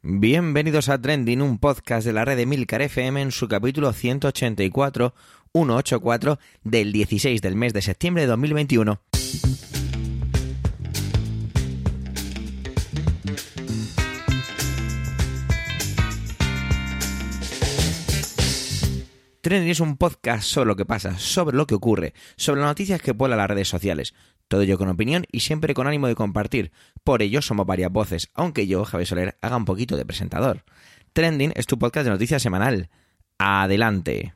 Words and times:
Bienvenidos 0.00 0.88
a 0.90 1.02
Trending, 1.02 1.42
un 1.42 1.58
podcast 1.58 2.06
de 2.06 2.12
la 2.12 2.24
red 2.24 2.36
de 2.36 2.46
Milcar 2.46 2.82
FM 2.82 3.20
en 3.20 3.32
su 3.32 3.48
capítulo 3.48 3.92
184, 3.92 5.12
184 5.52 6.38
del 6.62 6.92
16 6.92 7.42
del 7.42 7.56
mes 7.56 7.72
de 7.72 7.82
septiembre 7.82 8.22
de 8.22 8.28
2021. 8.28 9.00
Trending 19.40 19.70
es 19.70 19.80
un 19.80 19.96
podcast 19.96 20.44
sobre 20.44 20.68
lo 20.68 20.76
que 20.76 20.86
pasa, 20.86 21.18
sobre 21.18 21.56
lo 21.56 21.66
que 21.66 21.74
ocurre, 21.74 22.14
sobre 22.36 22.60
las 22.60 22.70
noticias 22.70 23.02
que 23.02 23.10
vuelan 23.10 23.38
las 23.38 23.48
redes 23.48 23.66
sociales. 23.66 24.14
Todo 24.48 24.62
ello 24.62 24.78
con 24.78 24.88
opinión 24.88 25.26
y 25.30 25.40
siempre 25.40 25.74
con 25.74 25.86
ánimo 25.86 26.08
de 26.08 26.14
compartir. 26.14 26.72
Por 27.04 27.22
ello 27.22 27.42
somos 27.42 27.66
varias 27.66 27.92
voces, 27.92 28.30
aunque 28.34 28.66
yo, 28.66 28.84
Javier 28.84 29.06
Soler, 29.06 29.38
haga 29.42 29.56
un 29.56 29.66
poquito 29.66 29.96
de 29.96 30.06
presentador. 30.06 30.64
Trending 31.12 31.52
es 31.54 31.66
tu 31.66 31.78
podcast 31.78 32.04
de 32.04 32.10
noticias 32.10 32.42
semanal. 32.42 32.88
Adelante. 33.38 34.34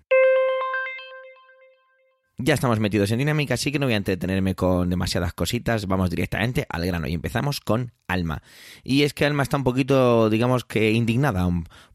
Ya 2.44 2.54
estamos 2.54 2.80
metidos 2.80 3.12
en 3.12 3.18
dinámica, 3.18 3.54
así 3.54 3.70
que 3.70 3.78
no 3.78 3.86
voy 3.86 3.94
a 3.94 3.98
entretenerme 3.98 4.56
con 4.56 4.90
demasiadas 4.90 5.32
cositas, 5.32 5.86
vamos 5.86 6.10
directamente 6.10 6.66
al 6.68 6.84
grano 6.84 7.06
y 7.06 7.14
empezamos 7.14 7.60
con 7.60 7.92
Alma. 8.08 8.42
Y 8.82 9.04
es 9.04 9.14
que 9.14 9.24
Alma 9.24 9.44
está 9.44 9.58
un 9.58 9.62
poquito, 9.62 10.28
digamos 10.28 10.64
que 10.64 10.90
indignada 10.90 11.48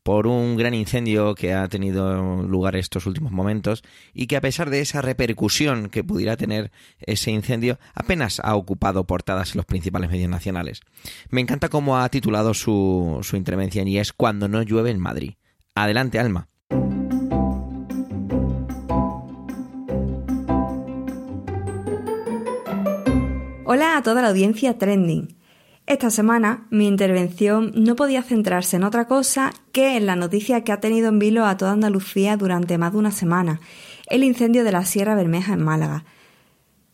por 0.04 0.26
un 0.26 0.56
gran 0.56 0.74
incendio 0.74 1.36
que 1.36 1.54
ha 1.54 1.68
tenido 1.68 2.44
lugar 2.44 2.78
estos 2.78 3.06
últimos 3.08 3.34
momentos 3.34 3.84
y 4.14 4.28
que 4.28 4.38
a 4.38 4.42
pesar 4.42 4.70
de 4.70 4.80
esa 4.80 5.02
repercusión 5.02 5.90
que 5.90 6.06
pudiera 6.06 6.38
tener 6.38 6.72
ese 7.00 7.30
incendio, 7.32 7.78
apenas 7.94 8.40
ha 8.42 8.56
ocupado 8.56 9.04
portadas 9.04 9.52
en 9.52 9.58
los 9.58 9.66
principales 9.66 10.10
medios 10.10 10.30
nacionales. 10.30 10.80
Me 11.30 11.42
encanta 11.42 11.68
cómo 11.68 11.98
ha 11.98 12.08
titulado 12.08 12.54
su, 12.54 13.20
su 13.22 13.36
intervención 13.36 13.86
y 13.90 14.00
es 14.00 14.14
Cuando 14.14 14.48
no 14.48 14.62
llueve 14.62 14.92
en 14.92 15.00
Madrid. 15.02 15.34
Adelante, 15.76 16.20
Alma. 16.20 16.48
Hola 23.70 23.98
a 23.98 24.02
toda 24.02 24.22
la 24.22 24.30
audiencia 24.30 24.78
Trending. 24.78 25.36
Esta 25.88 26.10
semana 26.10 26.66
mi 26.70 26.88
intervención 26.88 27.74
no 27.76 27.98
podía 27.98 28.24
centrarse 28.24 28.78
en 28.78 28.86
otra 28.86 29.10
cosa 29.10 29.52
que 29.74 29.98
en 29.98 30.06
la 30.06 30.16
noticia 30.16 30.64
que 30.64 30.72
ha 30.72 30.80
tenido 30.80 31.10
en 31.10 31.20
vilo 31.20 31.46
a 31.46 31.58
toda 31.58 31.74
Andalucía 31.74 32.38
durante 32.38 32.78
más 32.78 32.94
de 32.94 33.00
una 33.00 33.12
semana, 33.12 33.60
el 34.10 34.24
incendio 34.24 34.64
de 34.64 34.72
la 34.72 34.86
Sierra 34.86 35.16
Bermeja 35.16 35.52
en 35.52 35.66
Málaga. 35.66 36.06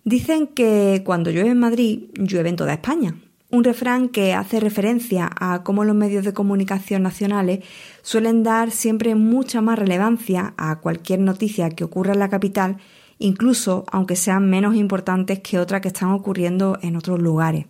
Dicen 0.03 0.47
que 0.47 1.03
cuando 1.05 1.29
llueve 1.29 1.51
en 1.51 1.59
Madrid, 1.59 2.05
llueve 2.15 2.49
en 2.49 2.55
toda 2.55 2.73
España. 2.73 3.17
Un 3.51 3.63
refrán 3.63 4.09
que 4.09 4.33
hace 4.33 4.59
referencia 4.59 5.29
a 5.39 5.61
cómo 5.61 5.83
los 5.83 5.95
medios 5.95 6.25
de 6.25 6.33
comunicación 6.33 7.03
nacionales 7.03 7.63
suelen 8.01 8.41
dar 8.41 8.71
siempre 8.71 9.13
mucha 9.13 9.61
más 9.61 9.77
relevancia 9.77 10.55
a 10.57 10.79
cualquier 10.79 11.19
noticia 11.19 11.69
que 11.69 11.83
ocurra 11.83 12.13
en 12.13 12.19
la 12.19 12.29
capital 12.29 12.77
incluso 13.23 13.85
aunque 13.91 14.15
sean 14.15 14.49
menos 14.49 14.75
importantes 14.75 15.39
que 15.39 15.57
otras 15.57 15.81
que 15.81 15.87
están 15.87 16.11
ocurriendo 16.11 16.77
en 16.81 16.95
otros 16.95 17.19
lugares. 17.19 17.65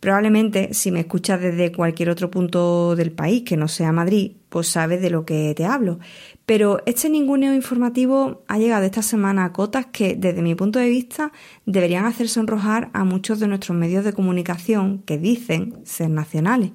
Probablemente 0.00 0.74
si 0.74 0.90
me 0.90 0.98
escuchas 0.98 1.40
desde 1.40 1.70
cualquier 1.70 2.10
otro 2.10 2.28
punto 2.28 2.96
del 2.96 3.12
país 3.12 3.44
que 3.44 3.56
no 3.56 3.68
sea 3.68 3.92
Madrid, 3.92 4.32
pues 4.48 4.66
sabes 4.66 5.00
de 5.00 5.10
lo 5.10 5.24
que 5.24 5.54
te 5.56 5.64
hablo. 5.64 6.00
Pero 6.44 6.80
este 6.86 7.08
ninguneo 7.08 7.54
informativo 7.54 8.42
ha 8.48 8.58
llegado 8.58 8.84
esta 8.84 9.02
semana 9.02 9.44
a 9.44 9.52
cotas 9.52 9.86
que, 9.86 10.16
desde 10.16 10.42
mi 10.42 10.56
punto 10.56 10.80
de 10.80 10.88
vista, 10.88 11.30
deberían 11.66 12.04
hacer 12.04 12.28
sonrojar 12.28 12.90
a 12.92 13.04
muchos 13.04 13.38
de 13.38 13.46
nuestros 13.46 13.78
medios 13.78 14.04
de 14.04 14.12
comunicación 14.12 15.04
que 15.06 15.18
dicen 15.18 15.76
ser 15.84 16.10
nacionales. 16.10 16.72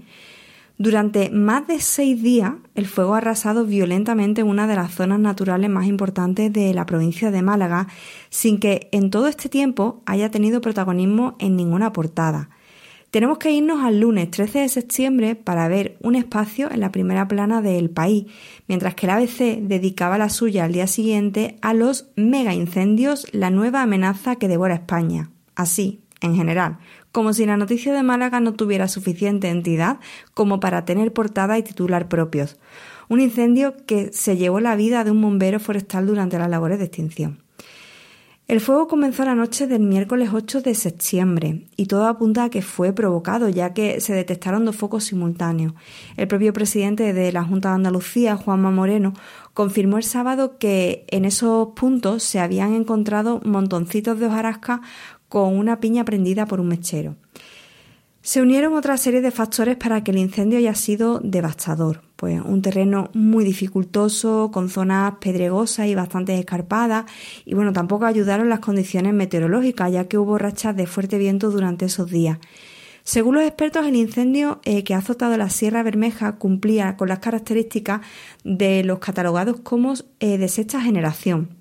Durante 0.79 1.31
más 1.31 1.65
de 1.67 1.79
seis 1.79 2.21
días, 2.21 2.53
el 2.75 2.85
fuego 2.85 3.15
ha 3.15 3.17
arrasado 3.17 3.65
violentamente 3.65 4.43
una 4.43 4.67
de 4.67 4.75
las 4.75 4.93
zonas 4.93 5.19
naturales 5.19 5.71
más 5.71 5.87
importantes 5.87 6.53
de 6.53 6.71
la 6.75 6.85
provincia 6.85 7.31
de 7.31 7.41
Málaga, 7.41 7.87
sin 8.29 8.59
que 8.59 8.87
en 8.91 9.09
todo 9.09 9.27
este 9.27 9.49
tiempo 9.49 10.03
haya 10.05 10.29
tenido 10.29 10.61
protagonismo 10.61 11.35
en 11.39 11.55
ninguna 11.55 11.93
portada. 11.93 12.51
Tenemos 13.09 13.39
que 13.39 13.51
irnos 13.51 13.83
al 13.83 14.01
lunes 14.01 14.29
13 14.29 14.59
de 14.59 14.69
septiembre 14.69 15.35
para 15.35 15.67
ver 15.67 15.97
un 16.01 16.13
espacio 16.13 16.69
en 16.69 16.81
la 16.81 16.91
primera 16.91 17.27
plana 17.27 17.63
del 17.63 17.89
país, 17.89 18.25
mientras 18.67 18.93
que 18.93 19.07
el 19.07 19.11
ABC 19.11 19.61
dedicaba 19.61 20.19
la 20.19 20.29
suya 20.29 20.65
al 20.65 20.73
día 20.73 20.85
siguiente 20.85 21.57
a 21.63 21.73
los 21.73 22.11
mega 22.15 22.53
incendios, 22.53 23.25
la 23.31 23.49
nueva 23.49 23.81
amenaza 23.81 24.35
que 24.35 24.47
devora 24.47 24.75
España. 24.75 25.31
Así, 25.55 26.01
en 26.21 26.35
general, 26.35 26.77
como 27.17 27.33
si 27.33 27.47
la 27.47 27.57
noticia 27.57 27.95
de 27.95 28.03
Málaga 28.03 28.39
no 28.39 28.53
tuviera 28.53 28.87
suficiente 28.87 29.49
entidad 29.49 29.97
como 30.35 30.59
para 30.59 30.85
tener 30.85 31.13
portada 31.13 31.57
y 31.57 31.63
titular 31.63 32.09
propios. 32.09 32.59
Un 33.09 33.21
incendio 33.21 33.73
que 33.87 34.13
se 34.13 34.37
llevó 34.37 34.59
la 34.59 34.75
vida 34.75 35.03
de 35.03 35.09
un 35.09 35.23
bombero 35.23 35.59
forestal 35.59 36.05
durante 36.05 36.37
las 36.37 36.47
labores 36.47 36.77
de 36.77 36.85
extinción. 36.85 37.39
El 38.47 38.61
fuego 38.61 38.87
comenzó 38.87 39.25
la 39.25 39.35
noche 39.35 39.67
del 39.67 39.81
miércoles 39.81 40.29
8 40.31 40.61
de 40.61 40.73
septiembre 40.73 41.67
y 41.75 41.87
todo 41.87 42.07
apunta 42.07 42.45
a 42.45 42.49
que 42.49 42.61
fue 42.61 42.93
provocado, 42.93 43.49
ya 43.49 43.73
que 43.73 43.99
se 43.99 44.13
detectaron 44.13 44.63
dos 44.63 44.77
focos 44.77 45.03
simultáneos. 45.03 45.73
El 46.15 46.29
propio 46.29 46.53
presidente 46.53 47.11
de 47.11 47.31
la 47.33 47.43
Junta 47.43 47.69
de 47.69 47.75
Andalucía, 47.75 48.37
Juanma 48.37 48.71
Moreno, 48.71 49.11
confirmó 49.53 49.97
el 49.97 50.03
sábado 50.03 50.57
que 50.59 51.05
en 51.09 51.25
esos 51.25 51.69
puntos 51.75 52.23
se 52.23 52.39
habían 52.39 52.73
encontrado 52.73 53.41
montoncitos 53.43 54.17
de 54.17 54.27
hojarasca 54.27 54.81
con 55.29 55.57
una 55.57 55.79
piña 55.79 56.05
prendida 56.05 56.45
por 56.45 56.59
un 56.59 56.67
mechero. 56.67 57.15
Se 58.27 58.41
unieron 58.41 58.73
otra 58.73 58.97
serie 58.97 59.21
de 59.21 59.31
factores 59.31 59.77
para 59.77 60.03
que 60.03 60.11
el 60.11 60.17
incendio 60.17 60.57
haya 60.57 60.75
sido 60.75 61.21
devastador, 61.23 62.01
pues 62.17 62.41
un 62.43 62.61
terreno 62.61 63.09
muy 63.13 63.45
dificultoso, 63.45 64.51
con 64.51 64.67
zonas 64.67 65.13
pedregosas 65.21 65.87
y 65.87 65.95
bastante 65.95 66.37
escarpadas, 66.37 67.05
y 67.45 67.53
bueno, 67.53 67.71
tampoco 67.71 68.05
ayudaron 68.05 68.49
las 68.49 68.59
condiciones 68.59 69.13
meteorológicas, 69.13 69.93
ya 69.93 70.09
que 70.09 70.17
hubo 70.17 70.37
rachas 70.37 70.75
de 70.75 70.87
fuerte 70.87 71.17
viento 71.17 71.51
durante 71.51 71.85
esos 71.85 72.11
días. 72.11 72.37
Según 73.05 73.35
los 73.35 73.45
expertos, 73.45 73.85
el 73.85 73.95
incendio 73.95 74.59
eh, 74.65 74.83
que 74.83 74.93
ha 74.93 74.97
azotado 74.97 75.37
la 75.37 75.49
Sierra 75.49 75.81
Bermeja 75.81 76.33
cumplía 76.33 76.97
con 76.97 77.07
las 77.07 77.19
características 77.19 78.01
de 78.43 78.83
los 78.83 78.99
catalogados 78.99 79.61
como 79.61 79.93
eh, 80.19 80.37
de 80.37 80.49
sexta 80.49 80.81
generación, 80.81 81.56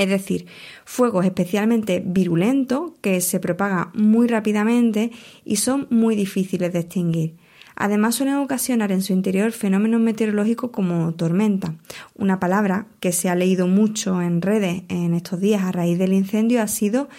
es 0.00 0.08
decir, 0.08 0.46
fuegos 0.86 1.26
especialmente 1.26 2.02
virulentos 2.02 2.92
que 3.02 3.20
se 3.20 3.38
propagan 3.38 3.90
muy 3.92 4.28
rápidamente 4.28 5.10
y 5.44 5.56
son 5.56 5.88
muy 5.90 6.16
difíciles 6.16 6.72
de 6.72 6.78
extinguir. 6.78 7.36
Además 7.76 8.14
suelen 8.14 8.36
ocasionar 8.36 8.92
en 8.92 9.02
su 9.02 9.12
interior 9.12 9.52
fenómenos 9.52 10.00
meteorológicos 10.00 10.70
como 10.70 11.12
tormenta. 11.12 11.74
Una 12.14 12.40
palabra 12.40 12.86
que 13.00 13.12
se 13.12 13.28
ha 13.28 13.34
leído 13.34 13.66
mucho 13.66 14.22
en 14.22 14.40
redes 14.40 14.84
en 14.88 15.12
estos 15.12 15.38
días 15.38 15.64
a 15.64 15.72
raíz 15.72 15.98
del 15.98 16.14
incendio 16.14 16.62
ha 16.62 16.68
sido 16.68 17.10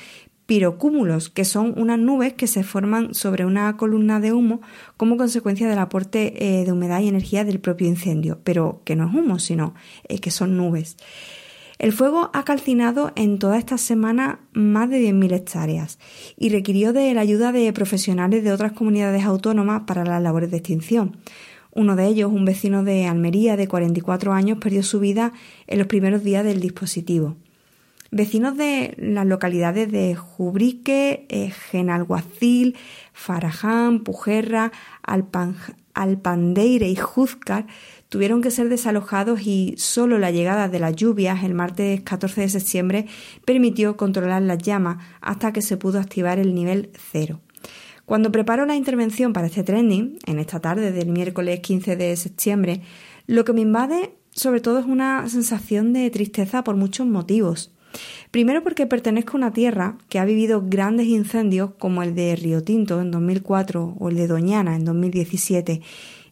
pirocúmulos, 0.47 1.29
que 1.29 1.45
son 1.45 1.75
unas 1.77 1.99
nubes 1.99 2.33
que 2.33 2.47
se 2.47 2.63
forman 2.63 3.13
sobre 3.13 3.45
una 3.45 3.77
columna 3.77 4.19
de 4.19 4.33
humo 4.33 4.61
como 4.97 5.17
consecuencia 5.17 5.69
del 5.69 5.77
aporte 5.77 6.33
eh, 6.61 6.65
de 6.65 6.71
humedad 6.71 6.99
y 7.01 7.09
energía 7.09 7.45
del 7.45 7.59
propio 7.59 7.87
incendio, 7.87 8.39
pero 8.43 8.81
que 8.85 8.95
no 8.95 9.07
es 9.07 9.13
humo, 9.13 9.37
sino 9.37 9.75
eh, 10.09 10.17
que 10.17 10.31
son 10.31 10.57
nubes. 10.57 10.97
El 11.81 11.93
fuego 11.93 12.29
ha 12.33 12.43
calcinado 12.43 13.11
en 13.15 13.39
toda 13.39 13.57
esta 13.57 13.79
semana 13.79 14.39
más 14.53 14.87
de 14.91 15.01
10.000 15.01 15.33
hectáreas 15.33 15.97
y 16.37 16.49
requirió 16.49 16.93
de 16.93 17.11
la 17.15 17.21
ayuda 17.21 17.51
de 17.51 17.73
profesionales 17.73 18.43
de 18.43 18.53
otras 18.53 18.73
comunidades 18.73 19.25
autónomas 19.25 19.81
para 19.87 20.05
las 20.05 20.21
labores 20.21 20.51
de 20.51 20.57
extinción. 20.57 21.17
Uno 21.71 21.95
de 21.95 22.05
ellos, 22.05 22.31
un 22.31 22.45
vecino 22.45 22.83
de 22.83 23.07
Almería 23.07 23.57
de 23.57 23.67
44 23.67 24.31
años, 24.31 24.59
perdió 24.59 24.83
su 24.83 24.99
vida 24.99 25.33
en 25.65 25.79
los 25.79 25.87
primeros 25.87 26.23
días 26.23 26.45
del 26.45 26.61
dispositivo. 26.61 27.35
Vecinos 28.11 28.55
de 28.57 28.93
las 28.99 29.25
localidades 29.25 29.91
de 29.91 30.13
Jubrique, 30.13 31.25
eh, 31.29 31.49
Genalguacil, 31.49 32.77
Faraján, 33.11 34.01
Pujerra, 34.01 34.71
Alpandeire 35.95 36.89
y 36.89 36.95
Juzcar 36.95 37.65
tuvieron 38.11 38.41
que 38.41 38.51
ser 38.51 38.67
desalojados 38.67 39.47
y 39.47 39.73
solo 39.77 40.19
la 40.19 40.31
llegada 40.31 40.67
de 40.67 40.79
las 40.79 40.97
lluvias 40.97 41.45
el 41.45 41.53
martes 41.53 42.01
14 42.01 42.41
de 42.41 42.49
septiembre 42.49 43.05
permitió 43.45 43.95
controlar 43.95 44.41
las 44.41 44.57
llamas 44.57 45.01
hasta 45.21 45.53
que 45.53 45.61
se 45.61 45.77
pudo 45.77 45.97
activar 45.97 46.37
el 46.37 46.53
nivel 46.53 46.89
cero. 47.13 47.39
Cuando 48.05 48.29
preparo 48.29 48.65
la 48.65 48.75
intervención 48.75 49.31
para 49.31 49.47
este 49.47 49.63
trending, 49.63 50.19
en 50.27 50.39
esta 50.39 50.59
tarde 50.59 50.91
del 50.91 51.07
miércoles 51.07 51.61
15 51.61 51.95
de 51.95 52.17
septiembre, 52.17 52.81
lo 53.27 53.45
que 53.45 53.53
me 53.53 53.61
invade 53.61 54.13
sobre 54.31 54.59
todo 54.59 54.79
es 54.79 54.85
una 54.85 55.29
sensación 55.29 55.93
de 55.93 56.09
tristeza 56.09 56.65
por 56.65 56.75
muchos 56.75 57.07
motivos. 57.07 57.71
Primero 58.29 58.61
porque 58.61 58.87
pertenezco 58.87 59.33
a 59.33 59.37
una 59.37 59.53
tierra 59.53 59.97
que 60.09 60.19
ha 60.19 60.25
vivido 60.25 60.63
grandes 60.65 61.07
incendios 61.07 61.71
como 61.79 62.03
el 62.03 62.13
de 62.13 62.35
Río 62.35 62.61
Tinto 62.61 62.99
en 62.99 63.11
2004 63.11 63.95
o 63.97 64.09
el 64.09 64.17
de 64.17 64.27
Doñana 64.27 64.75
en 64.75 64.83
2017 64.83 65.81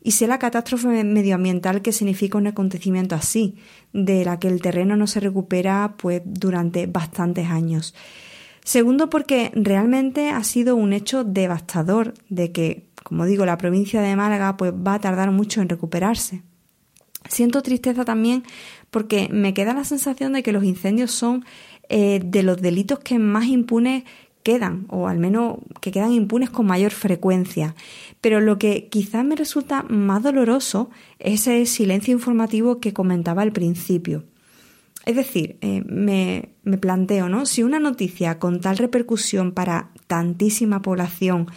y 0.02 0.12
sé 0.12 0.28
la 0.28 0.40
catástrofe 0.40 1.04
medioambiental 1.04 1.82
que 1.82 1.92
significa 1.92 2.38
un 2.38 2.48
acontecimiento 2.48 3.16
así, 3.16 3.56
de 3.94 4.24
la 4.24 4.40
que 4.40 4.48
el 4.48 4.62
terreno 4.62 4.96
no 4.96 5.08
se 5.08 5.20
recupera 5.20 5.96
pues 5.98 6.22
durante 6.26 6.88
bastantes 6.88 7.50
años. 7.50 7.94
Segundo, 8.64 9.10
porque 9.10 9.52
realmente 9.56 10.30
ha 10.30 10.44
sido 10.44 10.76
un 10.76 10.94
hecho 10.94 11.24
devastador 11.24 12.14
de 12.30 12.52
que, 12.52 12.90
como 13.04 13.26
digo, 13.26 13.46
la 13.46 13.58
provincia 13.58 14.02
de 14.02 14.16
Málaga 14.16 14.58
pues 14.58 14.74
va 14.74 14.96
a 14.96 15.00
tardar 15.00 15.32
mucho 15.32 15.62
en 15.62 15.70
recuperarse. 15.70 16.44
Siento 17.28 17.62
tristeza 17.62 18.06
también 18.06 18.44
porque 18.92 19.28
me 19.32 19.54
queda 19.54 19.74
la 19.74 19.84
sensación 19.84 20.34
de 20.34 20.44
que 20.44 20.52
los 20.52 20.64
incendios 20.64 21.12
son 21.12 21.46
eh, 21.90 22.22
de 22.24 22.44
los 22.44 22.62
delitos 22.62 23.00
que 23.00 23.20
más 23.20 23.48
impunes 23.48 24.04
quedan, 24.50 24.86
o 24.90 25.08
al 25.08 25.20
menos 25.20 25.58
que 25.80 25.92
quedan 25.92 26.12
impunes 26.12 26.50
con 26.50 26.66
mayor 26.66 26.92
frecuencia. 26.92 27.76
Pero 28.20 28.42
lo 28.42 28.58
que 28.58 28.88
quizás 28.90 29.24
me 29.24 29.36
resulta 29.36 29.84
más 29.84 30.24
doloroso 30.24 30.90
es 31.20 31.42
ese 31.42 31.68
silencio 31.68 32.14
informativo 32.14 32.80
que 32.80 32.92
comentaba 32.92 33.44
al 33.44 33.52
principio. 33.52 34.24
Es 35.06 35.16
decir, 35.16 35.58
eh, 35.62 35.84
me, 35.86 36.50
me, 36.64 36.78
planteo, 36.78 37.30
¿no? 37.30 37.46
Si 37.46 37.64
una 37.64 37.80
noticia 37.80 38.40
con 38.40 38.60
tal 38.60 38.78
repercusión 38.78 39.52
para 39.52 39.92
tantísima 40.08 40.82
población, 40.82 41.48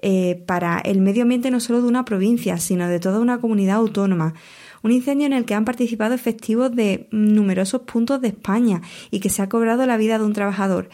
eh, 0.00 0.42
para 0.46 0.78
el 0.78 1.00
medio 1.00 1.22
ambiente 1.22 1.50
no 1.50 1.60
solo 1.60 1.82
de 1.82 1.88
una 1.88 2.04
provincia, 2.04 2.56
sino 2.56 2.88
de 2.88 2.98
toda 2.98 3.20
una 3.20 3.40
comunidad 3.40 3.76
autónoma, 3.76 4.34
un 4.82 4.92
incendio 4.92 5.26
en 5.26 5.32
el 5.32 5.44
que 5.44 5.54
han 5.54 5.64
participado 5.64 6.14
efectivos 6.14 6.74
de 6.74 7.08
numerosos 7.10 7.82
puntos 7.82 8.20
de 8.20 8.28
España 8.28 8.80
y 9.10 9.20
que 9.20 9.28
se 9.28 9.42
ha 9.42 9.48
cobrado 9.48 9.86
la 9.86 9.96
vida 9.96 10.18
de 10.18 10.24
un 10.24 10.32
trabajador, 10.32 10.88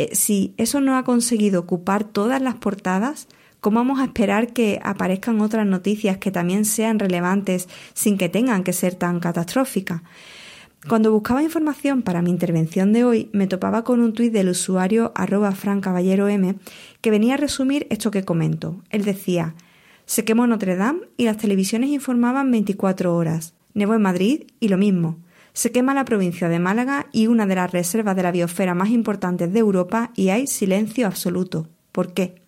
eh, 0.00 0.14
si 0.14 0.54
eso 0.56 0.80
no 0.80 0.96
ha 0.96 1.04
conseguido 1.04 1.60
ocupar 1.60 2.04
todas 2.04 2.40
las 2.40 2.54
portadas, 2.54 3.28
¿cómo 3.60 3.80
vamos 3.80 4.00
a 4.00 4.04
esperar 4.04 4.54
que 4.54 4.80
aparezcan 4.82 5.42
otras 5.42 5.66
noticias 5.66 6.16
que 6.16 6.30
también 6.30 6.64
sean 6.64 6.98
relevantes 6.98 7.68
sin 7.92 8.16
que 8.16 8.30
tengan 8.30 8.64
que 8.64 8.72
ser 8.72 8.94
tan 8.94 9.20
catastróficas? 9.20 10.00
Cuando 10.88 11.12
buscaba 11.12 11.42
información 11.42 12.00
para 12.00 12.22
mi 12.22 12.30
intervención 12.30 12.94
de 12.94 13.04
hoy, 13.04 13.28
me 13.34 13.46
topaba 13.46 13.84
con 13.84 14.00
un 14.00 14.14
tuit 14.14 14.32
del 14.32 14.48
usuario 14.48 15.12
arroba 15.14 15.54
M 16.30 16.54
que 17.02 17.10
venía 17.10 17.34
a 17.34 17.36
resumir 17.36 17.86
esto 17.90 18.10
que 18.10 18.24
comento. 18.24 18.82
Él 18.88 19.04
decía, 19.04 19.54
se 20.06 20.24
quemó 20.24 20.46
Notre 20.46 20.76
Dame 20.76 21.00
y 21.18 21.26
las 21.26 21.36
televisiones 21.36 21.90
informaban 21.90 22.50
24 22.50 23.14
horas. 23.14 23.52
Nevó 23.74 23.94
en 23.94 24.02
Madrid 24.02 24.44
y 24.60 24.68
lo 24.68 24.78
mismo. 24.78 25.18
Se 25.52 25.72
quema 25.72 25.94
la 25.94 26.04
provincia 26.04 26.48
de 26.48 26.58
Málaga 26.58 27.06
y 27.12 27.26
una 27.26 27.46
de 27.46 27.54
las 27.54 27.72
reservas 27.72 28.16
de 28.16 28.22
la 28.22 28.32
biosfera 28.32 28.74
más 28.74 28.90
importantes 28.90 29.52
de 29.52 29.58
Europa 29.58 30.10
y 30.14 30.28
hay 30.28 30.46
silencio 30.46 31.06
absoluto. 31.06 31.68
¿Por 31.92 32.12
qué? 32.12 32.42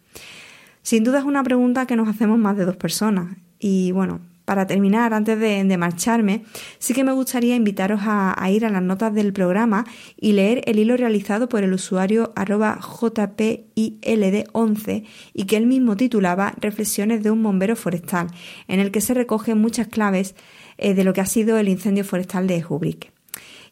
Sin 0.82 1.04
duda 1.04 1.20
es 1.20 1.24
una 1.24 1.42
pregunta 1.42 1.86
que 1.86 1.96
nos 1.96 2.08
hacemos 2.08 2.38
más 2.38 2.56
de 2.56 2.64
dos 2.64 2.76
personas. 2.76 3.36
Y 3.58 3.92
bueno, 3.92 4.20
para 4.44 4.66
terminar, 4.66 5.14
antes 5.14 5.38
de, 5.38 5.78
marcharme, 5.78 6.42
sí 6.78 6.92
que 6.94 7.04
me 7.04 7.12
gustaría 7.12 7.54
invitaros 7.54 8.00
a, 8.02 8.34
ir 8.50 8.66
a 8.66 8.70
las 8.70 8.82
notas 8.82 9.14
del 9.14 9.32
programa 9.32 9.84
y 10.20 10.32
leer 10.32 10.62
el 10.66 10.80
hilo 10.80 10.96
realizado 10.96 11.48
por 11.48 11.62
el 11.62 11.72
usuario 11.72 12.32
arroba 12.34 12.80
jpild11 12.80 15.04
y 15.32 15.44
que 15.44 15.56
él 15.56 15.66
mismo 15.66 15.96
titulaba 15.96 16.54
Reflexiones 16.60 17.22
de 17.22 17.30
un 17.30 17.40
bombero 17.42 17.76
forestal, 17.76 18.26
en 18.66 18.80
el 18.80 18.90
que 18.90 19.00
se 19.00 19.14
recogen 19.14 19.60
muchas 19.60 19.86
claves 19.86 20.34
eh, 20.82 20.94
de 20.94 21.04
lo 21.04 21.12
que 21.12 21.20
ha 21.20 21.26
sido 21.26 21.58
el 21.58 21.68
incendio 21.68 22.04
forestal 22.04 22.46
de 22.46 22.64
Hubrick. 22.68 23.12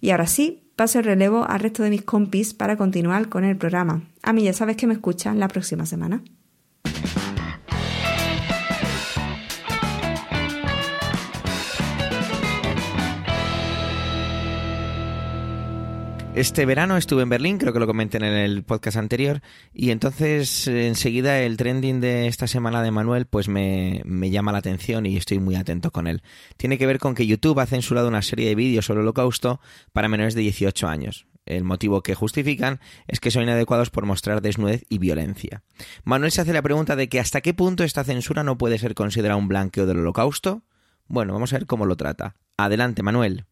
Y 0.00 0.10
ahora 0.10 0.26
sí, 0.26 0.62
paso 0.76 1.00
el 1.00 1.04
relevo 1.04 1.44
al 1.44 1.60
resto 1.60 1.82
de 1.82 1.90
mis 1.90 2.02
compis 2.02 2.54
para 2.54 2.76
continuar 2.76 3.28
con 3.28 3.44
el 3.44 3.56
programa. 3.56 4.04
A 4.22 4.32
mí 4.32 4.44
ya 4.44 4.52
sabes 4.52 4.76
que 4.76 4.86
me 4.86 4.94
escuchan 4.94 5.40
la 5.40 5.48
próxima 5.48 5.86
semana. 5.86 6.22
Este 16.40 16.64
verano 16.64 16.96
estuve 16.96 17.22
en 17.22 17.28
Berlín, 17.28 17.58
creo 17.58 17.74
que 17.74 17.78
lo 17.78 17.86
comenté 17.86 18.16
en 18.16 18.24
el 18.24 18.62
podcast 18.62 18.96
anterior, 18.96 19.42
y 19.74 19.90
entonces 19.90 20.66
enseguida 20.68 21.38
el 21.40 21.58
trending 21.58 22.00
de 22.00 22.28
esta 22.28 22.46
semana 22.46 22.82
de 22.82 22.90
Manuel 22.90 23.26
pues 23.26 23.48
me, 23.48 24.02
llama 24.30 24.50
la 24.50 24.56
atención 24.56 25.04
y 25.04 25.18
estoy 25.18 25.38
muy 25.38 25.56
atento 25.56 25.90
con 25.90 26.06
él. 26.06 26.22
Tiene 26.56 26.78
que 26.78 26.86
ver 26.86 26.98
con 26.98 27.14
que 27.14 27.26
YouTube 27.26 27.60
ha 27.60 27.66
censurado 27.66 28.08
una 28.08 28.22
serie 28.22 28.48
de 28.48 28.54
vídeos 28.54 28.86
sobre 28.86 29.00
el 29.00 29.02
holocausto 29.02 29.60
para 29.92 30.08
menores 30.08 30.34
de 30.34 30.40
18 30.40 30.88
años. 30.88 31.26
El 31.44 31.64
motivo 31.64 32.02
que 32.02 32.14
justifican 32.14 32.80
es 33.06 33.20
que 33.20 33.30
son 33.30 33.42
inadecuados 33.42 33.90
por 33.90 34.06
mostrar 34.06 34.40
desnudez 34.40 34.86
y 34.88 34.96
violencia. 34.96 35.62
Manuel 36.04 36.32
se 36.32 36.40
hace 36.40 36.54
la 36.54 36.62
pregunta 36.62 36.96
de 36.96 37.10
que 37.10 37.20
hasta 37.20 37.42
qué 37.42 37.52
punto 37.52 37.84
esta 37.84 38.02
censura 38.02 38.44
no 38.44 38.56
puede 38.56 38.78
ser 38.78 38.94
considerada 38.94 39.36
un 39.36 39.48
blanqueo 39.48 39.84
del 39.84 39.98
holocausto. 39.98 40.62
Bueno, 41.06 41.34
vamos 41.34 41.52
a 41.52 41.58
ver 41.58 41.66
cómo 41.66 41.84
lo 41.84 41.98
trata. 41.98 42.36
Adelante, 42.56 43.02
Manuel. 43.02 43.44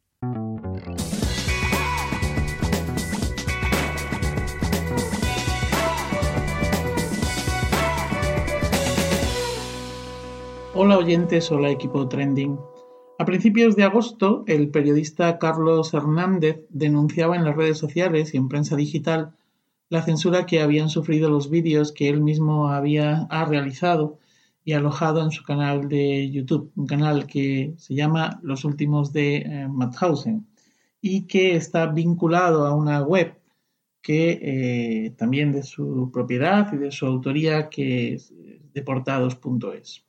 Hola 10.81 10.97
oyentes, 10.97 11.51
hola 11.51 11.71
equipo 11.71 12.09
Trending. 12.09 12.57
A 13.19 13.25
principios 13.25 13.75
de 13.75 13.83
agosto, 13.83 14.45
el 14.47 14.71
periodista 14.71 15.37
Carlos 15.41 15.93
Hernández 15.93 16.67
denunciaba 16.69 17.35
en 17.35 17.43
las 17.43 17.57
redes 17.57 17.79
sociales 17.79 18.33
y 18.33 18.37
en 18.37 18.49
prensa 18.49 18.77
digital 18.77 19.35
la 19.89 20.03
censura 20.03 20.47
que 20.47 20.61
habían 20.61 20.89
sufrido 20.89 21.31
los 21.31 21.51
vídeos 21.51 21.91
que 21.91 22.09
él 22.09 22.21
mismo 22.21 22.69
había 22.69 23.27
ha 23.29 23.45
realizado 23.45 24.21
y 24.65 24.75
alojado 24.75 25.21
en 25.25 25.33
su 25.33 25.43
canal 25.43 25.89
de 25.89 26.31
YouTube, 26.31 26.71
un 26.77 26.87
canal 26.87 27.27
que 27.27 27.75
se 27.77 27.97
llama 27.97 28.39
Los 28.45 28.65
Últimos 28.65 29.13
de 29.13 29.39
eh, 29.39 30.41
y 31.01 31.23
que 31.23 31.57
está 31.57 31.87
vinculado 31.87 32.69
a 32.69 32.73
una 32.77 33.03
web 33.03 33.35
que 34.01 34.39
eh, 34.41 35.11
también 35.19 35.51
de 35.51 35.65
su 35.65 36.09
propiedad 36.13 36.73
y 36.73 36.77
de 36.77 36.93
su 36.93 37.05
autoría 37.05 37.69
que 37.69 38.15
es 38.15 38.33
deportados.es. 38.73 40.08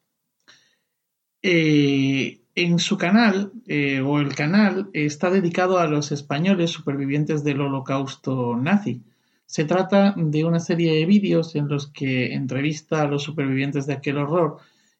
Eh, 1.41 2.41
en 2.55 2.79
su 2.79 2.97
canal, 2.97 3.53
eh, 3.67 4.01
o 4.01 4.19
el 4.19 4.35
canal, 4.35 4.89
está 4.93 5.29
dedicado 5.29 5.79
a 5.79 5.87
los 5.87 6.11
españoles 6.11 6.71
supervivientes 6.71 7.43
del 7.43 7.61
holocausto 7.61 8.57
nazi. 8.57 9.01
Se 9.45 9.63
trata 9.65 10.13
de 10.17 10.45
una 10.45 10.59
serie 10.59 10.93
de 10.93 11.05
vídeos 11.05 11.55
en 11.55 11.67
los 11.69 11.87
que 11.87 12.33
entrevista 12.33 13.01
a 13.01 13.07
los 13.07 13.23
supervivientes 13.23 13.87
de 13.87 13.93
aquel 13.93 14.17
horror 14.17 14.57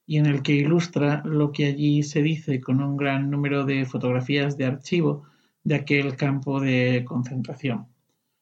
y 0.07 0.17
en 0.17 0.25
el 0.25 0.41
que 0.41 0.53
ilustra 0.53 1.21
lo 1.25 1.51
que 1.51 1.67
allí 1.67 2.03
se 2.03 2.23
dice 2.23 2.61
con 2.61 2.81
un 2.81 2.97
gran 2.97 3.29
número 3.29 3.65
de 3.65 3.85
fotografías 3.85 4.57
de 4.57 4.65
archivo 4.65 5.25
de 5.63 5.75
aquel 5.75 6.15
campo 6.15 6.59
de 6.59 7.03
concentración. 7.05 7.87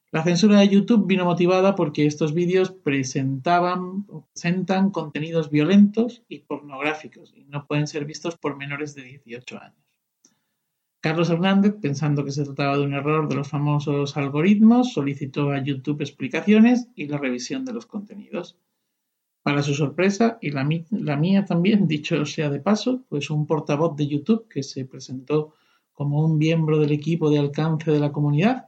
La 0.10 0.24
censura 0.24 0.60
de 0.60 0.70
YouTube 0.70 1.06
vino 1.06 1.26
motivada 1.26 1.76
porque 1.76 2.06
estos 2.06 2.34
vídeos 2.34 2.72
presentaban 2.72 4.06
presentan 4.34 4.90
contenidos 4.90 5.50
violentos 5.50 6.24
y 6.30 6.40
pornográficos 6.40 7.34
y 7.36 7.44
no 7.44 7.68
pueden 7.68 7.88
ser 7.88 8.06
vistos 8.06 8.38
por 8.38 8.56
menores 8.56 8.96
de 8.96 9.04
18 9.04 9.62
años. 9.62 9.88
Carlos 11.02 11.30
Hernández, 11.30 11.76
pensando 11.82 12.24
que 12.24 12.32
se 12.32 12.46
trataba 12.46 12.78
de 12.78 12.84
un 12.84 12.94
error 12.94 13.28
de 13.28 13.36
los 13.36 13.50
famosos 13.50 14.16
algoritmos, 14.16 14.94
solicitó 14.94 15.52
a 15.52 15.62
YouTube 15.62 16.02
explicaciones 16.02 16.88
y 16.96 17.08
la 17.08 17.18
revisión 17.18 17.66
de 17.66 17.74
los 17.74 17.86
contenidos. 17.86 18.58
Para 19.44 19.62
su 19.62 19.74
sorpresa, 19.74 20.38
y 20.42 20.52
la, 20.52 20.68
la 20.92 21.18
mía 21.18 21.46
también, 21.46 21.88
dicho 21.88 22.26
sea 22.26 22.50
de 22.50 22.60
paso, 22.60 23.04
pues 23.10 23.30
un 23.30 23.46
portavoz 23.46 23.96
de 23.96 24.08
YouTube 24.08 24.48
que 24.48 24.64
se 24.64 24.86
presentó 24.86 25.54
como 25.94 26.26
un 26.26 26.38
miembro 26.38 26.80
del 26.80 26.92
equipo 26.92 27.30
de 27.30 27.40
alcance 27.40 27.92
de 27.92 28.00
la 28.00 28.12
comunidad, 28.12 28.67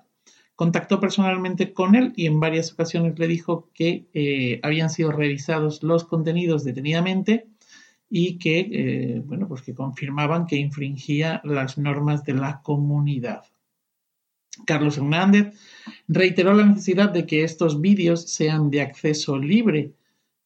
contactó 0.60 1.00
personalmente 1.00 1.72
con 1.72 1.96
él 1.96 2.12
y 2.18 2.26
en 2.26 2.42
varias 2.42 2.74
ocasiones 2.74 3.18
le 3.18 3.30
dijo 3.30 3.70
que 3.74 4.10
eh, 4.14 4.60
habían 4.62 4.90
sido 4.90 5.14
revisados 5.14 5.84
los 5.84 6.04
contenidos 6.04 6.66
detenidamente 6.66 7.48
y 8.10 8.40
que, 8.40 8.68
eh, 8.70 9.22
bueno, 9.24 9.48
pues 9.48 9.62
que 9.62 9.74
confirmaban 9.74 10.48
que 10.48 10.58
infringía 10.58 11.40
las 11.46 11.78
normas 11.78 12.26
de 12.26 12.34
la 12.34 12.62
comunidad. 12.62 13.44
Carlos 14.66 14.98
Hernández 14.98 15.58
reiteró 16.10 16.54
la 16.54 16.66
necesidad 16.66 17.10
de 17.10 17.26
que 17.26 17.46
estos 17.46 17.80
vídeos 17.80 18.30
sean 18.30 18.70
de 18.70 18.82
acceso 18.82 19.38
libre, 19.38 19.94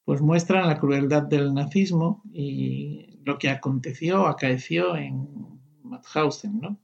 pues 0.06 0.22
muestran 0.22 0.68
la 0.68 0.78
crueldad 0.78 1.24
del 1.24 1.56
nazismo 1.56 2.22
y 2.32 3.20
lo 3.26 3.40
que 3.40 3.50
aconteció, 3.50 4.28
acaeció 4.28 4.96
en 4.96 5.28
Mauthausen, 5.82 6.60
¿no? 6.60 6.83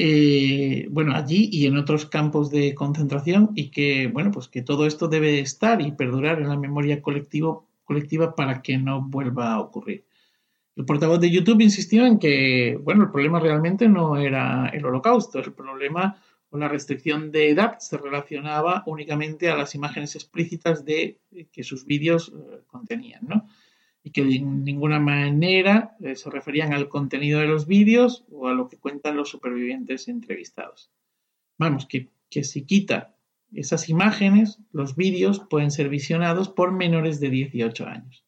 Eh, 0.00 0.86
bueno, 0.90 1.12
allí 1.12 1.48
y 1.50 1.66
en 1.66 1.76
otros 1.76 2.06
campos 2.06 2.50
de 2.50 2.72
concentración 2.72 3.50
y 3.56 3.70
que, 3.72 4.06
bueno, 4.06 4.30
pues 4.30 4.46
que 4.46 4.62
todo 4.62 4.86
esto 4.86 5.08
debe 5.08 5.40
estar 5.40 5.82
y 5.82 5.90
perdurar 5.90 6.40
en 6.40 6.48
la 6.48 6.56
memoria 6.56 7.02
colectiva 7.02 8.36
para 8.36 8.62
que 8.62 8.78
no 8.78 9.02
vuelva 9.02 9.54
a 9.54 9.60
ocurrir. 9.60 10.04
El 10.76 10.84
portavoz 10.84 11.18
de 11.18 11.32
YouTube 11.32 11.62
insistió 11.62 12.06
en 12.06 12.20
que, 12.20 12.78
bueno, 12.80 13.02
el 13.02 13.10
problema 13.10 13.40
realmente 13.40 13.88
no 13.88 14.16
era 14.16 14.68
el 14.68 14.86
holocausto, 14.86 15.40
el 15.40 15.52
problema 15.52 16.22
o 16.50 16.58
la 16.58 16.68
restricción 16.68 17.32
de 17.32 17.50
edad 17.50 17.80
se 17.80 17.98
relacionaba 17.98 18.84
únicamente 18.86 19.50
a 19.50 19.56
las 19.56 19.74
imágenes 19.74 20.14
explícitas 20.14 20.84
de 20.84 21.18
que 21.50 21.64
sus 21.64 21.84
vídeos 21.84 22.32
eh, 22.32 22.60
contenían, 22.68 23.26
¿no? 23.26 23.48
Y 24.08 24.10
que 24.10 24.24
de 24.24 24.38
ninguna 24.40 24.98
manera 24.98 25.94
eh, 26.00 26.16
se 26.16 26.30
referían 26.30 26.72
al 26.72 26.88
contenido 26.88 27.40
de 27.40 27.46
los 27.46 27.66
vídeos 27.66 28.24
o 28.32 28.48
a 28.48 28.54
lo 28.54 28.66
que 28.66 28.78
cuentan 28.78 29.16
los 29.16 29.28
supervivientes 29.28 30.08
entrevistados. 30.08 30.90
Vamos, 31.58 31.84
que, 31.84 32.08
que 32.30 32.42
si 32.42 32.62
quita 32.62 33.14
esas 33.52 33.90
imágenes, 33.90 34.60
los 34.72 34.96
vídeos 34.96 35.40
pueden 35.50 35.70
ser 35.70 35.90
visionados 35.90 36.48
por 36.48 36.72
menores 36.72 37.20
de 37.20 37.28
18 37.28 37.86
años. 37.86 38.24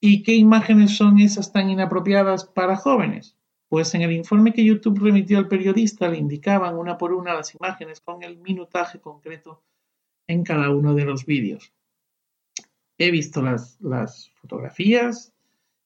¿Y 0.00 0.22
qué 0.22 0.34
imágenes 0.34 0.98
son 0.98 1.18
esas 1.18 1.50
tan 1.50 1.70
inapropiadas 1.70 2.44
para 2.44 2.76
jóvenes? 2.76 3.38
Pues 3.70 3.94
en 3.94 4.02
el 4.02 4.12
informe 4.12 4.52
que 4.52 4.66
YouTube 4.66 5.00
remitió 5.00 5.38
al 5.38 5.48
periodista 5.48 6.08
le 6.08 6.18
indicaban 6.18 6.76
una 6.76 6.98
por 6.98 7.14
una 7.14 7.32
las 7.32 7.54
imágenes 7.54 8.02
con 8.02 8.22
el 8.22 8.36
minutaje 8.36 9.00
concreto 9.00 9.62
en 10.26 10.44
cada 10.44 10.68
uno 10.68 10.94
de 10.94 11.06
los 11.06 11.24
vídeos. 11.24 11.72
He 12.98 13.10
visto 13.10 13.42
las, 13.42 13.78
las 13.80 14.30
fotografías, 14.40 15.32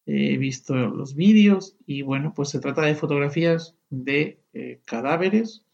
he 0.07 0.37
visto 0.39 0.75
los 0.75 1.15
vídeos 1.15 1.77
y 1.87 2.03
bueno, 2.03 2.33
pues 2.35 2.51
se 2.51 2.61
trata 2.61 2.83
de 2.83 2.95
fotografías 2.95 3.77
de 3.91 4.41
eh, 4.53 4.81
cadáveres, 4.85 5.65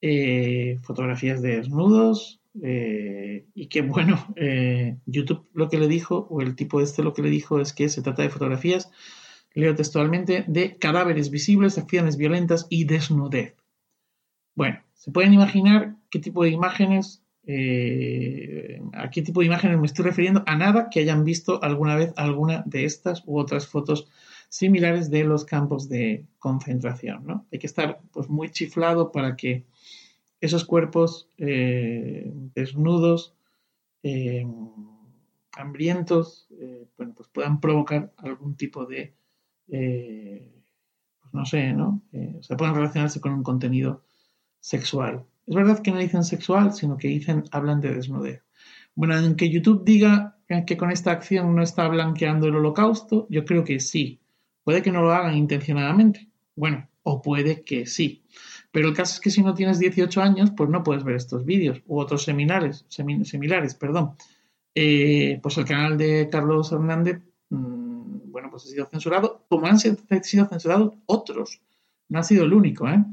eh, 0.00 0.78
fotografías 0.82 1.42
de 1.42 1.56
desnudos 1.56 2.40
eh, 2.62 3.46
y 3.54 3.66
que 3.66 3.82
bueno, 3.82 4.34
YouTube 5.06 5.48
lo 5.52 5.68
que 5.68 5.78
le 5.78 5.88
dijo, 5.88 6.26
o 6.30 6.40
el 6.40 6.56
tipo 6.56 6.80
este 6.80 7.02
lo 7.02 7.12
que 7.12 7.22
le 7.22 7.30
dijo 7.30 7.60
es 7.60 7.72
que 7.72 7.88
se 7.88 8.02
trata 8.02 8.22
de 8.22 8.30
fotografías, 8.30 8.90
leo 9.52 9.74
textualmente, 9.74 10.44
de 10.46 10.76
cadáveres 10.76 11.30
visibles, 11.30 11.76
acciones 11.76 12.16
violentas 12.16 12.66
y 12.70 12.84
desnudez. 12.84 13.56
Bueno, 14.54 14.80
se 14.94 15.10
pueden 15.10 15.32
imaginar 15.32 15.96
qué 16.10 16.18
tipo 16.18 16.44
de 16.44 16.50
imágenes 16.50 17.22
eh, 17.52 18.80
¿A 18.92 19.10
qué 19.10 19.22
tipo 19.22 19.40
de 19.40 19.46
imágenes 19.46 19.80
me 19.80 19.86
estoy 19.86 20.04
refiriendo? 20.04 20.44
A 20.46 20.56
nada 20.56 20.88
que 20.88 21.00
hayan 21.00 21.24
visto 21.24 21.60
alguna 21.64 21.96
vez 21.96 22.12
alguna 22.16 22.62
de 22.64 22.84
estas 22.84 23.24
u 23.26 23.40
otras 23.40 23.66
fotos 23.66 24.08
similares 24.48 25.10
de 25.10 25.24
los 25.24 25.44
campos 25.44 25.88
de 25.88 26.26
concentración. 26.38 27.26
¿no? 27.26 27.46
Hay 27.50 27.58
que 27.58 27.66
estar 27.66 28.00
pues, 28.12 28.28
muy 28.28 28.50
chiflado 28.50 29.10
para 29.10 29.34
que 29.34 29.64
esos 30.40 30.64
cuerpos 30.64 31.28
eh, 31.38 32.30
desnudos, 32.54 33.34
eh, 34.04 34.46
hambrientos, 35.52 36.46
bueno, 36.96 37.14
pues 37.16 37.28
puedan 37.30 37.60
provocar 37.60 38.12
algún 38.18 38.54
tipo 38.54 38.86
de, 38.86 39.12
pues 39.66 41.34
no 41.34 41.44
sé, 41.44 41.72
¿no? 41.72 42.00
o 42.38 42.42
sea, 42.42 42.56
puedan 42.56 42.76
relacionarse 42.76 43.20
con 43.20 43.32
un 43.32 43.42
contenido 43.42 44.04
sexual. 44.60 45.26
Es 45.50 45.56
verdad 45.56 45.82
que 45.82 45.90
no 45.90 45.98
dicen 45.98 46.22
sexual, 46.22 46.72
sino 46.72 46.96
que 46.96 47.08
dicen, 47.08 47.42
hablan 47.50 47.80
de 47.80 47.92
desnudez. 47.92 48.44
Bueno, 48.94 49.16
aunque 49.16 49.50
YouTube 49.50 49.82
diga 49.84 50.38
que 50.64 50.76
con 50.76 50.92
esta 50.92 51.10
acción 51.10 51.56
no 51.56 51.62
está 51.64 51.88
blanqueando 51.88 52.46
el 52.46 52.54
holocausto, 52.54 53.26
yo 53.28 53.44
creo 53.44 53.64
que 53.64 53.80
sí. 53.80 54.20
Puede 54.62 54.80
que 54.80 54.92
no 54.92 55.02
lo 55.02 55.12
hagan 55.12 55.36
intencionadamente. 55.36 56.28
Bueno, 56.54 56.88
o 57.02 57.20
puede 57.20 57.62
que 57.64 57.84
sí. 57.86 58.22
Pero 58.70 58.90
el 58.90 58.94
caso 58.94 59.14
es 59.14 59.20
que 59.20 59.30
si 59.30 59.42
no 59.42 59.52
tienes 59.52 59.80
18 59.80 60.22
años, 60.22 60.52
pues 60.56 60.70
no 60.70 60.84
puedes 60.84 61.02
ver 61.02 61.16
estos 61.16 61.44
vídeos 61.44 61.82
u 61.88 61.98
otros 61.98 62.22
seminales, 62.22 62.86
similares. 62.88 63.74
Perdón. 63.74 64.12
Eh, 64.76 65.40
pues 65.42 65.58
el 65.58 65.64
canal 65.64 65.98
de 65.98 66.28
Carlos 66.30 66.70
Hernández, 66.70 67.22
mm, 67.48 68.30
bueno, 68.30 68.50
pues 68.52 68.66
ha 68.66 68.68
sido 68.68 68.86
censurado, 68.86 69.44
como 69.48 69.66
han 69.66 69.80
sido 69.80 69.96
censurados 70.48 70.94
otros. 71.06 71.60
No 72.08 72.20
ha 72.20 72.22
sido 72.22 72.44
el 72.44 72.52
único, 72.52 72.88
¿eh? 72.88 73.04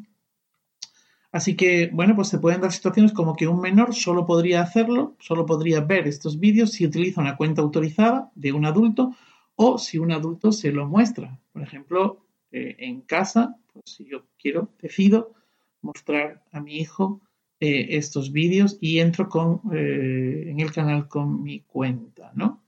Así 1.32 1.56
que, 1.56 1.90
bueno, 1.92 2.16
pues 2.16 2.30
se 2.30 2.40
pueden 2.40 2.62
dar 2.62 2.72
situaciones 2.72 3.12
como 3.12 3.36
que 3.36 3.48
un 3.48 3.60
menor 3.60 3.94
solo 3.94 4.26
podría 4.26 4.62
hacerlo, 4.62 5.16
solo 5.20 5.46
podría 5.46 5.82
ver 5.82 6.08
estos 6.08 6.40
vídeos 6.40 6.72
si 6.72 6.86
utiliza 6.86 7.22
una 7.22 7.36
cuenta 7.36 7.62
autorizada 7.62 8.32
de 8.36 8.54
un 8.54 8.66
adulto 8.66 9.14
o 9.56 9.78
si 9.78 9.98
un 9.98 10.12
adulto 10.12 10.52
se 10.52 10.72
lo 10.72 10.88
muestra. 10.88 11.38
Por 11.52 11.64
ejemplo, 11.64 12.26
eh, 12.52 12.76
en 12.80 13.02
casa, 13.02 13.58
pues 13.74 13.84
si 13.86 14.06
yo 14.06 14.26
quiero, 14.40 14.72
decido 14.82 15.34
mostrar 15.82 16.44
a 16.52 16.62
mi 16.62 16.78
hijo 16.78 17.22
eh, 17.60 17.98
estos 17.98 18.32
vídeos 18.32 18.78
y 18.80 19.00
entro 19.00 19.28
con, 19.28 19.62
eh, 19.74 20.46
en 20.48 20.60
el 20.60 20.72
canal 20.72 21.08
con 21.10 21.44
mi 21.44 21.60
cuenta, 21.62 22.32
¿no? 22.36 22.64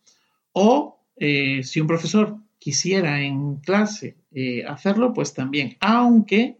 O 0.51 0.98
si 1.62 1.82
un 1.82 1.88
profesor 1.88 2.38
quisiera 2.60 3.22
en 3.22 3.58
clase 3.58 4.16
hacerlo, 4.66 5.12
pues 5.12 5.34
también, 5.34 5.75
aunque 5.82 6.59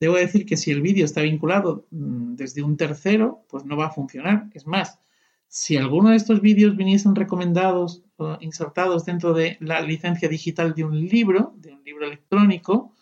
Debo 0.00 0.14
decir 0.16 0.46
que 0.46 0.56
si 0.56 0.70
el 0.70 0.80
vídeo 0.80 1.04
está 1.04 1.20
vinculado 1.20 1.86
mm, 1.90 2.34
desde 2.34 2.62
un 2.62 2.76
tercero, 2.76 3.44
pues 3.48 3.64
no 3.64 3.76
va 3.76 3.86
a 3.86 3.90
funcionar. 3.90 4.48
Es 4.54 4.66
más, 4.66 4.98
si 5.46 5.76
alguno 5.76 6.10
de 6.10 6.16
estos 6.16 6.40
vídeos 6.40 6.76
viniesen 6.76 7.14
recomendados 7.14 8.02
o 8.16 8.38
insertados 8.40 9.04
dentro 9.04 9.34
de 9.34 9.58
la 9.60 9.80
licencia 9.82 10.28
digital 10.28 10.74
de 10.74 10.84
un 10.84 11.06
libro, 11.06 11.54
de 11.56 11.72
un 11.72 11.84
libro 11.84 12.06
electrónico, 12.06 12.94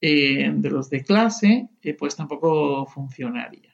eh, 0.00 0.52
de 0.54 0.70
los 0.70 0.90
de 0.90 1.04
clase, 1.04 1.68
eh, 1.82 1.94
pues 1.94 2.16
tampoco 2.16 2.84
funcionaría. 2.86 3.73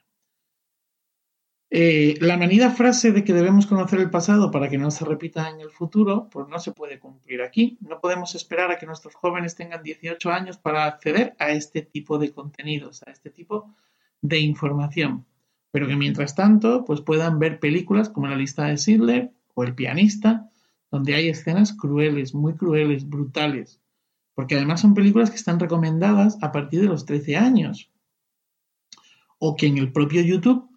Eh, 1.73 2.17
la 2.19 2.35
manida 2.35 2.69
frase 2.69 3.13
de 3.13 3.23
que 3.23 3.31
debemos 3.31 3.65
conocer 3.65 4.01
el 4.01 4.09
pasado 4.09 4.51
para 4.51 4.67
que 4.67 4.77
no 4.77 4.91
se 4.91 5.05
repita 5.05 5.49
en 5.49 5.61
el 5.61 5.69
futuro, 5.69 6.27
pues 6.29 6.49
no 6.49 6.59
se 6.59 6.73
puede 6.73 6.99
cumplir 6.99 7.41
aquí. 7.41 7.77
No 7.79 8.01
podemos 8.01 8.35
esperar 8.35 8.69
a 8.71 8.77
que 8.77 8.85
nuestros 8.85 9.15
jóvenes 9.15 9.55
tengan 9.55 9.81
18 9.81 10.31
años 10.31 10.57
para 10.57 10.83
acceder 10.83 11.33
a 11.39 11.51
este 11.51 11.81
tipo 11.81 12.17
de 12.17 12.33
contenidos, 12.33 13.03
a 13.03 13.11
este 13.11 13.29
tipo 13.29 13.73
de 14.21 14.39
información. 14.39 15.25
Pero 15.71 15.87
que 15.87 15.95
mientras 15.95 16.35
tanto, 16.35 16.83
pues 16.83 16.99
puedan 16.99 17.39
ver 17.39 17.61
películas 17.61 18.09
como 18.09 18.27
La 18.27 18.35
lista 18.35 18.65
de 18.65 18.77
Sidler 18.77 19.31
o 19.53 19.63
El 19.63 19.73
pianista, 19.73 20.49
donde 20.91 21.15
hay 21.15 21.29
escenas 21.29 21.71
crueles, 21.71 22.35
muy 22.35 22.55
crueles, 22.55 23.07
brutales. 23.07 23.79
Porque 24.33 24.55
además 24.55 24.81
son 24.81 24.93
películas 24.93 25.29
que 25.29 25.37
están 25.37 25.57
recomendadas 25.57 26.37
a 26.41 26.51
partir 26.51 26.81
de 26.81 26.87
los 26.87 27.05
13 27.05 27.37
años. 27.37 27.89
O 29.39 29.55
que 29.55 29.67
en 29.67 29.77
el 29.77 29.93
propio 29.93 30.21
YouTube 30.21 30.70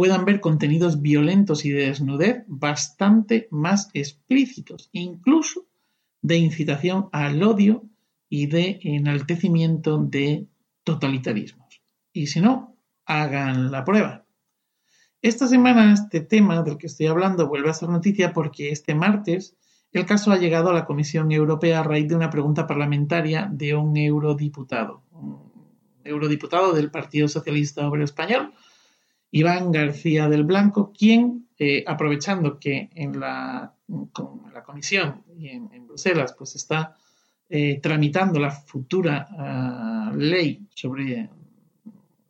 puedan 0.00 0.24
ver 0.24 0.40
contenidos 0.40 1.02
violentos 1.02 1.66
y 1.66 1.72
de 1.72 1.88
desnudez 1.88 2.44
bastante 2.46 3.48
más 3.50 3.90
explícitos, 3.92 4.88
incluso 4.92 5.66
de 6.22 6.38
incitación 6.38 7.10
al 7.12 7.42
odio 7.42 7.84
y 8.30 8.46
de 8.46 8.80
enaltecimiento 8.82 9.98
de 9.98 10.46
totalitarismos. 10.84 11.82
Y 12.14 12.28
si 12.28 12.40
no, 12.40 12.78
hagan 13.04 13.70
la 13.70 13.84
prueba. 13.84 14.24
Esta 15.20 15.46
semana 15.46 15.92
este 15.92 16.22
tema 16.22 16.62
del 16.62 16.78
que 16.78 16.86
estoy 16.86 17.08
hablando 17.08 17.46
vuelve 17.46 17.68
a 17.68 17.74
ser 17.74 17.90
noticia 17.90 18.32
porque 18.32 18.70
este 18.70 18.94
martes 18.94 19.54
el 19.92 20.06
caso 20.06 20.32
ha 20.32 20.38
llegado 20.38 20.70
a 20.70 20.72
la 20.72 20.86
Comisión 20.86 21.30
Europea 21.30 21.80
a 21.80 21.82
raíz 21.82 22.08
de 22.08 22.16
una 22.16 22.30
pregunta 22.30 22.66
parlamentaria 22.66 23.50
de 23.52 23.74
un 23.74 23.94
eurodiputado, 23.98 25.02
un 25.12 25.52
eurodiputado 26.04 26.72
del 26.72 26.90
Partido 26.90 27.28
Socialista 27.28 27.86
Obrero 27.86 28.06
Español, 28.06 28.54
Iván 29.32 29.70
García 29.70 30.28
del 30.28 30.44
Blanco, 30.44 30.92
quien, 30.96 31.48
eh, 31.58 31.84
aprovechando 31.86 32.58
que 32.58 32.90
en 32.94 33.20
la, 33.20 33.74
la 34.52 34.62
comisión 34.64 35.22
y 35.36 35.48
en, 35.48 35.86
Bruselas 35.86 36.34
pues 36.36 36.54
está 36.56 36.96
eh, 37.48 37.80
tramitando 37.82 38.38
la 38.38 38.50
futura 38.50 39.28
ah, 39.30 40.12
ley 40.16 40.66
sobre 40.74 41.28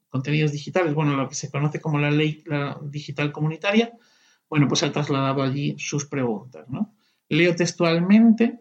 contenidos 0.09 0.53
digitales, 0.53 0.95
bueno, 0.95 1.15
lo 1.15 1.29
que 1.29 1.35
se 1.35 1.51
conoce 1.51 1.81
como 1.81 1.99
la 1.99 2.11
ley 2.11 2.43
digital 2.83 3.31
comunitaria, 3.31 3.93
bueno, 4.49 4.67
pues 4.67 4.83
ha 4.83 4.91
trasladado 4.91 5.43
allí 5.43 5.77
sus 5.79 6.07
preguntas. 6.07 6.67
Leo 7.29 7.55
textualmente 7.55 8.61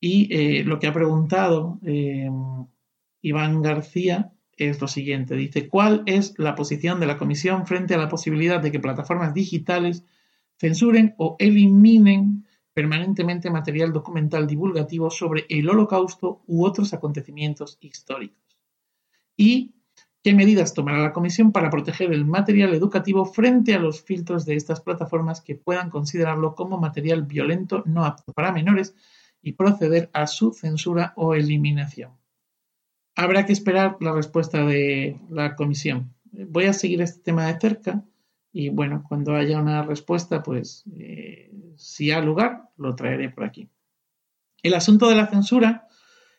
y 0.00 0.34
eh, 0.34 0.64
lo 0.64 0.78
que 0.78 0.86
ha 0.86 0.92
preguntado 0.94 1.78
Iván 3.20 3.60
García 3.60 4.32
es 4.58 4.80
lo 4.80 4.88
siguiente. 4.88 5.36
Dice, 5.36 5.68
¿cuál 5.68 6.02
es 6.06 6.34
la 6.38 6.54
posición 6.54 7.00
de 7.00 7.06
la 7.06 7.18
Comisión 7.18 7.66
frente 7.66 7.94
a 7.94 7.98
la 7.98 8.08
posibilidad 8.08 8.60
de 8.60 8.72
que 8.72 8.80
plataformas 8.80 9.34
digitales 9.34 10.04
censuren 10.58 11.14
o 11.18 11.36
eliminen 11.38 12.46
permanentemente 12.74 13.50
material 13.50 13.92
documental 13.92 14.46
divulgativo 14.46 15.10
sobre 15.10 15.46
el 15.48 15.68
holocausto 15.68 16.42
u 16.46 16.64
otros 16.64 16.92
acontecimientos 16.94 17.78
históricos? 17.80 18.56
¿Y 19.36 19.74
qué 20.22 20.34
medidas 20.34 20.74
tomará 20.74 20.98
la 20.98 21.12
Comisión 21.12 21.52
para 21.52 21.70
proteger 21.70 22.12
el 22.12 22.24
material 22.24 22.74
educativo 22.74 23.24
frente 23.24 23.74
a 23.74 23.78
los 23.78 24.02
filtros 24.02 24.44
de 24.44 24.56
estas 24.56 24.80
plataformas 24.80 25.40
que 25.40 25.54
puedan 25.54 25.90
considerarlo 25.90 26.54
como 26.54 26.78
material 26.78 27.22
violento 27.22 27.82
no 27.86 28.04
apto 28.04 28.32
para 28.32 28.52
menores 28.52 28.94
y 29.42 29.52
proceder 29.52 30.10
a 30.12 30.26
su 30.26 30.52
censura 30.52 31.12
o 31.16 31.34
eliminación? 31.34 32.12
Habrá 33.18 33.44
que 33.44 33.52
esperar 33.52 33.96
la 34.00 34.12
respuesta 34.12 34.64
de 34.64 35.20
la 35.28 35.56
comisión. 35.56 36.14
Voy 36.30 36.66
a 36.66 36.72
seguir 36.72 37.02
este 37.02 37.20
tema 37.20 37.46
de 37.46 37.58
cerca 37.58 38.04
y 38.52 38.68
bueno, 38.68 39.04
cuando 39.08 39.34
haya 39.34 39.60
una 39.60 39.82
respuesta, 39.82 40.44
pues 40.44 40.84
eh, 40.96 41.50
si 41.76 42.12
ha 42.12 42.20
lugar, 42.20 42.68
lo 42.76 42.94
traeré 42.94 43.28
por 43.28 43.42
aquí. 43.42 43.68
El 44.62 44.74
asunto 44.74 45.08
de 45.08 45.16
la 45.16 45.26
censura 45.26 45.88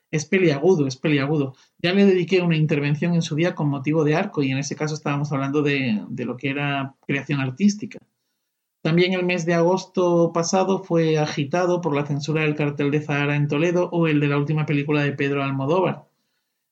es 0.09 0.25
peliagudo, 0.25 0.87
es 0.87 0.95
peliagudo. 0.95 1.53
Ya 1.79 1.93
le 1.93 2.05
dediqué 2.05 2.41
una 2.41 2.55
intervención 2.55 3.13
en 3.13 3.23
su 3.23 3.35
día 3.35 3.55
con 3.55 3.67
motivo 3.67 4.05
de 4.05 4.15
arco 4.15 4.41
y 4.41 4.51
en 4.51 4.57
ese 4.57 4.77
caso 4.77 4.93
estábamos 4.93 5.33
hablando 5.33 5.61
de, 5.61 6.05
de 6.07 6.25
lo 6.25 6.37
que 6.37 6.49
era 6.49 6.95
creación 7.05 7.41
artística. 7.41 7.99
También 8.81 9.11
el 9.11 9.25
mes 9.25 9.45
de 9.45 9.53
agosto 9.53 10.31
pasado 10.33 10.81
fue 10.81 11.17
agitado 11.17 11.81
por 11.81 11.93
la 11.93 12.05
censura 12.05 12.43
del 12.43 12.55
cartel 12.55 12.89
de 12.89 13.01
Zahara 13.01 13.35
en 13.35 13.49
Toledo 13.49 13.89
o 13.91 14.07
el 14.07 14.21
de 14.21 14.29
la 14.29 14.37
última 14.37 14.65
película 14.65 15.03
de 15.03 15.11
Pedro 15.11 15.43
Almodóvar. 15.43 16.08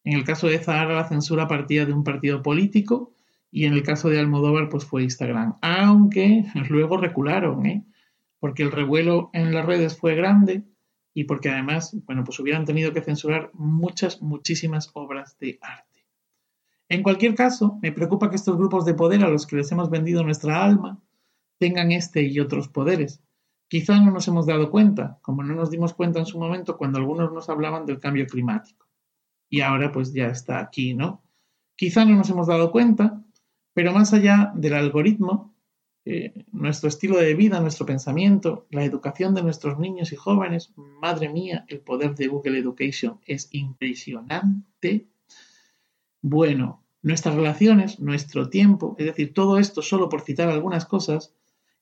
En 0.08 0.14
el 0.14 0.24
caso 0.24 0.48
de 0.48 0.58
Zahara, 0.58 0.96
la 0.96 1.10
censura 1.10 1.50
partía 1.50 1.86
de 1.86 1.92
un 1.92 2.06
partido 2.06 2.42
político 2.42 3.12
y 3.52 3.66
en 3.66 3.74
el 3.74 3.84
caso 3.84 4.08
de 4.08 4.18
Almodóvar, 4.18 4.70
pues 4.70 4.86
fue 4.86 5.04
Instagram. 5.04 5.58
Aunque 5.62 6.46
luego 6.70 6.96
recularon, 6.96 7.66
¿eh? 7.66 7.86
porque 8.40 8.64
el 8.64 8.72
revuelo 8.72 9.30
en 9.34 9.54
las 9.54 9.66
redes 9.66 9.98
fue 9.98 10.16
grande 10.16 10.64
y 11.14 11.26
porque 11.26 11.50
además, 11.50 11.94
bueno, 12.06 12.24
pues 12.24 12.40
hubieran 12.40 12.64
tenido 12.64 12.94
que 12.94 13.02
censurar 13.02 13.52
muchas, 13.54 14.22
muchísimas 14.22 14.92
obras 14.94 15.38
de 15.40 15.60
arte. 15.62 16.06
En 16.88 17.04
cualquier 17.04 17.36
caso, 17.36 17.78
me 17.82 17.92
preocupa 17.92 18.30
que 18.30 18.38
estos 18.38 18.56
grupos 18.56 18.86
de 18.86 18.94
poder 18.94 19.26
a 19.26 19.30
los 19.30 19.46
que 19.46 19.58
les 19.58 19.70
hemos 19.74 19.90
vendido 19.90 20.24
nuestra 20.24 20.64
alma 20.64 21.02
tengan 21.58 21.92
este 21.92 22.22
y 22.24 22.40
otros 22.40 22.70
poderes. 22.70 23.22
Quizá 23.68 24.00
no 24.00 24.12
nos 24.12 24.26
hemos 24.30 24.46
dado 24.46 24.72
cuenta, 24.72 25.20
como 25.22 25.44
no 25.44 25.54
nos 25.54 25.70
dimos 25.70 25.94
cuenta 25.94 26.20
en 26.20 26.26
su 26.26 26.40
momento 26.40 26.78
cuando 26.78 26.98
algunos 26.98 27.34
nos 27.34 27.50
hablaban 27.50 27.86
del 27.86 28.00
cambio 28.00 28.26
climático. 28.26 28.87
Y 29.50 29.62
ahora 29.62 29.92
pues 29.92 30.13
ya 30.13 30.27
está 30.27 30.60
aquí, 30.60 30.94
¿no? 30.94 31.24
Quizá 31.75 32.06
no 32.06 32.16
nos 32.16 32.30
hemos 32.30 32.48
dado 32.48 32.72
cuenta, 32.72 33.24
pero 33.74 33.94
más 33.94 34.13
allá 34.13 34.51
del 34.56 34.74
algoritmo, 34.74 35.56
eh, 36.06 36.46
nuestro 36.54 36.88
estilo 36.88 37.18
de 37.18 37.34
vida, 37.34 37.60
nuestro 37.60 37.86
pensamiento, 37.86 38.66
la 38.72 38.86
educación 38.86 39.36
de 39.36 39.44
nuestros 39.44 39.77
niños 39.77 40.13
y 40.13 40.16
jóvenes, 40.16 40.74
madre 40.75 41.27
mía, 41.27 41.66
el 41.68 41.82
poder 41.82 42.16
de 42.16 42.27
Google 42.27 42.60
Education 42.60 43.20
es 43.25 43.50
impresionante. 43.51 45.08
Bueno, 46.22 46.84
nuestras 47.01 47.36
relaciones, 47.36 48.00
nuestro 48.00 48.50
tiempo, 48.50 48.96
es 48.98 49.06
decir, 49.06 49.34
todo 49.34 49.60
esto, 49.60 49.82
solo 49.82 50.10
por 50.10 50.22
citar 50.22 50.50
algunas 50.50 50.86
cosas, 50.86 51.34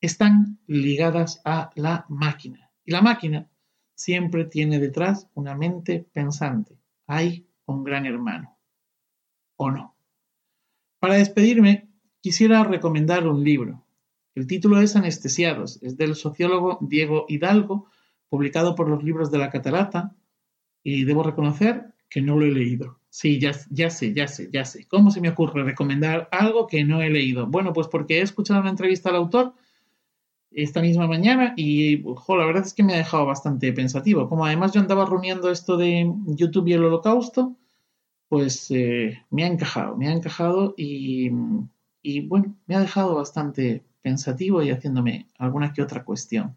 están 0.01 0.60
ligadas 0.67 1.41
a 1.45 1.69
la 1.75 2.05
máquina. 2.10 2.72
Y 2.84 2.91
la 2.91 3.01
máquina 3.01 3.48
siempre 3.93 4.45
tiene 4.45 4.79
detrás 4.79 5.29
una 5.34 5.55
mente 5.55 6.05
pensante. 6.13 6.79
Hay 7.07 7.44
un 7.65 7.84
gran 7.84 8.05
hermano. 8.05 8.57
¿O 9.57 9.72
no? 9.72 9.95
Para 11.00 11.15
despedirme, 11.15 11.89
quisiera 12.22 12.63
recomendar 12.63 13.27
un 13.27 13.43
libro. 13.43 13.86
El 14.34 14.48
título 14.48 14.81
es 14.81 14.95
Anestesiados, 14.95 15.81
es 15.81 15.98
del 15.98 16.15
sociólogo 16.15 16.79
Diego 16.81 17.25
Hidalgo, 17.29 17.88
publicado 18.27 18.75
por 18.75 18.89
los 18.89 19.03
libros 19.03 19.31
de 19.31 19.38
la 19.38 19.50
Catarata, 19.50 20.15
y 20.84 21.05
debo 21.05 21.24
reconocer 21.24 21.93
que 22.10 22.22
no 22.22 22.38
lo 22.38 22.45
he 22.45 22.51
leído. 22.51 23.00
Sí, 23.10 23.39
ya, 23.39 23.51
ya 23.69 23.89
sé, 23.89 24.13
ya 24.13 24.27
sé, 24.27 24.50
ya 24.51 24.65
sé. 24.65 24.88
¿Cómo 24.88 25.10
se 25.10 25.22
me 25.22 25.29
ocurre 25.29 25.63
recomendar 25.63 26.27
algo 26.31 26.67
que 26.67 26.84
no 26.84 27.01
he 27.01 27.10
leído? 27.10 27.48
Bueno, 27.48 27.72
pues 27.72 27.88
porque 27.88 28.19
he 28.19 28.22
escuchado 28.22 28.60
una 28.60 28.69
entrevista 28.69 29.10
al 29.10 29.15
autor 29.15 29.53
esta 30.55 30.81
misma 30.81 31.07
mañana 31.07 31.53
y 31.57 31.97
la 31.97 32.45
verdad 32.45 32.65
es 32.65 32.74
que 32.74 32.83
me 32.83 32.93
ha 32.93 32.97
dejado 32.97 33.25
bastante 33.25 33.74
pensativo. 33.74 34.29
Como 34.29 34.45
además 34.45 34.71
yo 34.71 34.79
andaba 34.79 35.05
rumiando 35.05 35.51
esto 35.51 35.75
de 35.77 36.12
YouTube 36.27 36.67
y 36.67 36.74
el 36.74 36.85
holocausto, 36.85 37.57
pues 38.29 38.71
eh, 38.71 39.24
me 39.29 39.43
ha 39.43 39.47
encajado, 39.47 39.97
me 39.97 40.07
ha 40.07 40.13
encajado 40.13 40.74
y, 40.77 41.29
y 42.01 42.21
bueno, 42.27 42.55
me 42.67 42.75
ha 42.75 42.79
dejado 42.79 43.15
bastante 43.15 43.83
pensativo 44.01 44.63
y 44.63 44.71
haciéndome 44.71 45.29
alguna 45.38 45.74
que 45.74 45.81
otra 45.81 46.05
cuestión. 46.05 46.55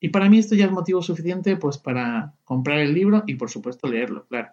Y 0.00 0.08
para 0.08 0.28
mí 0.28 0.38
esto 0.38 0.54
ya 0.54 0.66
es 0.66 0.72
motivo 0.72 1.02
suficiente 1.02 1.56
pues 1.56 1.78
para 1.78 2.34
comprar 2.44 2.78
el 2.78 2.94
libro 2.94 3.22
y 3.26 3.34
por 3.34 3.50
supuesto 3.50 3.88
leerlo, 3.88 4.26
claro. 4.26 4.52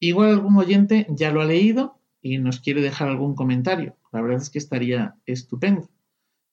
Igual 0.00 0.30
algún 0.30 0.56
oyente 0.56 1.06
ya 1.10 1.30
lo 1.30 1.40
ha 1.40 1.46
leído 1.46 1.98
y 2.20 2.38
nos 2.38 2.60
quiere 2.60 2.82
dejar 2.82 3.08
algún 3.08 3.34
comentario. 3.34 3.96
La 4.12 4.20
verdad 4.20 4.42
es 4.42 4.50
que 4.50 4.58
estaría 4.58 5.16
estupendo. 5.24 5.88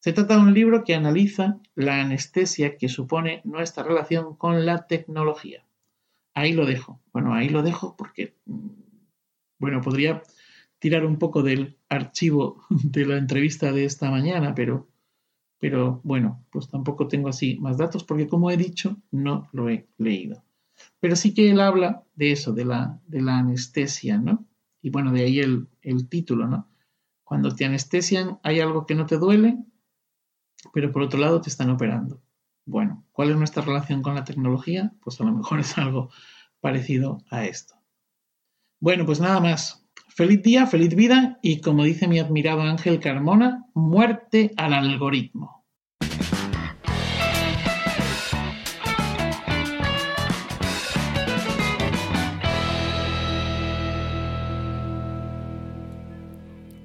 Se 0.03 0.11
trata 0.11 0.35
de 0.35 0.41
un 0.41 0.53
libro 0.53 0.83
que 0.83 0.95
analiza 0.95 1.61
la 1.75 2.01
anestesia 2.01 2.75
que 2.75 2.89
supone 2.89 3.39
nuestra 3.45 3.83
relación 3.83 4.35
con 4.35 4.65
la 4.65 4.85
tecnología. 4.85 5.65
Ahí 6.33 6.51
lo 6.51 6.65
dejo. 6.65 7.01
Bueno, 7.13 7.33
ahí 7.33 7.47
lo 7.47 7.63
dejo 7.63 7.95
porque, 7.95 8.35
mm, 8.45 8.67
bueno, 9.59 9.79
podría 9.79 10.21
tirar 10.79 11.05
un 11.05 11.17
poco 11.19 11.41
del 11.41 11.77
archivo 11.87 12.65
de 12.69 13.05
la 13.05 13.15
entrevista 13.15 13.71
de 13.71 13.85
esta 13.85 14.11
mañana, 14.11 14.53
pero, 14.53 14.89
pero 15.57 16.01
bueno, 16.03 16.45
pues 16.51 16.67
tampoco 16.67 17.07
tengo 17.07 17.29
así 17.29 17.57
más 17.61 17.77
datos 17.77 18.03
porque 18.03 18.27
como 18.27 18.51
he 18.51 18.57
dicho, 18.57 18.97
no 19.09 19.47
lo 19.53 19.69
he 19.69 19.87
leído. 19.97 20.43
Pero 20.99 21.15
sí 21.15 21.33
que 21.33 21.49
él 21.49 21.61
habla 21.61 22.03
de 22.13 22.33
eso, 22.33 22.51
de 22.51 22.65
la, 22.65 22.99
de 23.07 23.21
la 23.21 23.37
anestesia, 23.37 24.17
¿no? 24.17 24.45
Y 24.81 24.89
bueno, 24.89 25.13
de 25.13 25.23
ahí 25.23 25.39
el, 25.39 25.69
el 25.81 26.09
título, 26.09 26.45
¿no? 26.45 26.67
Cuando 27.23 27.55
te 27.55 27.63
anestesian 27.63 28.39
hay 28.43 28.59
algo 28.59 28.85
que 28.85 28.95
no 28.95 29.05
te 29.05 29.15
duele, 29.17 29.63
pero 30.71 30.91
por 30.91 31.01
otro 31.01 31.19
lado 31.19 31.41
te 31.41 31.49
están 31.49 31.69
operando. 31.69 32.21
Bueno, 32.65 33.03
¿cuál 33.11 33.31
es 33.31 33.37
nuestra 33.37 33.63
relación 33.63 34.01
con 34.01 34.15
la 34.15 34.23
tecnología? 34.23 34.93
Pues 35.03 35.19
a 35.19 35.25
lo 35.25 35.33
mejor 35.33 35.59
es 35.59 35.77
algo 35.77 36.09
parecido 36.61 37.23
a 37.29 37.45
esto. 37.45 37.75
Bueno, 38.79 39.05
pues 39.05 39.19
nada 39.19 39.39
más. 39.39 39.85
Feliz 40.07 40.43
día, 40.43 40.67
feliz 40.67 40.95
vida 40.95 41.39
y 41.41 41.59
como 41.59 41.83
dice 41.83 42.07
mi 42.07 42.19
admirado 42.19 42.61
Ángel 42.61 42.99
Carmona, 42.99 43.65
muerte 43.73 44.51
al 44.57 44.73
algoritmo. 44.73 45.62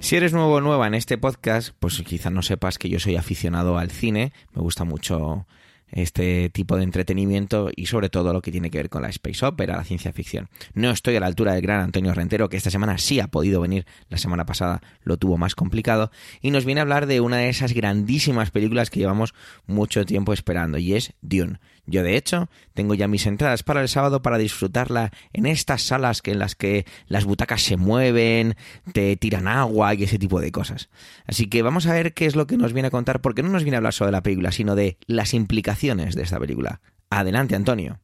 Si 0.08 0.16
eres 0.16 0.32
nuevo 0.32 0.54
o 0.54 0.60
nueva 0.62 0.86
en 0.86 0.94
este 0.94 1.18
podcast, 1.18 1.74
pues 1.78 2.00
quizás 2.00 2.32
no 2.32 2.40
sepas 2.40 2.78
que 2.78 2.88
yo 2.88 2.98
soy 2.98 3.16
aficionado 3.16 3.76
al 3.76 3.90
cine, 3.90 4.32
me 4.54 4.62
gusta 4.62 4.84
mucho 4.84 5.46
este 5.90 6.50
tipo 6.50 6.76
de 6.76 6.84
entretenimiento 6.84 7.70
y 7.74 7.86
sobre 7.86 8.08
todo 8.10 8.32
lo 8.32 8.42
que 8.42 8.52
tiene 8.52 8.70
que 8.70 8.78
ver 8.78 8.90
con 8.90 9.02
la 9.02 9.08
space 9.08 9.44
opera, 9.44 9.76
la 9.76 9.84
ciencia 9.84 10.12
ficción. 10.12 10.48
No 10.74 10.90
estoy 10.90 11.16
a 11.16 11.20
la 11.20 11.26
altura 11.26 11.54
del 11.54 11.62
gran 11.62 11.80
Antonio 11.80 12.14
Rentero, 12.14 12.48
que 12.48 12.56
esta 12.56 12.70
semana 12.70 12.98
sí 12.98 13.20
ha 13.20 13.28
podido 13.28 13.60
venir, 13.60 13.86
la 14.08 14.18
semana 14.18 14.46
pasada 14.46 14.82
lo 15.02 15.16
tuvo 15.16 15.38
más 15.38 15.54
complicado, 15.54 16.10
y 16.40 16.50
nos 16.50 16.64
viene 16.64 16.80
a 16.80 16.82
hablar 16.82 17.06
de 17.06 17.20
una 17.20 17.38
de 17.38 17.48
esas 17.48 17.72
grandísimas 17.72 18.50
películas 18.50 18.90
que 18.90 19.00
llevamos 19.00 19.34
mucho 19.66 20.04
tiempo 20.04 20.32
esperando, 20.32 20.78
y 20.78 20.94
es 20.94 21.14
Dune. 21.22 21.58
Yo, 21.90 22.02
de 22.02 22.18
hecho, 22.18 22.50
tengo 22.74 22.92
ya 22.92 23.08
mis 23.08 23.24
entradas 23.24 23.62
para 23.62 23.80
el 23.80 23.88
sábado 23.88 24.20
para 24.20 24.36
disfrutarla 24.36 25.10
en 25.32 25.46
estas 25.46 25.80
salas 25.80 26.20
que 26.20 26.32
en 26.32 26.38
las 26.38 26.54
que 26.54 26.84
las 27.06 27.24
butacas 27.24 27.62
se 27.62 27.78
mueven, 27.78 28.56
te 28.92 29.16
tiran 29.16 29.48
agua 29.48 29.94
y 29.94 30.02
ese 30.02 30.18
tipo 30.18 30.38
de 30.38 30.52
cosas. 30.52 30.90
Así 31.26 31.46
que 31.46 31.62
vamos 31.62 31.86
a 31.86 31.94
ver 31.94 32.12
qué 32.12 32.26
es 32.26 32.36
lo 32.36 32.46
que 32.46 32.58
nos 32.58 32.74
viene 32.74 32.88
a 32.88 32.90
contar, 32.90 33.22
porque 33.22 33.42
no 33.42 33.48
nos 33.48 33.64
viene 33.64 33.76
a 33.76 33.78
hablar 33.78 33.94
solo 33.94 34.08
de 34.08 34.12
la 34.12 34.22
película, 34.22 34.52
sino 34.52 34.74
de 34.74 34.98
las 35.06 35.32
implicaciones 35.32 35.77
de 35.80 36.22
esta 36.22 36.40
película. 36.40 36.80
Adelante, 37.08 37.54
Antonio. 37.54 38.00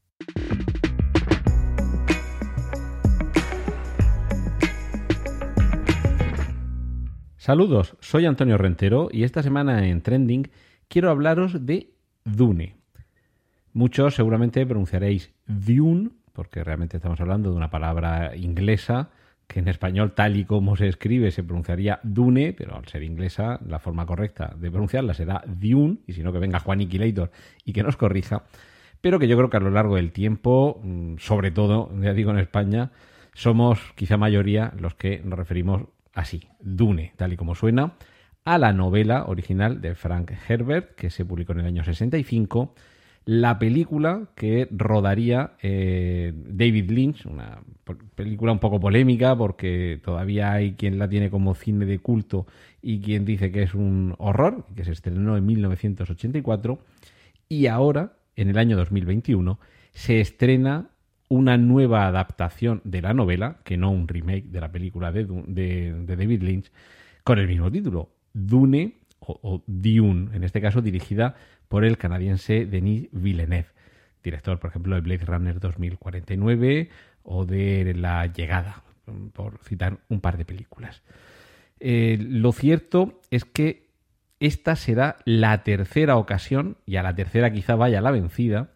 Saludos, 7.37 7.97
soy 7.99 8.27
Antonio 8.27 8.57
Rentero 8.59 9.09
y 9.11 9.25
esta 9.25 9.43
semana 9.43 9.89
en 9.89 10.03
Trending 10.03 10.51
quiero 10.87 11.11
hablaros 11.11 11.67
de 11.67 11.93
Dune. 12.25 12.77
Muchos 13.73 14.15
seguramente 14.15 14.65
pronunciaréis 14.65 15.33
Dune, 15.45 16.11
porque 16.33 16.63
realmente 16.63 16.99
estamos 16.99 17.21
hablando 17.21 17.51
de 17.51 17.57
una 17.57 17.71
palabra 17.71 18.37
inglesa 18.37 19.11
que 19.47 19.61
en 19.61 19.69
español 19.69 20.13
tal 20.13 20.37
y 20.37 20.45
como 20.45 20.77
se 20.77 20.89
escribe 20.89 21.31
se 21.31 21.43
pronunciaría 21.43 22.01
Dune, 22.03 22.53
pero 22.53 22.77
al 22.77 22.87
ser 22.87 23.03
inglesa 23.03 23.61
la 23.67 23.79
forma 23.79 24.07
correcta 24.07 24.55
de 24.59 24.71
pronunciarla 24.71 25.15
será 25.15 25.43
Dune, 25.47 25.99
y 26.07 26.13
si 26.13 26.23
no 26.23 26.33
que 26.33 26.39
venga 26.39 26.61
Juan 26.61 26.81
Iquilator 26.81 27.31
y 27.65 27.73
que 27.73 27.83
nos 27.83 27.97
corrija, 27.97 28.45
pero 29.01 29.19
que 29.19 29.29
yo 29.29 29.37
creo 29.37 29.51
que 29.51 29.57
a 29.59 29.61
lo 29.61 29.71
largo 29.71 29.97
del 29.97 30.13
tiempo, 30.13 30.81
mm, 30.83 31.17
sobre 31.19 31.51
todo, 31.51 31.91
ya 32.01 32.15
digo 32.15 32.31
en 32.31 32.39
España, 32.39 32.91
somos 33.35 33.81
quizá 33.97 34.17
mayoría 34.17 34.73
los 34.79 34.95
que 34.95 35.21
nos 35.25 35.39
referimos 35.39 35.83
así, 36.15 36.49
Dune, 36.61 37.13
tal 37.17 37.33
y 37.33 37.37
como 37.37 37.55
suena, 37.55 37.95
a 38.45 38.59
la 38.59 38.73
novela 38.73 39.25
original 39.27 39.81
de 39.81 39.95
Frank 39.95 40.33
Herbert, 40.49 40.95
que 40.95 41.11
se 41.11 41.25
publicó 41.25 41.53
en 41.53 41.61
el 41.61 41.67
año 41.67 41.85
65, 41.85 42.75
la 43.27 43.59
película 43.59 44.29
que 44.35 44.69
rodaría 44.71 45.53
eh, 45.63 46.33
David 46.35 46.91
Lynch, 46.91 47.27
una 47.27 47.61
película 48.15 48.53
un 48.53 48.59
poco 48.59 48.81
polémica 48.81 49.37
porque 49.37 50.01
todavía 50.03 50.53
hay 50.53 50.73
quien 50.75 50.99
la 50.99 51.09
tiene 51.09 51.31
como 51.31 51.55
cine 51.55 51.87
de 51.87 51.99
culto 51.99 52.47
y 52.83 53.01
quien 53.01 53.25
dice 53.25 53.51
que 53.51 53.63
es 53.63 53.75
un 53.75 54.15
horror, 54.19 54.67
que 54.77 54.85
se 54.85 54.93
estrenó 54.93 55.37
en 55.37 55.47
1984 55.47 56.79
y 57.49 57.67
ahora, 57.67 58.13
en 58.37 58.49
el 58.49 58.59
año 58.59 58.77
2021, 58.77 59.59
se 59.93 60.21
estrena 60.21 60.91
una 61.29 61.57
nueva 61.57 62.07
adaptación 62.07 62.83
de 62.85 63.01
la 63.01 63.15
novela, 63.15 63.59
que 63.65 63.77
no 63.77 63.91
un 63.91 64.07
remake 64.07 64.51
de 64.51 64.61
la 64.61 64.71
película 64.71 65.13
de, 65.13 65.25
de 65.25 66.17
David 66.17 66.43
Lynch, 66.43 66.71
con 67.23 67.39
el 67.39 67.49
mismo 67.49 67.71
título, 67.71 68.11
Dune 68.35 68.99
o, 69.27 69.63
Dune, 69.67 70.35
en 70.35 70.45
este 70.45 70.61
caso 70.61 70.81
dirigida 70.83 71.35
por 71.69 71.85
el 71.85 71.99
canadiense 71.99 72.67
Denis 72.67 73.09
Villeneuve, 73.13 73.69
director, 74.23 74.59
por 74.59 74.71
ejemplo, 74.71 74.95
de 74.95 75.01
Blade 75.01 75.25
Runner 75.25 75.61
2049 75.61 76.89
o 77.23 77.45
de 77.45 77.95
La 77.95 78.27
Llegada, 78.27 78.83
por 79.33 79.59
citar 79.59 79.99
un 80.09 80.21
par 80.21 80.37
de 80.39 80.45
películas. 80.45 81.03
Eh, 81.81 82.19
lo 82.21 82.53
cierto 82.53 83.21
es 83.31 83.45
que 83.45 83.85
esta 84.41 84.77
será 84.77 85.17
la 85.25 85.63
tercera 85.63 86.17
ocasión, 86.17 86.77
y 86.87 86.97
a 86.97 87.03
la 87.03 87.15
tercera 87.15 87.53
quizá 87.53 87.77
vaya 87.77 88.01
la 88.01 88.11
vencida, 88.11 88.71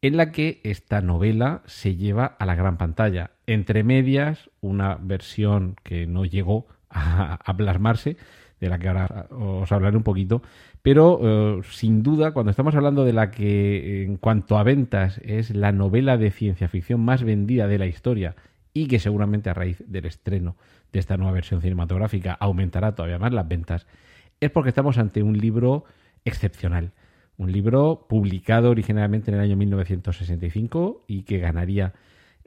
en 0.00 0.16
la 0.16 0.30
que 0.30 0.60
esta 0.62 1.00
novela 1.00 1.62
se 1.66 1.96
lleva 1.96 2.24
a 2.24 2.46
la 2.46 2.54
gran 2.54 2.76
pantalla. 2.76 3.32
Entre 3.46 3.82
medias, 3.82 4.50
una 4.60 4.96
versión 4.96 5.76
que 5.82 6.06
no 6.06 6.24
llegó 6.24 6.68
a, 6.88 7.38
a 7.44 7.56
plasmarse 7.56 8.16
de 8.60 8.68
la 8.68 8.78
que 8.78 8.88
ahora 8.88 9.26
os 9.30 9.70
hablaré 9.70 9.96
un 9.96 10.02
poquito, 10.02 10.42
pero 10.82 11.20
eh, 11.22 11.60
sin 11.70 12.02
duda 12.02 12.32
cuando 12.32 12.50
estamos 12.50 12.74
hablando 12.74 13.04
de 13.04 13.12
la 13.12 13.30
que 13.30 14.04
en 14.04 14.16
cuanto 14.16 14.58
a 14.58 14.62
ventas 14.62 15.20
es 15.24 15.54
la 15.54 15.72
novela 15.72 16.16
de 16.16 16.30
ciencia 16.30 16.68
ficción 16.68 17.00
más 17.00 17.22
vendida 17.22 17.66
de 17.68 17.78
la 17.78 17.86
historia 17.86 18.36
y 18.72 18.86
que 18.86 18.98
seguramente 18.98 19.50
a 19.50 19.54
raíz 19.54 19.82
del 19.86 20.06
estreno 20.06 20.56
de 20.92 21.00
esta 21.00 21.16
nueva 21.16 21.32
versión 21.32 21.60
cinematográfica 21.60 22.32
aumentará 22.32 22.94
todavía 22.94 23.18
más 23.18 23.32
las 23.32 23.48
ventas, 23.48 23.86
es 24.40 24.50
porque 24.50 24.70
estamos 24.70 24.98
ante 24.98 25.22
un 25.22 25.36
libro 25.36 25.84
excepcional. 26.24 26.92
Un 27.36 27.52
libro 27.52 28.06
publicado 28.08 28.70
originalmente 28.70 29.30
en 29.30 29.36
el 29.36 29.42
año 29.42 29.56
1965 29.56 31.04
y 31.06 31.22
que 31.22 31.38
ganaría 31.38 31.92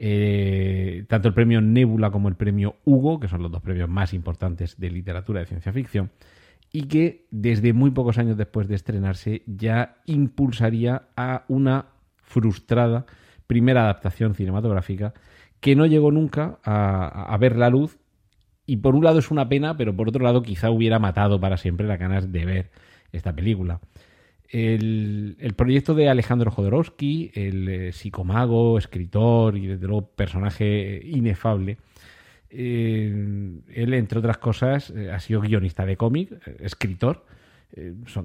eh, 0.03 1.05
tanto 1.07 1.27
el 1.27 1.35
premio 1.35 1.61
Nebula 1.61 2.09
como 2.09 2.27
el 2.27 2.33
premio 2.33 2.77
Hugo, 2.85 3.19
que 3.19 3.27
son 3.27 3.43
los 3.43 3.51
dos 3.51 3.61
premios 3.61 3.87
más 3.87 4.15
importantes 4.15 4.79
de 4.79 4.89
literatura 4.89 5.41
de 5.41 5.45
ciencia 5.45 5.71
ficción, 5.71 6.09
y 6.71 6.87
que 6.87 7.27
desde 7.29 7.71
muy 7.71 7.91
pocos 7.91 8.17
años 8.17 8.35
después 8.35 8.67
de 8.67 8.73
estrenarse 8.73 9.43
ya 9.45 9.97
impulsaría 10.07 11.03
a 11.15 11.43
una 11.49 11.85
frustrada 12.23 13.05
primera 13.45 13.83
adaptación 13.83 14.33
cinematográfica 14.33 15.13
que 15.59 15.75
no 15.75 15.85
llegó 15.85 16.11
nunca 16.11 16.57
a, 16.63 17.37
ver 17.39 17.55
la 17.55 17.69
luz. 17.69 17.99
Y 18.65 18.77
por 18.77 18.95
un 18.95 19.03
lado 19.03 19.19
es 19.19 19.29
una 19.29 19.49
pena, 19.49 19.77
pero 19.77 19.95
por 19.95 20.09
otro 20.09 20.23
lado 20.23 20.41
quizá 20.41 20.71
hubiera 20.71 20.97
matado 20.97 21.39
para 21.39 21.57
siempre 21.57 21.85
las 21.85 21.99
ganas 21.99 22.31
de 22.31 22.45
ver 22.45 22.71
esta 23.11 23.35
película. 23.35 23.81
El, 24.51 25.53
proyecto 25.55 25.93
de 25.93 26.09
Alejandro 26.09 26.51
Jodorowsky, 26.51 27.31
el 27.33 27.69
eh, 27.69 27.93
psicomago, 27.93 28.77
escritor 28.77 29.57
y 29.57 29.67
desde 29.67 29.87
luego 29.87 30.07
personaje 30.07 31.01
inefable, 31.05 31.77
eh, 32.49 33.61
él, 33.73 33.93
entre 33.93 34.19
otras 34.19 34.37
cosas, 34.37 34.89
eh, 34.89 35.11
ha 35.11 35.19
sido 35.19 35.41
guionista 35.41 35.85
de 35.85 35.95
cómic, 35.95 36.31
escritor. 36.59 37.25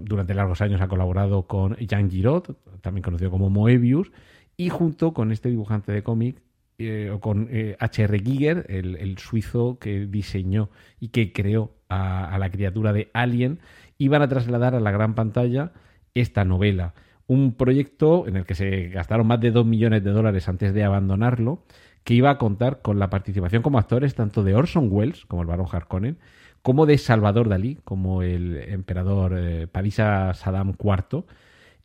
durante 0.00 0.34
largos 0.34 0.60
años 0.60 0.80
ha 0.80 0.88
colaborado 0.88 1.46
con 1.46 1.76
Jean 1.76 2.10
Giraud, 2.10 2.56
también 2.80 3.02
conocido 3.02 3.30
como 3.30 3.48
Moebius, 3.48 4.10
y 4.56 4.70
junto 4.70 5.12
con 5.12 5.30
este 5.30 5.48
dibujante 5.48 5.92
de 5.92 6.02
cómic 6.02 6.42
eh, 6.78 7.10
o 7.10 7.20
con 7.20 7.48
H.R. 7.78 8.16
Eh, 8.16 8.22
Giger, 8.22 8.66
el, 8.68 9.16
suizo 9.16 9.78
que 9.78 10.06
diseñó 10.06 10.68
y 11.00 11.08
que 11.08 11.32
creó 11.32 11.72
a, 11.88 12.36
la 12.38 12.50
criatura 12.50 12.92
de 12.92 13.10
Alien, 13.14 13.60
iban 13.96 14.20
a 14.20 14.28
trasladar 14.28 14.74
a 14.74 14.80
la 14.80 14.90
gran 14.90 15.14
pantalla 15.14 15.72
esta 16.20 16.44
novela. 16.44 16.94
Un 17.26 17.54
proyecto 17.54 18.26
en 18.28 18.36
el 18.36 18.44
que 18.44 18.54
se 18.54 18.88
gastaron 18.88 19.26
más 19.26 19.40
de 19.40 19.50
2 19.50 19.66
millones 19.66 20.04
de 20.04 20.10
dólares 20.10 20.48
antes 20.48 20.72
de 20.74 20.84
abandonarlo, 20.84 21.64
que 22.04 22.14
iba 22.14 22.30
a 22.30 22.38
contar 22.38 22.82
con 22.82 22.98
la 22.98 23.10
participación 23.10 23.62
como 23.62 23.78
actores 23.78 24.14
tanto 24.14 24.44
de 24.44 24.54
Orson 24.54 24.88
Welles, 24.90 25.26
como 25.26 25.42
el 25.42 25.48
barón 25.48 25.66
Harkonnen, 25.70 26.18
como 26.62 26.86
de 26.86 26.98
Salvador 26.98 27.48
Dalí, 27.48 27.78
como 27.84 28.22
el 28.22 28.56
emperador 28.56 29.34
eh, 29.36 29.66
Parisa 29.66 30.32
Saddam 30.34 30.74
IV, 30.78 31.24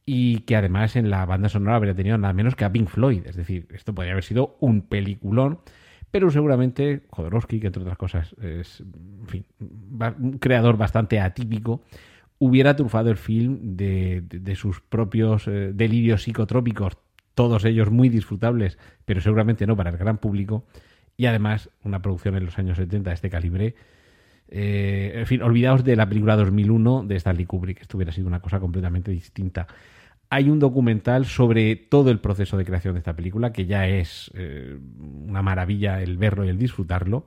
y 0.06 0.39
que 0.41 0.56
además 0.56 0.96
en 0.96 1.10
la 1.10 1.26
banda 1.26 1.50
sonora 1.50 1.76
habría 1.76 1.96
tenido 1.96 2.17
nada 2.17 2.34
menos 2.34 2.56
que 2.56 2.65
a 2.65 2.72
Pink 2.72 2.88
Floyd. 2.88 3.26
Es 3.26 3.36
decir, 3.36 3.67
esto 3.72 3.94
podría 3.94 4.13
haber 4.13 4.24
sido 4.24 4.58
un 4.60 4.82
peliculón, 4.82 5.60
pero 6.12 6.30
seguramente 6.30 7.04
Jodorowsky, 7.10 7.60
que 7.60 7.67
entre 7.67 7.82
otras 7.84 7.98
cosas 7.98 8.36
es 8.41 8.84
un 9.60 10.38
creador 10.39 10.78
bastante 10.78 11.20
atípico, 11.20 11.82
hubiera 12.41 12.75
trufado 12.75 13.12
el 13.12 13.17
film 13.17 13.77
de, 13.77 14.56
sus 14.56 14.82
propios 14.82 15.47
eh, 15.47 15.73
delirios 15.75 16.23
psicotrópicos, 16.23 16.97
todos 17.36 17.65
ellos 17.65 17.91
muy 17.91 18.10
disfrutables, 18.10 18.80
pero 19.06 19.21
seguramente 19.21 19.67
no 19.67 19.77
para 19.77 19.91
el 19.91 19.97
gran 19.97 20.17
público, 20.17 20.65
y 21.15 21.27
además 21.27 21.69
una 21.84 22.01
producción 22.01 22.36
en 22.36 22.45
los 22.45 22.58
años 22.58 22.77
70 22.77 23.12
de 23.12 23.13
este 23.13 23.30
calibre. 23.30 23.75
Eh, 24.47 25.12
en 25.17 25.27
fin, 25.27 25.43
olvidaos 25.43 25.84
de 25.84 25.95
la 25.95 26.10
película 26.10 26.36
2001 26.36 27.04
de 27.04 27.15
Stanley 27.17 27.45
Kubrick, 27.45 27.82
esto 27.82 27.97
hubiera 27.97 28.12
sido 28.12 28.25
una 28.25 28.39
cosa 28.39 28.60
completamente 28.60 29.12
distinta. 29.12 29.67
Hay 30.32 30.49
un 30.49 30.58
documental 30.58 31.27
sobre 31.27 31.75
todo 31.75 32.10
el 32.10 32.17
proceso 32.17 32.58
de 32.58 32.65
creación 32.65 32.95
de 32.95 33.01
esta 33.01 33.15
película, 33.15 33.54
que 33.54 33.67
ya 33.67 33.88
es 33.88 34.32
eh, 34.34 34.80
una 35.27 35.43
maravilla 35.43 36.01
el 36.01 36.17
verlo 36.17 36.43
y 36.43 36.49
el 36.49 36.58
disfrutarlo, 36.58 37.23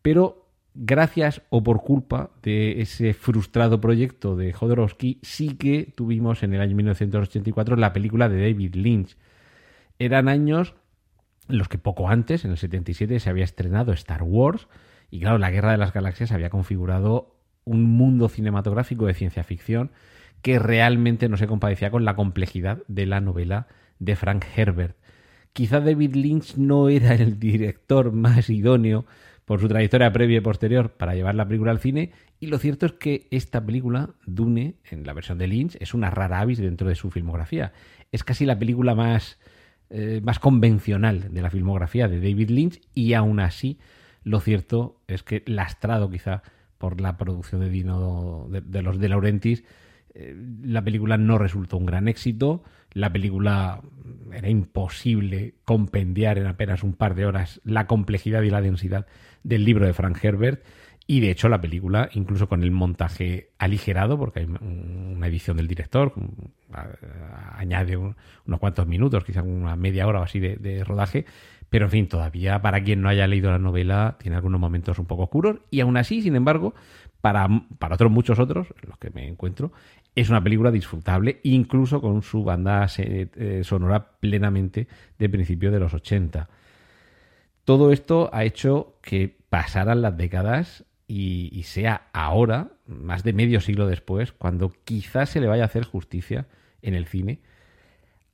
pero 0.00 0.47
gracias 0.74 1.42
o 1.50 1.62
por 1.62 1.82
culpa 1.82 2.30
de 2.42 2.80
ese 2.80 3.14
frustrado 3.14 3.80
proyecto 3.80 4.36
de 4.36 4.52
Jodorowsky, 4.52 5.18
sí 5.22 5.56
que 5.56 5.92
tuvimos 5.94 6.42
en 6.42 6.54
el 6.54 6.60
año 6.60 6.76
1984 6.76 7.76
la 7.76 7.92
película 7.92 8.28
de 8.28 8.40
David 8.40 8.74
Lynch. 8.74 9.16
Eran 9.98 10.28
años 10.28 10.74
en 11.48 11.58
los 11.58 11.68
que 11.68 11.78
poco 11.78 12.08
antes, 12.08 12.44
en 12.44 12.52
el 12.52 12.58
77, 12.58 13.20
se 13.20 13.30
había 13.30 13.44
estrenado 13.44 13.92
Star 13.92 14.22
Wars, 14.22 14.68
y 15.10 15.20
claro, 15.20 15.38
la 15.38 15.50
Guerra 15.50 15.72
de 15.72 15.78
las 15.78 15.92
Galaxias 15.92 16.32
había 16.32 16.50
configurado 16.50 17.34
un 17.64 17.84
mundo 17.84 18.28
cinematográfico 18.28 19.06
de 19.06 19.14
ciencia 19.14 19.44
ficción 19.44 19.90
que 20.42 20.58
realmente 20.58 21.28
no 21.28 21.36
se 21.36 21.46
compadecía 21.46 21.90
con 21.90 22.04
la 22.04 22.14
complejidad 22.14 22.82
de 22.88 23.06
la 23.06 23.20
novela 23.20 23.66
de 23.98 24.16
Frank 24.16 24.44
Herbert. 24.56 24.96
Quizá 25.52 25.80
David 25.80 26.14
Lynch 26.14 26.56
no 26.56 26.88
era 26.88 27.14
el 27.14 27.38
director 27.38 28.12
más 28.12 28.48
idóneo 28.50 29.06
por 29.48 29.62
su 29.62 29.66
trayectoria 29.66 30.12
previa 30.12 30.36
y 30.36 30.40
posterior 30.42 30.90
para 30.90 31.14
llevar 31.14 31.34
la 31.34 31.48
película 31.48 31.70
al 31.70 31.80
cine, 31.80 32.12
y 32.38 32.48
lo 32.48 32.58
cierto 32.58 32.84
es 32.84 32.92
que 32.92 33.28
esta 33.30 33.64
película, 33.64 34.10
Dune, 34.26 34.74
en 34.90 35.06
la 35.06 35.14
versión 35.14 35.38
de 35.38 35.46
Lynch, 35.46 35.78
es 35.80 35.94
una 35.94 36.10
rara 36.10 36.40
avis 36.40 36.58
dentro 36.58 36.86
de 36.86 36.94
su 36.94 37.10
filmografía. 37.10 37.72
Es 38.12 38.24
casi 38.24 38.44
la 38.44 38.58
película 38.58 38.94
más, 38.94 39.38
eh, 39.88 40.20
más 40.22 40.38
convencional 40.38 41.32
de 41.32 41.40
la 41.40 41.48
filmografía 41.48 42.08
de 42.08 42.20
David 42.20 42.50
Lynch, 42.50 42.80
y 42.92 43.14
aún 43.14 43.40
así, 43.40 43.78
lo 44.22 44.40
cierto 44.40 45.00
es 45.08 45.22
que 45.22 45.42
lastrado 45.46 46.10
quizá 46.10 46.42
por 46.76 47.00
la 47.00 47.16
producción 47.16 47.62
de 47.62 47.70
Dino 47.70 48.48
de, 48.50 48.82
los 48.82 48.98
de 48.98 49.08
Laurentiis, 49.08 49.64
eh, 50.12 50.36
la 50.62 50.84
película 50.84 51.16
no 51.16 51.38
resultó 51.38 51.78
un 51.78 51.86
gran 51.86 52.06
éxito, 52.06 52.62
la 52.92 53.10
película 53.10 53.80
era 54.30 54.50
imposible 54.50 55.54
compendiar 55.64 56.36
en 56.36 56.48
apenas 56.48 56.82
un 56.82 56.92
par 56.92 57.14
de 57.14 57.24
horas 57.24 57.62
la 57.64 57.86
complejidad 57.86 58.42
y 58.42 58.50
la 58.50 58.60
densidad 58.60 59.06
del 59.42 59.64
libro 59.64 59.86
de 59.86 59.92
Frank 59.92 60.18
Herbert 60.22 60.62
y 61.10 61.20
de 61.20 61.30
hecho 61.30 61.48
la 61.48 61.58
película, 61.58 62.10
incluso 62.12 62.50
con 62.50 62.62
el 62.62 62.70
montaje 62.70 63.48
aligerado, 63.56 64.18
porque 64.18 64.40
hay 64.40 64.46
una 64.46 65.26
edición 65.26 65.56
del 65.56 65.66
director, 65.66 66.12
añade 67.56 67.96
unos 67.96 68.60
cuantos 68.60 68.86
minutos, 68.86 69.24
quizás 69.24 69.42
una 69.42 69.74
media 69.74 70.06
hora 70.06 70.20
o 70.20 70.22
así 70.22 70.38
de, 70.38 70.84
rodaje, 70.84 71.24
pero 71.70 71.86
en 71.86 71.90
fin, 71.90 72.08
todavía 72.08 72.60
para 72.60 72.84
quien 72.84 73.00
no 73.00 73.08
haya 73.08 73.26
leído 73.26 73.50
la 73.50 73.58
novela 73.58 74.16
tiene 74.20 74.36
algunos 74.36 74.60
momentos 74.60 74.98
un 74.98 75.06
poco 75.06 75.22
oscuros 75.22 75.56
y 75.70 75.80
aún 75.80 75.96
así, 75.96 76.20
sin 76.20 76.36
embargo, 76.36 76.74
para, 77.22 77.48
para 77.78 77.94
otros 77.94 78.12
muchos 78.12 78.38
otros, 78.38 78.68
los 78.86 78.98
que 78.98 79.08
me 79.08 79.26
encuentro, 79.26 79.72
es 80.14 80.28
una 80.28 80.44
película 80.44 80.70
disfrutable, 80.70 81.40
incluso 81.42 82.02
con 82.02 82.20
su 82.20 82.44
banda 82.44 82.86
eh, 82.98 83.62
sonora 83.64 84.10
plenamente 84.20 84.88
de 85.18 85.28
principios 85.30 85.72
de 85.72 85.80
los 85.80 85.94
80. 85.94 86.48
Todo 87.68 87.92
esto 87.92 88.30
ha 88.32 88.44
hecho 88.44 88.94
que 89.02 89.28
pasaran 89.50 90.00
las 90.00 90.16
décadas 90.16 90.86
y, 91.06 91.64
sea 91.64 92.08
ahora, 92.14 92.70
más 92.86 93.24
de 93.24 93.34
medio 93.34 93.60
siglo 93.60 93.86
después, 93.86 94.32
cuando 94.32 94.72
quizás 94.86 95.28
se 95.28 95.38
le 95.38 95.48
vaya 95.48 95.64
a 95.64 95.66
hacer 95.66 95.84
justicia 95.84 96.46
en 96.80 96.94
el 96.94 97.04
cine 97.04 97.42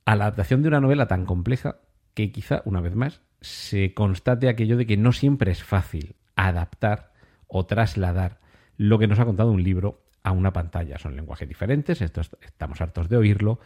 a 0.05 0.15
la 0.15 0.23
adaptación 0.23 0.61
de 0.61 0.69
una 0.69 0.79
novela 0.79 1.09
tan 1.09 1.25
compleja 1.25 1.79
que 2.13 2.31
quizá, 2.31 2.61
una 2.63 2.79
vez 2.79 2.95
más, 2.95 3.19
se 3.41 3.93
constate 3.93 4.47
aquello 4.47 4.77
de 4.77 4.85
que 4.85 4.95
no 4.95 5.11
siempre 5.11 5.51
es 5.51 5.61
fácil 5.61 6.15
adaptar 6.37 7.11
o 7.47 7.65
trasladar 7.65 8.39
lo 8.77 8.99
que 8.99 9.07
nos 9.07 9.19
ha 9.19 9.25
contado 9.25 9.51
un 9.51 9.63
libro 9.63 10.05
a 10.23 10.31
una 10.31 10.53
pantalla. 10.53 10.97
Son 10.97 11.13
lenguajes 11.17 11.49
diferentes, 11.49 11.99
estamos 12.01 12.79
hartos 12.79 13.09
de 13.09 13.17
oírlo. 13.17 13.59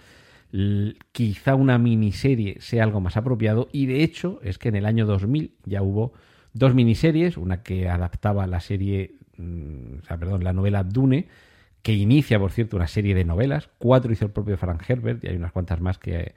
Quizá 1.12 1.56
una 1.56 1.78
miniserie 1.78 2.58
sea 2.60 2.84
algo 2.84 3.02
más 3.02 3.18
apropiado 3.18 3.70
y 3.72 3.86
de 3.86 4.04
hecho 4.04 4.40
es 4.44 4.58
que 4.58 4.70
en 4.70 4.76
el 4.76 4.86
año 4.86 5.06
2000 5.06 5.54
ya 5.66 5.82
hubo 5.82 6.14
dos 6.54 6.74
miniseries, 6.74 7.38
una 7.38 7.62
que 7.62 7.90
adaptaba 7.90 8.48
la 8.48 8.60
serie, 8.60 9.16
mm, 9.38 10.00
o 10.02 10.06
sea, 10.06 10.18
perdón, 10.18 10.44
la 10.44 10.54
novela 10.54 10.84
Dune, 10.84 11.28
que 11.82 11.94
inicia, 11.94 12.40
por 12.40 12.52
cierto, 12.52 12.78
una 12.78 12.88
serie 12.88 13.16
de 13.16 13.26
novelas, 13.26 13.70
cuatro 13.78 14.12
hizo 14.12 14.26
el 14.26 14.32
propio 14.32 14.58
Frank 14.58 14.84
Herbert 14.88 15.24
y 15.24 15.28
hay 15.28 15.36
unas 15.36 15.52
cuantas 15.52 15.80
más 15.82 15.98
que, 15.98 16.34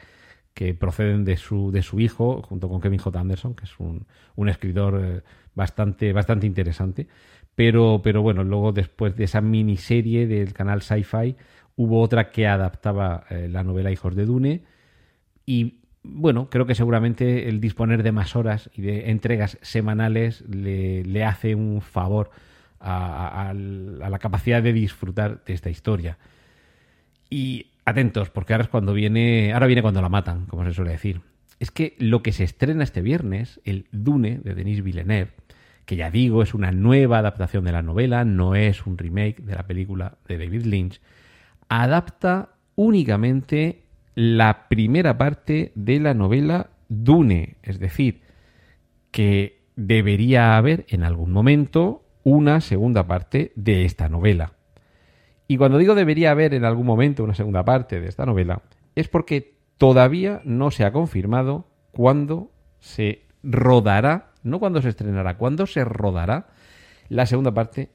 que 0.54 0.74
proceden 0.74 1.24
de 1.24 1.36
su, 1.36 1.72
de 1.72 1.82
su 1.82 1.98
hijo, 2.00 2.42
junto 2.42 2.68
con 2.68 2.80
Kevin 2.80 2.98
J. 2.98 3.18
Anderson, 3.18 3.54
que 3.54 3.64
es 3.64 3.78
un, 3.78 4.06
un 4.36 4.48
escritor 4.48 5.00
eh, 5.02 5.22
bastante, 5.54 6.12
bastante 6.12 6.46
interesante. 6.46 7.08
Pero, 7.54 8.00
pero 8.02 8.22
bueno, 8.22 8.44
luego 8.44 8.72
después 8.72 9.16
de 9.16 9.24
esa 9.24 9.40
miniserie 9.40 10.26
del 10.26 10.52
canal 10.54 10.82
Sci-Fi, 10.82 11.36
hubo 11.76 12.00
otra 12.00 12.30
que 12.30 12.46
adaptaba 12.46 13.24
eh, 13.30 13.48
la 13.50 13.64
novela 13.64 13.90
Hijos 13.90 14.14
de 14.14 14.26
Dune. 14.26 14.62
Y 15.46 15.80
bueno, 16.02 16.50
creo 16.50 16.66
que 16.66 16.74
seguramente 16.74 17.48
el 17.48 17.60
disponer 17.60 18.02
de 18.02 18.12
más 18.12 18.36
horas 18.36 18.70
y 18.74 18.82
de 18.82 19.10
entregas 19.10 19.58
semanales 19.62 20.42
le, 20.48 21.24
hace 21.24 21.54
un 21.54 21.80
favor 21.80 22.30
a, 22.80 23.50
a, 23.50 23.54
la 23.54 24.18
capacidad 24.18 24.62
de 24.62 24.72
disfrutar 24.72 25.44
de 25.44 25.54
esta 25.54 25.70
historia. 25.70 26.18
Y 27.30 27.66
atentos, 27.84 28.30
porque 28.30 28.52
ahora 28.52 28.64
es 28.64 28.68
cuando 28.70 28.92
viene, 28.92 29.52
ahora 29.52 29.66
viene 29.66 29.82
cuando 29.82 30.02
la 30.02 30.08
matan, 30.08 30.46
como 30.46 30.64
se 30.64 30.74
suele 30.74 30.92
decir. 30.92 31.20
Es 31.60 31.70
que 31.70 31.94
lo 31.98 32.22
que 32.22 32.32
se 32.32 32.44
estrena 32.44 32.82
este 32.82 33.02
viernes, 33.02 33.60
el 33.64 33.86
Dune 33.92 34.40
de 34.42 34.54
Denis 34.54 34.82
Villeneuve, 34.82 35.30
que 35.84 35.96
ya 35.96 36.10
digo 36.10 36.42
es 36.42 36.54
una 36.54 36.72
nueva 36.72 37.18
adaptación 37.18 37.64
de 37.64 37.72
la 37.72 37.82
novela, 37.82 38.24
no 38.24 38.54
es 38.54 38.86
un 38.86 38.98
remake 38.98 39.40
de 39.42 39.54
la 39.54 39.66
película 39.66 40.18
de 40.26 40.38
David 40.38 40.64
Lynch, 40.64 41.00
adapta 41.80 42.50
únicamente 42.76 43.86
la 44.14 44.68
primera 44.68 45.16
parte 45.16 45.72
de 45.74 46.00
la 46.00 46.12
novela 46.12 46.68
Dune, 46.90 47.56
es 47.62 47.78
decir, 47.78 48.20
que 49.10 49.64
debería 49.74 50.58
haber 50.58 50.84
en 50.88 51.02
algún 51.02 51.32
momento 51.32 52.04
una 52.24 52.60
segunda 52.60 53.06
parte 53.06 53.52
de 53.56 53.86
esta 53.86 54.10
novela. 54.10 54.52
Y 55.48 55.56
cuando 55.56 55.78
digo 55.78 55.94
debería 55.94 56.30
haber 56.30 56.52
en 56.52 56.66
algún 56.66 56.84
momento 56.84 57.24
una 57.24 57.34
segunda 57.34 57.64
parte 57.64 58.00
de 58.00 58.08
esta 58.08 58.26
novela, 58.26 58.60
es 58.94 59.08
porque 59.08 59.54
todavía 59.78 60.42
no 60.44 60.70
se 60.70 60.84
ha 60.84 60.92
confirmado 60.92 61.68
cuándo 61.90 62.52
se 62.80 63.22
rodará, 63.42 64.32
no 64.42 64.60
cuándo 64.60 64.82
se 64.82 64.90
estrenará, 64.90 65.38
cuándo 65.38 65.66
se 65.66 65.84
rodará 65.84 66.48
la 67.08 67.24
segunda 67.24 67.54
parte 67.54 67.88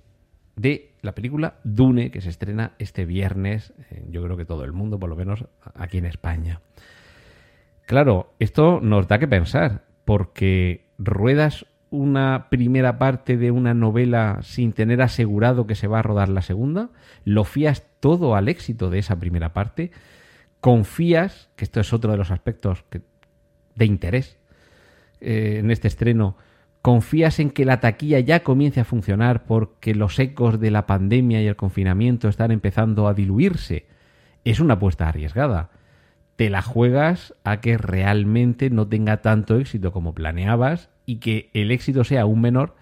de 0.55 0.86
la 1.07 1.15
película 1.15 1.55
Dune, 1.63 2.11
que 2.11 2.21
se 2.21 2.29
estrena 2.29 2.73
este 2.77 3.05
viernes, 3.05 3.73
yo 4.09 4.21
creo 4.21 4.37
que 4.37 4.45
todo 4.45 4.65
el 4.65 4.73
mundo, 4.73 4.99
por 4.99 5.09
lo 5.09 5.15
menos 5.15 5.45
aquí 5.73 5.97
en 5.97 6.05
España. 6.05 6.59
Claro, 7.85 8.33
esto 8.37 8.81
nos 8.81 9.07
da 9.07 9.17
que 9.17 9.29
pensar, 9.29 9.85
porque 10.03 10.85
ruedas 10.97 11.65
una 11.89 12.47
primera 12.49 12.99
parte 12.99 13.37
de 13.37 13.51
una 13.51 13.73
novela 13.73 14.39
sin 14.41 14.73
tener 14.73 15.01
asegurado 15.01 15.65
que 15.65 15.75
se 15.75 15.87
va 15.87 15.99
a 15.99 16.03
rodar 16.03 16.27
la 16.27 16.41
segunda, 16.41 16.89
lo 17.23 17.45
fías 17.45 17.85
todo 18.01 18.35
al 18.35 18.49
éxito 18.49 18.89
de 18.89 18.99
esa 18.99 19.17
primera 19.17 19.53
parte, 19.53 19.91
confías, 20.59 21.49
que 21.55 21.63
esto 21.63 21.79
es 21.79 21.93
otro 21.93 22.11
de 22.11 22.17
los 22.17 22.29
aspectos 22.29 22.83
de 23.75 23.85
interés 23.85 24.37
eh, 25.21 25.59
en 25.59 25.71
este 25.71 25.87
estreno, 25.87 26.35
confías 26.81 27.39
en 27.39 27.49
que 27.49 27.65
la 27.65 27.79
taquilla 27.79 28.19
ya 28.19 28.43
comience 28.43 28.79
a 28.79 28.85
funcionar 28.85 29.45
porque 29.45 29.95
los 29.95 30.17
ecos 30.19 30.59
de 30.59 30.71
la 30.71 30.85
pandemia 30.85 31.41
y 31.41 31.47
el 31.47 31.55
confinamiento 31.55 32.29
están 32.29 32.51
empezando 32.51 33.07
a 33.07 33.13
diluirse. 33.13 33.87
Es 34.45 34.59
una 34.59 34.75
apuesta 34.75 35.09
arriesgada. 35.09 35.69
Te 36.35 36.49
la 36.49 36.61
juegas 36.61 37.33
a 37.43 37.61
que 37.61 37.77
realmente 37.77 38.69
no 38.69 38.87
tenga 38.87 39.21
tanto 39.21 39.57
éxito 39.57 39.91
como 39.91 40.13
planeabas 40.13 40.89
y 41.05 41.17
que 41.17 41.49
el 41.53 41.71
éxito 41.71 42.03
sea 42.03 42.21
aún 42.21 42.41
menor 42.41 42.75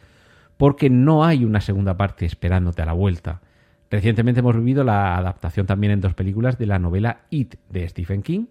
porque 0.58 0.90
no 0.90 1.26
hay 1.26 1.44
una 1.44 1.62
segunda 1.62 1.98
parte 1.98 2.26
esperándote 2.26 2.82
a 2.82 2.86
la 2.86 2.94
vuelta. 2.94 3.42
Recientemente 3.90 4.40
hemos 4.40 4.56
vivido 4.56 4.84
la 4.84 5.16
adaptación 5.18 5.66
también 5.66 5.94
en 5.94 6.02
dos 6.02 6.14
películas 6.14 6.58
de 6.58 6.66
la 6.66 6.80
novela 6.80 7.22
It 7.30 7.56
de 7.70 7.88
Stephen 7.88 8.24
King 8.24 8.48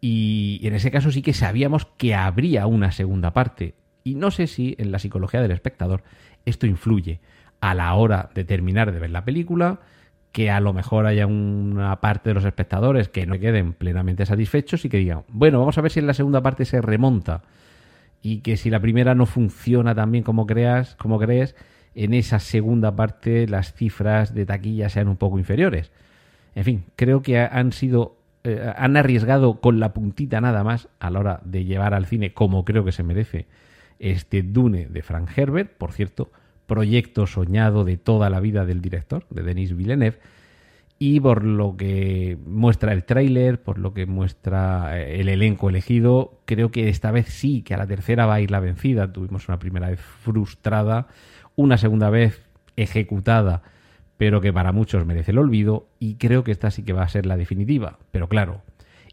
y 0.00 0.60
en 0.64 0.74
ese 0.74 0.90
caso 0.90 1.12
sí 1.12 1.22
que 1.22 1.34
sabíamos 1.34 1.86
que 1.96 2.14
habría 2.14 2.66
una 2.66 2.90
segunda 2.90 3.32
parte 3.32 3.74
y 4.04 4.14
no 4.14 4.30
sé 4.30 4.46
si 4.46 4.74
en 4.78 4.92
la 4.92 4.98
psicología 4.98 5.40
del 5.40 5.50
espectador 5.50 6.02
esto 6.44 6.66
influye 6.66 7.20
a 7.60 7.74
la 7.74 7.94
hora 7.94 8.30
de 8.34 8.44
terminar 8.44 8.92
de 8.92 8.98
ver 8.98 9.10
la 9.10 9.24
película, 9.24 9.80
que 10.32 10.50
a 10.50 10.60
lo 10.60 10.72
mejor 10.72 11.06
haya 11.06 11.26
una 11.26 12.00
parte 12.00 12.30
de 12.30 12.34
los 12.34 12.44
espectadores 12.44 13.08
que 13.08 13.26
no 13.26 13.38
queden 13.38 13.74
plenamente 13.74 14.26
satisfechos 14.26 14.84
y 14.84 14.88
que 14.88 14.96
digan, 14.96 15.22
bueno, 15.28 15.60
vamos 15.60 15.78
a 15.78 15.82
ver 15.82 15.92
si 15.92 16.00
en 16.00 16.06
la 16.06 16.14
segunda 16.14 16.42
parte 16.42 16.64
se 16.64 16.80
remonta 16.80 17.42
y 18.22 18.38
que 18.38 18.56
si 18.56 18.70
la 18.70 18.80
primera 18.80 19.14
no 19.14 19.26
funciona 19.26 19.94
tan 19.94 20.10
bien 20.10 20.24
como 20.24 20.46
creas, 20.46 20.96
como 20.96 21.18
crees, 21.18 21.54
en 21.94 22.14
esa 22.14 22.38
segunda 22.38 22.96
parte 22.96 23.46
las 23.46 23.74
cifras 23.74 24.34
de 24.34 24.46
taquilla 24.46 24.88
sean 24.88 25.08
un 25.08 25.16
poco 25.16 25.38
inferiores. 25.38 25.92
En 26.54 26.64
fin, 26.64 26.84
creo 26.96 27.22
que 27.22 27.38
han 27.38 27.72
sido 27.72 28.16
eh, 28.44 28.72
han 28.76 28.96
arriesgado 28.96 29.60
con 29.60 29.78
la 29.78 29.92
puntita 29.92 30.40
nada 30.40 30.64
más 30.64 30.88
a 30.98 31.10
la 31.10 31.20
hora 31.20 31.40
de 31.44 31.64
llevar 31.64 31.94
al 31.94 32.06
cine 32.06 32.32
como 32.32 32.64
creo 32.64 32.84
que 32.84 32.90
se 32.90 33.04
merece 33.04 33.46
este 34.02 34.42
Dune 34.42 34.86
de 34.86 35.02
Frank 35.02 35.30
Herbert, 35.34 35.72
por 35.78 35.92
cierto, 35.92 36.30
proyecto 36.66 37.26
soñado 37.26 37.84
de 37.84 37.96
toda 37.96 38.28
la 38.28 38.40
vida 38.40 38.66
del 38.66 38.82
director, 38.82 39.26
de 39.30 39.42
Denis 39.42 39.74
Villeneuve, 39.74 40.18
y 40.98 41.20
por 41.20 41.44
lo 41.44 41.76
que 41.76 42.36
muestra 42.46 42.92
el 42.92 43.04
tráiler, 43.04 43.62
por 43.62 43.78
lo 43.78 43.94
que 43.94 44.06
muestra 44.06 45.00
eh, 45.00 45.20
el 45.20 45.28
elenco 45.28 45.68
elegido, 45.68 46.40
creo 46.44 46.70
que 46.70 46.88
esta 46.88 47.10
vez 47.10 47.26
sí, 47.28 47.62
que 47.62 47.74
a 47.74 47.76
la 47.76 47.86
tercera 47.86 48.26
va 48.26 48.34
a 48.34 48.40
ir 48.40 48.50
la 48.50 48.60
vencida. 48.60 49.12
Tuvimos 49.12 49.48
una 49.48 49.58
primera 49.58 49.88
vez 49.88 50.00
frustrada, 50.00 51.08
una 51.56 51.76
segunda 51.76 52.08
vez 52.10 52.42
ejecutada, 52.76 53.62
pero 54.16 54.40
que 54.40 54.52
para 54.52 54.72
muchos 54.72 55.04
merece 55.04 55.32
el 55.32 55.38
olvido, 55.38 55.88
y 55.98 56.14
creo 56.16 56.44
que 56.44 56.52
esta 56.52 56.70
sí 56.70 56.84
que 56.84 56.92
va 56.92 57.02
a 57.02 57.08
ser 57.08 57.26
la 57.26 57.36
definitiva. 57.36 57.98
Pero 58.12 58.28
claro, 58.28 58.62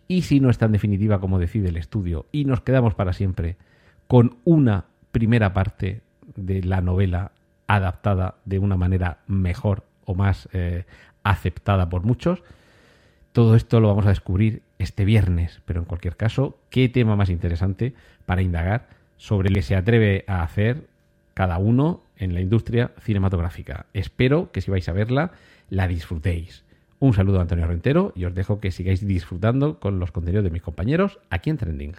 ¿y 0.07 0.23
si 0.23 0.39
no 0.39 0.49
es 0.49 0.57
tan 0.57 0.71
definitiva 0.71 1.19
como 1.19 1.39
decide 1.39 1.69
el 1.69 1.77
estudio 1.77 2.27
y 2.31 2.45
nos 2.45 2.61
quedamos 2.61 2.93
para 2.93 3.13
siempre 3.13 3.57
con 4.09 4.37
una 4.43 4.85
primera 5.11 5.53
parte 5.53 6.01
de 6.35 6.63
la 6.63 6.81
novela 6.81 7.31
adaptada 7.67 8.37
de 8.43 8.57
una 8.57 8.75
manera 8.75 9.19
mejor 9.27 9.83
o 10.03 10.15
más 10.15 10.49
eh, 10.51 10.85
aceptada 11.21 11.89
por 11.89 12.01
muchos. 12.01 12.41
Todo 13.33 13.55
esto 13.55 13.79
lo 13.79 13.87
vamos 13.87 14.07
a 14.07 14.09
descubrir 14.09 14.63
este 14.79 15.05
viernes, 15.05 15.61
pero 15.65 15.79
en 15.79 15.85
cualquier 15.85 16.17
caso, 16.17 16.57
qué 16.71 16.89
tema 16.89 17.15
más 17.15 17.29
interesante 17.29 17.93
para 18.25 18.41
indagar 18.41 18.89
sobre 19.17 19.49
lo 19.49 19.53
que 19.53 19.61
se 19.61 19.75
atreve 19.75 20.25
a 20.25 20.41
hacer 20.41 20.87
cada 21.35 21.59
uno 21.59 22.01
en 22.17 22.33
la 22.33 22.41
industria 22.41 22.93
cinematográfica. 23.01 23.85
Espero 23.93 24.51
que 24.51 24.61
si 24.61 24.71
vais 24.71 24.89
a 24.89 24.93
verla, 24.93 25.33
la 25.69 25.87
disfrutéis. 25.87 26.63
Un 26.97 27.13
saludo 27.13 27.37
a 27.37 27.41
Antonio 27.43 27.67
Rentero 27.67 28.11
y 28.15 28.25
os 28.25 28.33
dejo 28.33 28.59
que 28.59 28.71
sigáis 28.71 29.05
disfrutando 29.05 29.79
con 29.79 29.99
los 29.99 30.11
contenidos 30.11 30.45
de 30.45 30.49
mis 30.49 30.63
compañeros 30.63 31.19
aquí 31.29 31.51
en 31.51 31.57
Trending. 31.57 31.95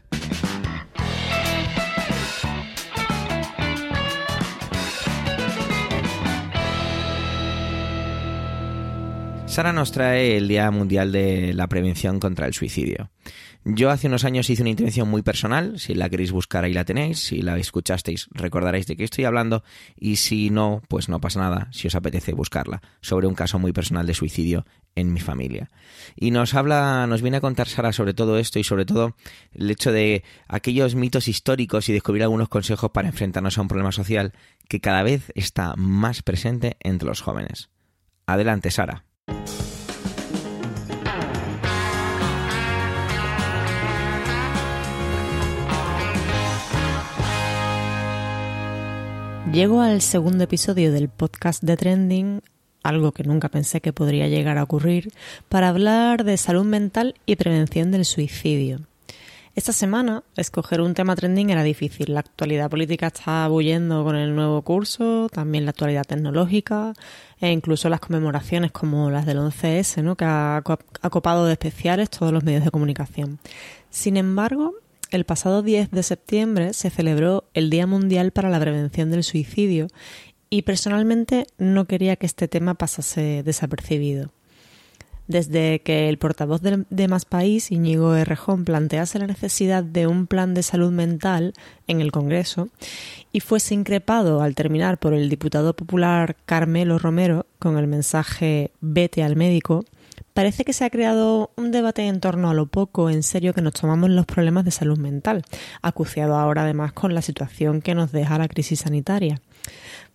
Sara 9.50 9.72
nos 9.72 9.90
trae 9.90 10.36
el 10.36 10.46
Día 10.46 10.70
Mundial 10.70 11.10
de 11.10 11.52
la 11.54 11.66
Prevención 11.66 12.20
contra 12.20 12.46
el 12.46 12.54
Suicidio. 12.54 13.10
Yo 13.64 13.90
hace 13.90 14.06
unos 14.06 14.24
años 14.24 14.48
hice 14.48 14.62
una 14.62 14.70
intervención 14.70 15.08
muy 15.10 15.22
personal, 15.22 15.80
si 15.80 15.96
la 15.96 16.08
queréis 16.08 16.30
buscar 16.30 16.62
ahí 16.62 16.72
la 16.72 16.84
tenéis, 16.84 17.18
si 17.18 17.42
la 17.42 17.58
escuchasteis 17.58 18.28
recordaréis 18.30 18.86
de 18.86 18.96
qué 18.96 19.02
estoy 19.02 19.24
hablando 19.24 19.64
y 19.96 20.16
si 20.16 20.50
no, 20.50 20.82
pues 20.86 21.08
no 21.08 21.20
pasa 21.20 21.40
nada, 21.40 21.66
si 21.72 21.88
os 21.88 21.96
apetece 21.96 22.32
buscarla, 22.32 22.80
sobre 23.00 23.26
un 23.26 23.34
caso 23.34 23.58
muy 23.58 23.72
personal 23.72 24.06
de 24.06 24.14
suicidio 24.14 24.66
en 24.94 25.12
mi 25.12 25.18
familia. 25.18 25.68
Y 26.14 26.30
nos 26.30 26.54
habla, 26.54 27.08
nos 27.08 27.20
viene 27.20 27.38
a 27.38 27.42
contar 27.42 27.66
Sara 27.66 27.92
sobre 27.92 28.14
todo 28.14 28.38
esto 28.38 28.60
y 28.60 28.64
sobre 28.64 28.84
todo 28.84 29.16
el 29.52 29.68
hecho 29.68 29.90
de 29.90 30.22
aquellos 30.46 30.94
mitos 30.94 31.26
históricos 31.26 31.88
y 31.88 31.92
descubrir 31.92 32.22
algunos 32.22 32.48
consejos 32.48 32.92
para 32.92 33.08
enfrentarnos 33.08 33.58
a 33.58 33.62
un 33.62 33.68
problema 33.68 33.90
social 33.90 34.32
que 34.68 34.80
cada 34.80 35.02
vez 35.02 35.32
está 35.34 35.74
más 35.74 36.22
presente 36.22 36.76
entre 36.78 37.08
los 37.08 37.20
jóvenes. 37.20 37.68
Adelante, 38.26 38.70
Sara. 38.70 39.10
Llego 49.53 49.81
al 49.81 50.01
segundo 50.01 50.45
episodio 50.45 50.93
del 50.93 51.09
podcast 51.09 51.62
de 51.64 51.77
Trending, 51.77 52.40
algo 52.85 53.11
que 53.11 53.25
nunca 53.25 53.49
pensé 53.49 53.81
que 53.81 53.93
podría 53.93 54.29
llegar 54.29 54.59
a 54.59 54.62
ocurrir, 54.62 55.12
para 55.49 55.69
hablar 55.69 56.23
de 56.23 56.37
salud 56.37 56.64
mental 56.64 57.16
y 57.27 57.35
prevención 57.35 57.90
del 57.90 58.05
suicidio. 58.05 58.89
Esta 59.56 59.72
semana, 59.72 60.22
escoger 60.36 60.80
un 60.80 60.94
tema 60.94 61.16
trending 61.16 61.50
era 61.50 61.64
difícil. 61.64 62.14
La 62.14 62.20
actualidad 62.20 62.70
política 62.70 63.08
está 63.08 63.48
bullendo 63.48 64.04
con 64.04 64.14
el 64.14 64.34
nuevo 64.36 64.62
curso, 64.62 65.28
también 65.28 65.64
la 65.64 65.70
actualidad 65.70 66.04
tecnológica 66.04 66.94
e 67.40 67.50
incluso 67.50 67.88
las 67.88 67.98
conmemoraciones 67.98 68.70
como 68.70 69.10
las 69.10 69.26
del 69.26 69.38
11S, 69.38 70.04
¿no? 70.04 70.16
que 70.16 70.24
ha, 70.24 70.58
ha 70.58 71.10
copado 71.10 71.46
de 71.46 71.52
especiales 71.52 72.10
todos 72.10 72.32
los 72.32 72.44
medios 72.44 72.64
de 72.64 72.70
comunicación. 72.70 73.40
Sin 73.90 74.16
embargo, 74.16 74.74
el 75.10 75.24
pasado 75.24 75.62
10 75.62 75.90
de 75.90 76.04
septiembre 76.04 76.72
se 76.72 76.88
celebró 76.88 77.48
el 77.52 77.70
Día 77.70 77.88
Mundial 77.88 78.30
para 78.30 78.50
la 78.50 78.60
Prevención 78.60 79.10
del 79.10 79.24
Suicidio 79.24 79.88
y 80.48 80.62
personalmente 80.62 81.48
no 81.58 81.86
quería 81.86 82.14
que 82.14 82.26
este 82.26 82.46
tema 82.46 82.74
pasase 82.74 83.42
desapercibido 83.42 84.30
desde 85.31 85.81
que 85.81 86.09
el 86.09 86.19
portavoz 86.19 86.61
de, 86.61 87.09
Más 87.09 87.25
País, 87.25 87.71
Íñigo 87.71 88.16
Errejón, 88.16 88.64
plantease 88.64 89.21
la 89.21 89.29
necesidad 89.29 89.85
de 89.85 90.09
un 90.09 90.27
plan 90.27 90.55
de 90.55 90.64
salud 90.64 90.90
mental 90.90 91.55
en 91.87 92.01
el 92.01 92.11
Congreso 92.11 92.69
y 93.33 93.38
fuese 93.38 93.75
increpado 93.75 94.43
al 94.43 94.57
terminar 94.57 94.99
por 94.99 95.14
el 95.14 95.29
diputado 95.29 95.75
popular 95.77 96.37
Carmelo 96.47 96.99
Romero 96.99 97.47
con 97.61 97.79
el 97.79 97.87
mensaje 97.87 98.73
vete 98.81 99.23
al 99.23 99.37
médico, 99.37 99.85
parece 100.35 100.64
que 100.64 100.73
se 100.73 100.85
ha 100.85 100.90
creado 100.90 101.53
un 101.57 101.71
debate 101.71 102.09
en 102.09 102.19
torno 102.19 102.51
a 102.51 102.55
lo 102.55 102.66
poco 102.66 103.09
en 103.09 103.23
serio 103.23 103.55
que 103.55 103.62
nos 103.62 103.75
tomamos 103.75 104.11
los 104.11 104.27
problemas 104.27 104.64
de 104.64 104.73
salud 104.73 104.99
mental, 104.99 105.45
acuciado 105.81 106.35
ahora 106.37 106.62
además 106.62 106.93
con 106.93 107.14
la 107.14 107.23
situación 107.23 107.83
que 107.83 107.95
nos 107.95 108.11
deja 108.11 108.37
la 108.37 108.49
crisis 108.49 108.81
sanitaria. 108.81 109.40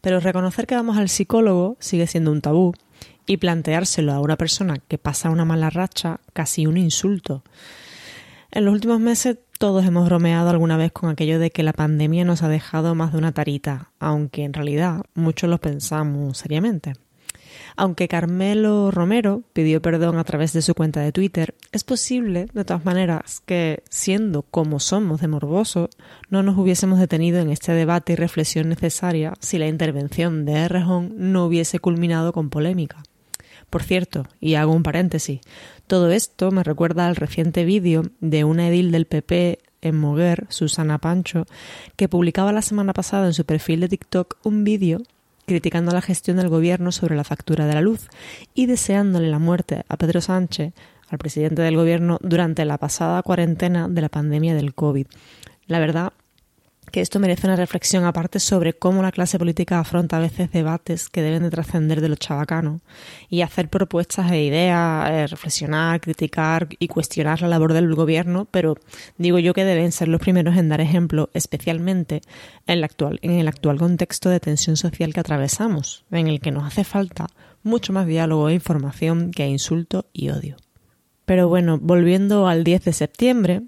Pero 0.01 0.19
reconocer 0.19 0.67
que 0.67 0.75
vamos 0.75 0.97
al 0.97 1.07
psicólogo 1.07 1.77
sigue 1.79 2.05
siendo 2.05 2.31
un 2.31 2.41
tabú 2.41 2.73
y 3.25 3.37
planteárselo 3.37 4.13
a 4.13 4.19
una 4.19 4.37
persona 4.37 4.77
que 4.87 4.97
pasa 4.97 5.29
una 5.29 5.45
mala 5.45 5.69
racha 5.69 6.19
casi 6.33 6.65
un 6.65 6.77
insulto. 6.77 7.43
En 8.51 8.65
los 8.65 8.73
últimos 8.73 8.99
meses 8.99 9.37
todos 9.57 9.85
hemos 9.85 10.05
bromeado 10.05 10.49
alguna 10.49 10.77
vez 10.77 10.91
con 10.91 11.09
aquello 11.09 11.39
de 11.39 11.49
que 11.49 11.63
la 11.63 11.73
pandemia 11.73 12.25
nos 12.25 12.43
ha 12.43 12.49
dejado 12.49 12.93
más 12.93 13.13
de 13.13 13.17
una 13.17 13.31
tarita, 13.31 13.91
aunque 13.99 14.43
en 14.43 14.53
realidad 14.53 15.03
muchos 15.13 15.49
lo 15.49 15.59
pensamos 15.59 16.37
seriamente. 16.37 16.93
Aunque 17.77 18.07
Carmelo 18.07 18.91
Romero 18.91 19.43
pidió 19.53 19.81
perdón 19.81 20.17
a 20.17 20.23
través 20.23 20.53
de 20.53 20.61
su 20.61 20.73
cuenta 20.75 21.01
de 21.01 21.11
Twitter, 21.11 21.55
es 21.71 21.83
posible, 21.83 22.47
de 22.53 22.65
todas 22.65 22.85
maneras, 22.85 23.41
que, 23.45 23.83
siendo 23.89 24.43
como 24.43 24.79
somos 24.79 25.21
de 25.21 25.27
morboso, 25.27 25.89
no 26.29 26.43
nos 26.43 26.57
hubiésemos 26.57 26.99
detenido 26.99 27.39
en 27.39 27.49
este 27.49 27.71
debate 27.71 28.13
y 28.13 28.15
reflexión 28.15 28.69
necesaria 28.69 29.33
si 29.39 29.57
la 29.57 29.67
intervención 29.67 30.45
de 30.45 30.53
Errejón 30.53 31.13
no 31.15 31.45
hubiese 31.45 31.79
culminado 31.79 32.33
con 32.33 32.49
polémica. 32.49 33.03
Por 33.69 33.83
cierto, 33.83 34.25
y 34.39 34.55
hago 34.55 34.73
un 34.73 34.83
paréntesis, 34.83 35.41
todo 35.87 36.11
esto 36.11 36.51
me 36.51 36.63
recuerda 36.63 37.07
al 37.07 37.15
reciente 37.15 37.65
vídeo 37.65 38.03
de 38.21 38.43
una 38.43 38.67
edil 38.67 38.91
del 38.91 39.05
PP 39.05 39.59
en 39.81 39.97
Moguer, 39.97 40.45
Susana 40.49 40.97
Pancho, 40.97 41.45
que 41.95 42.09
publicaba 42.09 42.51
la 42.51 42.61
semana 42.61 42.93
pasada 42.93 43.27
en 43.27 43.33
su 43.33 43.45
perfil 43.45 43.81
de 43.81 43.89
TikTok 43.89 44.37
un 44.43 44.63
vídeo 44.63 45.01
criticando 45.45 45.91
la 45.91 46.01
gestión 46.01 46.37
del 46.37 46.49
gobierno 46.49 46.91
sobre 46.91 47.15
la 47.15 47.23
factura 47.23 47.67
de 47.67 47.73
la 47.75 47.81
luz 47.81 48.07
y 48.53 48.65
deseándole 48.65 49.29
la 49.29 49.39
muerte 49.39 49.83
a 49.87 49.97
Pedro 49.97 50.21
Sánchez, 50.21 50.73
al 51.07 51.17
presidente 51.19 51.61
del 51.61 51.75
gobierno, 51.75 52.17
durante 52.21 52.65
la 52.65 52.79
pasada 52.79 53.21
cuarentena 53.21 53.87
de 53.87 54.01
la 54.01 54.09
pandemia 54.09 54.55
del 54.55 54.73
COVID. 54.73 55.05
La 55.67 55.79
verdad 55.79 56.13
que 56.95 57.01
esto 57.01 57.19
merece 57.19 57.45
una 57.45 57.57
reflexión 57.57 58.05
aparte 58.05 58.39
sobre 58.39 58.71
cómo 58.71 59.01
la 59.01 59.11
clase 59.11 59.37
política 59.37 59.81
afronta 59.81 60.15
a 60.15 60.21
veces 60.21 60.49
debates 60.49 61.09
que 61.09 61.21
deben 61.21 61.43
de 61.43 61.49
trascender 61.49 61.99
de 61.99 62.07
los 62.07 62.19
chabacanos 62.19 62.79
y 63.27 63.41
hacer 63.41 63.67
propuestas 63.67 64.31
e 64.31 64.45
ideas, 64.45 65.09
eh, 65.09 65.27
reflexionar, 65.27 65.99
criticar 65.99 66.69
y 66.79 66.87
cuestionar 66.87 67.41
la 67.41 67.49
labor 67.49 67.73
del 67.73 67.93
gobierno, 67.93 68.47
pero 68.49 68.77
digo 69.17 69.39
yo 69.39 69.53
que 69.53 69.65
deben 69.65 69.91
ser 69.91 70.07
los 70.07 70.21
primeros 70.21 70.55
en 70.55 70.69
dar 70.69 70.79
ejemplo, 70.79 71.29
especialmente 71.33 72.21
en, 72.65 72.77
el 72.77 72.83
actual, 72.85 73.19
en 73.21 73.31
el 73.31 73.49
actual 73.49 73.77
contexto 73.77 74.29
de 74.29 74.39
tensión 74.39 74.77
social 74.77 75.13
que 75.13 75.19
atravesamos, 75.19 76.05
en 76.11 76.27
el 76.27 76.39
que 76.39 76.51
nos 76.51 76.63
hace 76.63 76.85
falta 76.85 77.27
mucho 77.61 77.91
más 77.91 78.07
diálogo 78.07 78.47
e 78.47 78.53
información 78.53 79.31
que 79.31 79.45
insulto 79.45 80.05
y 80.13 80.29
odio. 80.29 80.55
Pero 81.25 81.49
bueno, 81.49 81.77
volviendo 81.77 82.47
al 82.47 82.63
10 82.63 82.85
de 82.85 82.93
septiembre, 82.93 83.63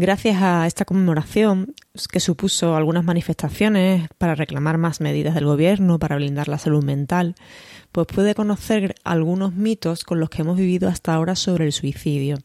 Gracias 0.00 0.40
a 0.40 0.64
esta 0.68 0.84
conmemoración, 0.84 1.74
que 2.12 2.20
supuso 2.20 2.76
algunas 2.76 3.02
manifestaciones 3.02 4.08
para 4.16 4.36
reclamar 4.36 4.78
más 4.78 5.00
medidas 5.00 5.34
del 5.34 5.46
gobierno 5.46 5.98
para 5.98 6.14
blindar 6.14 6.46
la 6.46 6.58
salud 6.58 6.84
mental, 6.84 7.34
pues 7.90 8.06
pude 8.06 8.36
conocer 8.36 8.94
algunos 9.02 9.54
mitos 9.54 10.04
con 10.04 10.20
los 10.20 10.30
que 10.30 10.42
hemos 10.42 10.56
vivido 10.56 10.88
hasta 10.88 11.14
ahora 11.14 11.34
sobre 11.34 11.64
el 11.64 11.72
suicidio. 11.72 12.38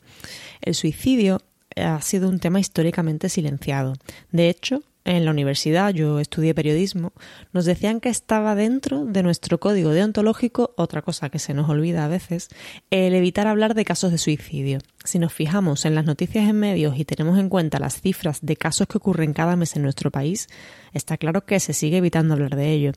El 0.61 0.73
suicidio 0.73 1.43
ha 1.75 2.01
sido 2.01 2.29
un 2.29 2.39
tema 2.39 2.59
históricamente 2.59 3.29
silenciado. 3.29 3.93
De 4.31 4.49
hecho, 4.49 4.81
en 5.05 5.25
la 5.25 5.31
universidad, 5.31 5.93
yo 5.93 6.19
estudié 6.19 6.53
periodismo, 6.53 7.11
nos 7.51 7.65
decían 7.65 7.99
que 7.99 8.07
estaba 8.07 8.55
dentro 8.55 9.03
de 9.03 9.21
nuestro 9.21 9.59
código 9.59 9.89
deontológico, 9.89 10.73
otra 10.77 11.01
cosa 11.01 11.29
que 11.29 11.39
se 11.39 11.53
nos 11.53 11.69
olvida 11.69 12.05
a 12.05 12.07
veces, 12.07 12.47
el 12.89 13.13
evitar 13.13 13.47
hablar 13.47 13.73
de 13.75 13.83
casos 13.83 14.11
de 14.11 14.17
suicidio. 14.17 14.79
Si 15.03 15.19
nos 15.19 15.33
fijamos 15.33 15.83
en 15.83 15.95
las 15.95 16.05
noticias 16.05 16.47
en 16.47 16.57
medios 16.57 16.97
y 16.97 17.03
tenemos 17.03 17.37
en 17.37 17.49
cuenta 17.49 17.79
las 17.79 17.99
cifras 17.99 18.39
de 18.41 18.55
casos 18.55 18.87
que 18.87 18.97
ocurren 18.97 19.33
cada 19.33 19.57
mes 19.57 19.75
en 19.75 19.81
nuestro 19.81 20.09
país, 20.09 20.47
está 20.93 21.17
claro 21.17 21.45
que 21.45 21.59
se 21.59 21.73
sigue 21.73 21.97
evitando 21.97 22.33
hablar 22.33 22.55
de 22.55 22.71
ello. 22.71 22.93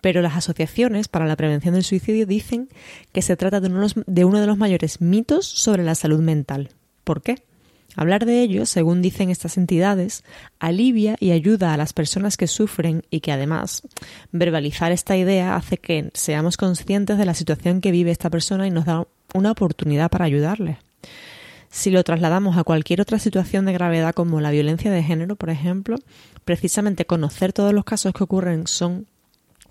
Pero 0.00 0.22
las 0.22 0.36
asociaciones 0.36 1.08
para 1.08 1.26
la 1.26 1.36
prevención 1.36 1.74
del 1.74 1.84
suicidio 1.84 2.24
dicen 2.24 2.70
que 3.12 3.20
se 3.20 3.36
trata 3.36 3.60
de 3.60 3.68
uno 3.68 4.40
de, 4.40 4.46
los 4.46 4.56
mayores 4.56 5.02
mitos 5.02 5.44
sobre 5.44 5.84
la 5.84 5.94
salud 5.94 6.20
mental. 6.20 6.70
¿Por 7.04 7.20
qué? 7.20 7.49
Hablar 7.96 8.24
de 8.24 8.40
ello, 8.42 8.66
según 8.66 9.02
dicen 9.02 9.30
estas 9.30 9.56
entidades, 9.56 10.24
alivia 10.58 11.16
y 11.18 11.32
ayuda 11.32 11.74
a 11.74 11.76
las 11.76 11.92
personas 11.92 12.36
que 12.36 12.46
sufren 12.46 13.02
y 13.10 13.20
que 13.20 13.32
además 13.32 13.82
verbalizar 14.32 14.92
esta 14.92 15.16
idea 15.16 15.56
hace 15.56 15.78
que 15.78 16.10
seamos 16.14 16.56
conscientes 16.56 17.18
de 17.18 17.24
la 17.24 17.34
situación 17.34 17.80
que 17.80 17.90
vive 17.90 18.10
esta 18.10 18.30
persona 18.30 18.66
y 18.66 18.70
nos 18.70 18.84
da 18.84 19.06
una 19.34 19.50
oportunidad 19.50 20.10
para 20.10 20.24
ayudarle. 20.24 20.78
Si 21.68 21.90
lo 21.90 22.02
trasladamos 22.02 22.56
a 22.56 22.64
cualquier 22.64 23.00
otra 23.00 23.18
situación 23.18 23.64
de 23.64 23.72
gravedad 23.72 24.14
como 24.14 24.40
la 24.40 24.50
violencia 24.50 24.90
de 24.90 25.02
género, 25.02 25.36
por 25.36 25.50
ejemplo, 25.50 25.96
precisamente 26.44 27.06
conocer 27.06 27.52
todos 27.52 27.72
los 27.72 27.84
casos 27.84 28.12
que 28.12 28.24
ocurren 28.24 28.66
son 28.66 29.06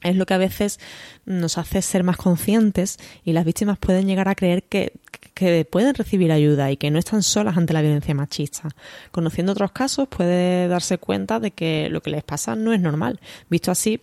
es 0.02 0.16
lo 0.16 0.26
que 0.26 0.34
a 0.34 0.38
veces 0.38 0.80
nos 1.26 1.58
hace 1.58 1.82
ser 1.82 2.04
más 2.04 2.18
conscientes 2.18 2.98
y 3.26 3.34
las 3.34 3.46
víctimas 3.46 3.78
pueden 3.78 4.08
llegar 4.08 4.30
a 4.30 4.36
creer 4.36 4.64
que, 4.64 4.94
que, 5.40 5.66
pueden 5.66 5.96
recibir 5.96 6.32
ayuda 6.32 6.72
y 6.72 6.78
que 6.78 6.92
no 6.92 7.00
están 7.00 7.24
solas 7.24 7.58
ante 7.58 7.74
la 7.74 7.82
violencia 7.82 8.14
machista. 8.14 8.70
Conociendo 9.12 9.54
otros 9.54 9.72
casos 9.72 10.08
puede 10.08 10.68
darse 10.68 10.98
cuenta 10.98 11.40
de 11.40 11.52
que 11.52 11.88
lo 11.90 12.02
que 12.02 12.10
les 12.12 12.24
pasa 12.24 12.56
no 12.56 12.74
es 12.74 12.82
normal. 12.82 13.20
Visto 13.50 13.72
así, 13.72 14.02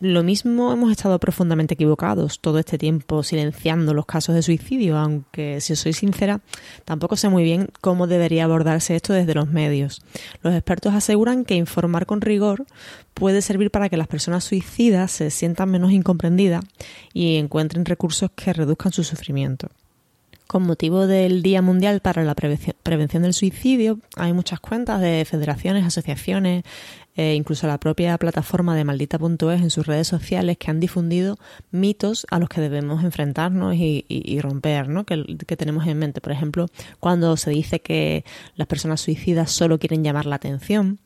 lo 0.00 0.22
mismo 0.22 0.72
hemos 0.72 0.92
estado 0.92 1.18
profundamente 1.18 1.74
equivocados 1.74 2.38
todo 2.38 2.60
este 2.60 2.78
tiempo 2.78 3.24
silenciando 3.24 3.94
los 3.94 4.06
casos 4.06 4.36
de 4.36 4.42
suicidio, 4.42 4.96
aunque 4.96 5.60
si 5.60 5.74
soy 5.74 5.92
sincera, 5.92 6.40
tampoco 6.84 7.16
sé 7.16 7.28
muy 7.28 7.42
bien 7.42 7.68
cómo 7.80 8.06
debería 8.06 8.44
abordarse 8.44 8.94
esto 8.94 9.12
desde 9.12 9.34
los 9.34 9.48
medios. 9.48 10.02
Los 10.42 10.54
expertos 10.54 10.94
aseguran 10.94 11.44
que 11.44 11.56
informar 11.56 12.06
con 12.06 12.20
rigor 12.20 12.64
puede 13.12 13.42
servir 13.42 13.72
para 13.72 13.88
que 13.88 13.96
las 13.96 14.06
personas 14.06 14.44
suicidas 14.44 15.10
se 15.10 15.32
sientan 15.32 15.70
menos 15.72 15.90
incomprendidas 15.90 16.64
y 17.12 17.34
encuentren 17.34 17.84
recursos 17.84 18.30
que 18.36 18.52
reduzcan 18.52 18.92
su 18.92 19.02
sufrimiento. 19.02 19.68
Con 20.48 20.62
motivo 20.62 21.06
del 21.06 21.42
Día 21.42 21.60
Mundial 21.60 22.00
para 22.00 22.24
la 22.24 22.34
Prevención 22.34 23.22
del 23.22 23.34
Suicidio, 23.34 24.00
hay 24.16 24.32
muchas 24.32 24.60
cuentas 24.60 24.98
de 24.98 25.26
federaciones, 25.26 25.84
asociaciones, 25.84 26.64
e 27.14 27.34
incluso 27.34 27.66
la 27.66 27.78
propia 27.78 28.16
plataforma 28.16 28.74
de 28.74 28.84
maldita.es 28.84 29.60
en 29.60 29.68
sus 29.68 29.86
redes 29.86 30.08
sociales 30.08 30.56
que 30.56 30.70
han 30.70 30.80
difundido 30.80 31.36
mitos 31.70 32.26
a 32.30 32.38
los 32.38 32.48
que 32.48 32.62
debemos 32.62 33.04
enfrentarnos 33.04 33.74
y, 33.76 34.38
romper, 34.40 34.88
¿no? 34.88 35.04
Que, 35.04 35.16
tenemos 35.58 35.86
en 35.86 35.98
mente. 35.98 36.22
Por 36.22 36.32
ejemplo, 36.32 36.64
cuando 36.98 37.36
se 37.36 37.50
dice 37.50 37.80
que 37.80 38.24
las 38.54 38.68
personas 38.68 39.02
suicidas 39.02 39.50
solo 39.50 39.78
quieren 39.78 40.02
llamar 40.02 40.24
la 40.24 40.36
atención, 40.36 40.98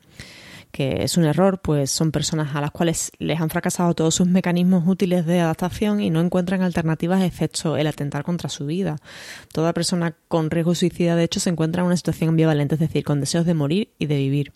que 0.72 1.04
es 1.04 1.16
un 1.16 1.24
error, 1.24 1.60
pues 1.60 1.90
son 1.90 2.10
personas 2.10 2.56
a 2.56 2.60
las 2.60 2.70
cuales 2.70 3.12
les 3.18 3.40
han 3.40 3.50
fracasado 3.50 3.94
todos 3.94 4.14
sus 4.14 4.26
mecanismos 4.26 4.84
útiles 4.86 5.26
de 5.26 5.40
adaptación 5.40 6.00
y 6.00 6.10
no 6.10 6.20
encuentran 6.20 6.62
alternativas 6.62 7.22
excepto 7.22 7.76
el 7.76 7.86
atentar 7.86 8.24
contra 8.24 8.48
su 8.48 8.66
vida. 8.66 8.96
Toda 9.52 9.74
persona 9.74 10.16
con 10.28 10.50
riesgo 10.50 10.74
suicida, 10.74 11.14
de 11.14 11.24
hecho, 11.24 11.40
se 11.40 11.50
encuentra 11.50 11.82
en 11.82 11.86
una 11.86 11.96
situación 11.96 12.30
ambivalente, 12.30 12.74
es 12.74 12.80
decir, 12.80 13.04
con 13.04 13.20
deseos 13.20 13.46
de 13.46 13.54
morir 13.54 13.90
y 13.98 14.06
de 14.06 14.16
vivir. 14.16 14.52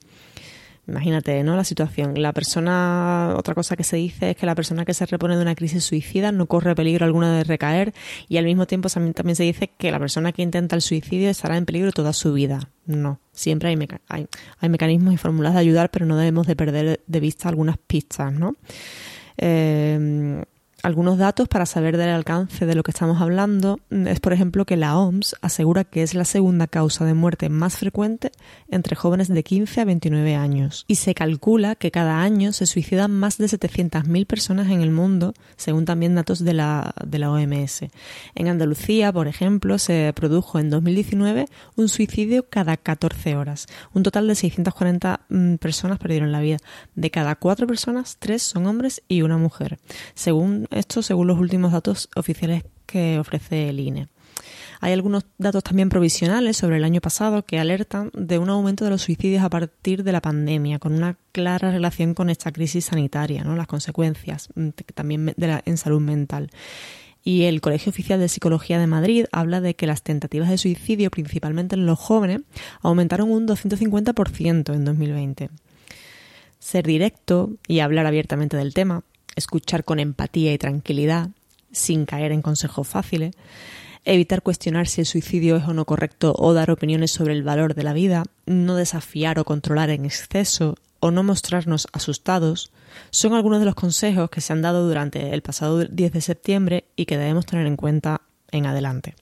Imagínate, 0.88 1.42
¿no? 1.42 1.56
La 1.56 1.64
situación. 1.64 2.14
La 2.20 2.32
persona, 2.32 3.34
otra 3.36 3.54
cosa 3.54 3.76
que 3.76 3.82
se 3.82 3.96
dice 3.96 4.30
es 4.30 4.36
que 4.36 4.46
la 4.46 4.54
persona 4.54 4.84
que 4.84 4.94
se 4.94 5.04
repone 5.06 5.36
de 5.36 5.42
una 5.42 5.56
crisis 5.56 5.84
suicida 5.84 6.30
no 6.30 6.46
corre 6.46 6.76
peligro 6.76 7.04
alguno 7.04 7.28
de 7.28 7.42
recaer 7.42 7.92
y 8.28 8.36
al 8.36 8.44
mismo 8.44 8.66
tiempo 8.66 8.88
también 8.88 9.34
se 9.34 9.42
dice 9.42 9.70
que 9.76 9.90
la 9.90 9.98
persona 9.98 10.30
que 10.32 10.42
intenta 10.42 10.76
el 10.76 10.82
suicidio 10.82 11.28
estará 11.28 11.56
en 11.56 11.66
peligro 11.66 11.90
toda 11.90 12.12
su 12.12 12.32
vida. 12.32 12.70
No, 12.86 13.18
siempre 13.32 13.68
hay, 13.68 13.78
hay, 14.08 14.28
hay 14.60 14.68
mecanismos 14.68 15.12
y 15.12 15.16
fórmulas 15.16 15.54
de 15.54 15.60
ayudar, 15.60 15.90
pero 15.90 16.06
no 16.06 16.16
debemos 16.16 16.46
de 16.46 16.54
perder 16.54 17.00
de 17.04 17.20
vista 17.20 17.48
algunas 17.48 17.78
pistas, 17.78 18.32
¿no? 18.32 18.54
Eh, 19.38 20.44
algunos 20.86 21.18
datos 21.18 21.48
para 21.48 21.66
saber 21.66 21.96
del 21.96 22.10
alcance 22.10 22.64
de 22.64 22.76
lo 22.76 22.84
que 22.84 22.92
estamos 22.92 23.20
hablando 23.20 23.80
es, 23.90 24.20
por 24.20 24.32
ejemplo, 24.32 24.64
que 24.64 24.76
la 24.76 24.96
OMS 24.96 25.34
asegura 25.42 25.82
que 25.82 26.04
es 26.04 26.14
la 26.14 26.24
segunda 26.24 26.68
causa 26.68 27.04
de 27.04 27.12
muerte 27.12 27.48
más 27.48 27.76
frecuente 27.76 28.30
entre 28.68 28.94
jóvenes 28.94 29.26
de 29.26 29.42
15 29.42 29.80
a 29.80 29.84
29 29.84 30.36
años 30.36 30.84
y 30.86 30.94
se 30.94 31.12
calcula 31.12 31.74
que 31.74 31.90
cada 31.90 32.22
año 32.22 32.52
se 32.52 32.66
suicidan 32.66 33.10
más 33.10 33.36
de 33.36 33.46
700.000 33.46 34.26
personas 34.28 34.70
en 34.70 34.80
el 34.80 34.92
mundo, 34.92 35.34
según 35.56 35.86
también 35.86 36.14
datos 36.14 36.44
de 36.44 36.54
la, 36.54 36.94
de 37.04 37.18
la 37.18 37.32
OMS. 37.32 37.80
En 38.36 38.46
Andalucía, 38.46 39.12
por 39.12 39.26
ejemplo, 39.26 39.78
se 39.78 40.12
produjo 40.14 40.60
en 40.60 40.70
2019 40.70 41.46
un 41.74 41.88
suicidio 41.88 42.48
cada 42.48 42.76
14 42.76 43.34
horas. 43.34 43.66
Un 43.92 44.04
total 44.04 44.28
de 44.28 44.36
640 44.36 45.26
mm, 45.30 45.54
personas 45.56 45.98
perdieron 45.98 46.30
la 46.30 46.40
vida. 46.40 46.58
De 46.94 47.10
cada 47.10 47.34
cuatro 47.34 47.66
personas, 47.66 48.18
tres 48.20 48.44
son 48.44 48.66
hombres 48.68 49.02
y 49.08 49.22
una 49.22 49.36
mujer. 49.36 49.80
Según 50.14 50.68
esto 50.76 51.02
según 51.02 51.26
los 51.26 51.38
últimos 51.38 51.72
datos 51.72 52.08
oficiales 52.14 52.64
que 52.86 53.18
ofrece 53.18 53.68
el 53.68 53.80
INE. 53.80 54.08
Hay 54.80 54.92
algunos 54.92 55.24
datos 55.38 55.64
también 55.64 55.88
provisionales 55.88 56.56
sobre 56.56 56.76
el 56.76 56.84
año 56.84 57.00
pasado 57.00 57.44
que 57.44 57.58
alertan 57.58 58.10
de 58.12 58.38
un 58.38 58.50
aumento 58.50 58.84
de 58.84 58.90
los 58.90 59.02
suicidios 59.02 59.42
a 59.42 59.50
partir 59.50 60.04
de 60.04 60.12
la 60.12 60.20
pandemia, 60.20 60.78
con 60.78 60.92
una 60.92 61.16
clara 61.32 61.70
relación 61.70 62.14
con 62.14 62.30
esta 62.30 62.52
crisis 62.52 62.86
sanitaria, 62.86 63.42
¿no? 63.42 63.56
las 63.56 63.66
consecuencias 63.66 64.48
mm, 64.54 64.68
también 64.94 65.32
de 65.36 65.62
en 65.64 65.78
salud 65.78 66.00
mental. 66.00 66.50
Y 67.24 67.44
el 67.44 67.60
Colegio 67.60 67.90
Oficial 67.90 68.20
de 68.20 68.28
Psicología 68.28 68.78
de 68.78 68.86
Madrid 68.86 69.26
habla 69.32 69.60
de 69.60 69.74
que 69.74 69.88
las 69.88 70.02
tentativas 70.02 70.48
de 70.48 70.58
suicidio, 70.58 71.10
principalmente 71.10 71.74
en 71.74 71.84
los 71.84 71.98
jóvenes, 71.98 72.42
aumentaron 72.82 73.32
un 73.32 73.48
250% 73.48 74.72
en 74.72 74.84
2020. 74.84 75.50
Ser 76.60 76.86
directo 76.86 77.50
y 77.66 77.80
hablar 77.80 78.06
abiertamente 78.06 78.56
del 78.56 78.74
tema 78.74 79.02
escuchar 79.36 79.84
con 79.84 80.00
empatía 80.00 80.52
y 80.52 80.58
tranquilidad, 80.58 81.28
sin 81.70 82.06
caer 82.06 82.32
en 82.32 82.42
consejos 82.42 82.88
fáciles, 82.88 83.34
evitar 84.04 84.42
cuestionar 84.42 84.86
si 84.86 85.02
el 85.02 85.06
suicidio 85.06 85.56
es 85.56 85.64
o 85.64 85.74
no 85.74 85.84
correcto 85.84 86.34
o 86.38 86.54
dar 86.54 86.70
opiniones 86.70 87.10
sobre 87.10 87.34
el 87.34 87.42
valor 87.42 87.74
de 87.74 87.82
la 87.82 87.92
vida, 87.92 88.24
no 88.46 88.76
desafiar 88.76 89.38
o 89.38 89.44
controlar 89.44 89.90
en 89.90 90.04
exceso 90.04 90.76
o 91.00 91.10
no 91.10 91.22
mostrarnos 91.22 91.88
asustados, 91.92 92.72
son 93.10 93.34
algunos 93.34 93.60
de 93.60 93.66
los 93.66 93.74
consejos 93.74 94.30
que 94.30 94.40
se 94.40 94.52
han 94.52 94.62
dado 94.62 94.86
durante 94.86 95.34
el 95.34 95.42
pasado 95.42 95.84
10 95.84 96.12
de 96.12 96.20
septiembre 96.20 96.84
y 96.96 97.04
que 97.04 97.18
debemos 97.18 97.46
tener 97.46 97.66
en 97.66 97.76
cuenta 97.76 98.22
en 98.50 98.66
adelante. 98.66 99.14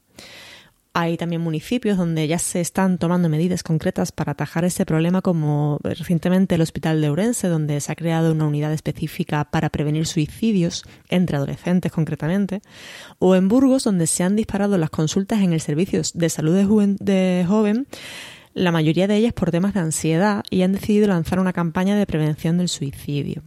Hay 0.97 1.17
también 1.17 1.41
municipios 1.41 1.99
donde 1.99 2.29
ya 2.29 2.39
se 2.39 2.61
están 2.61 2.99
tomando 2.99 3.29
medidas 3.29 3.65
concretas 3.65 4.13
para 4.13 4.31
atajar 4.31 4.65
este 4.65 4.87
problema, 4.87 5.23
como 5.23 5.81
recientemente 5.83 6.55
el 6.55 6.61
Hospital 6.61 7.01
de 7.01 7.09
Ourense, 7.09 7.49
donde 7.49 7.81
se 7.81 7.91
ha 7.91 7.97
creado 7.97 8.31
una 8.31 8.47
unidad 8.47 8.73
específica 8.73 9.45
para 9.45 9.71
prevenir 9.71 10.07
suicidios, 10.07 10.85
entre 11.09 11.37
adolescentes 11.37 11.91
concretamente, 11.91 12.63
o 13.19 13.35
en 13.35 13.49
Burgos, 13.49 13.83
donde 13.83 14.07
se 14.07 14.23
han 14.23 14.37
disparado 14.37 14.79
las 14.79 14.91
consultas 14.91 15.41
en 15.41 15.53
el 15.53 15.61
servicio 15.61 16.01
de 16.15 16.29
salud 16.29 16.55
de, 16.55 16.97
de 17.01 17.45
joven, 17.45 17.89
la 18.53 18.71
mayoría 18.71 19.09
de 19.09 19.17
ellas 19.17 19.33
por 19.33 19.51
temas 19.51 19.75
de 19.75 19.81
ansiedad, 19.81 20.45
y 20.49 20.63
han 20.63 20.71
decidido 20.71 21.09
lanzar 21.09 21.41
una 21.41 21.53
campaña 21.53 21.97
de 21.97 22.07
prevención 22.07 22.57
del 22.57 22.69
suicidio. 22.69 23.43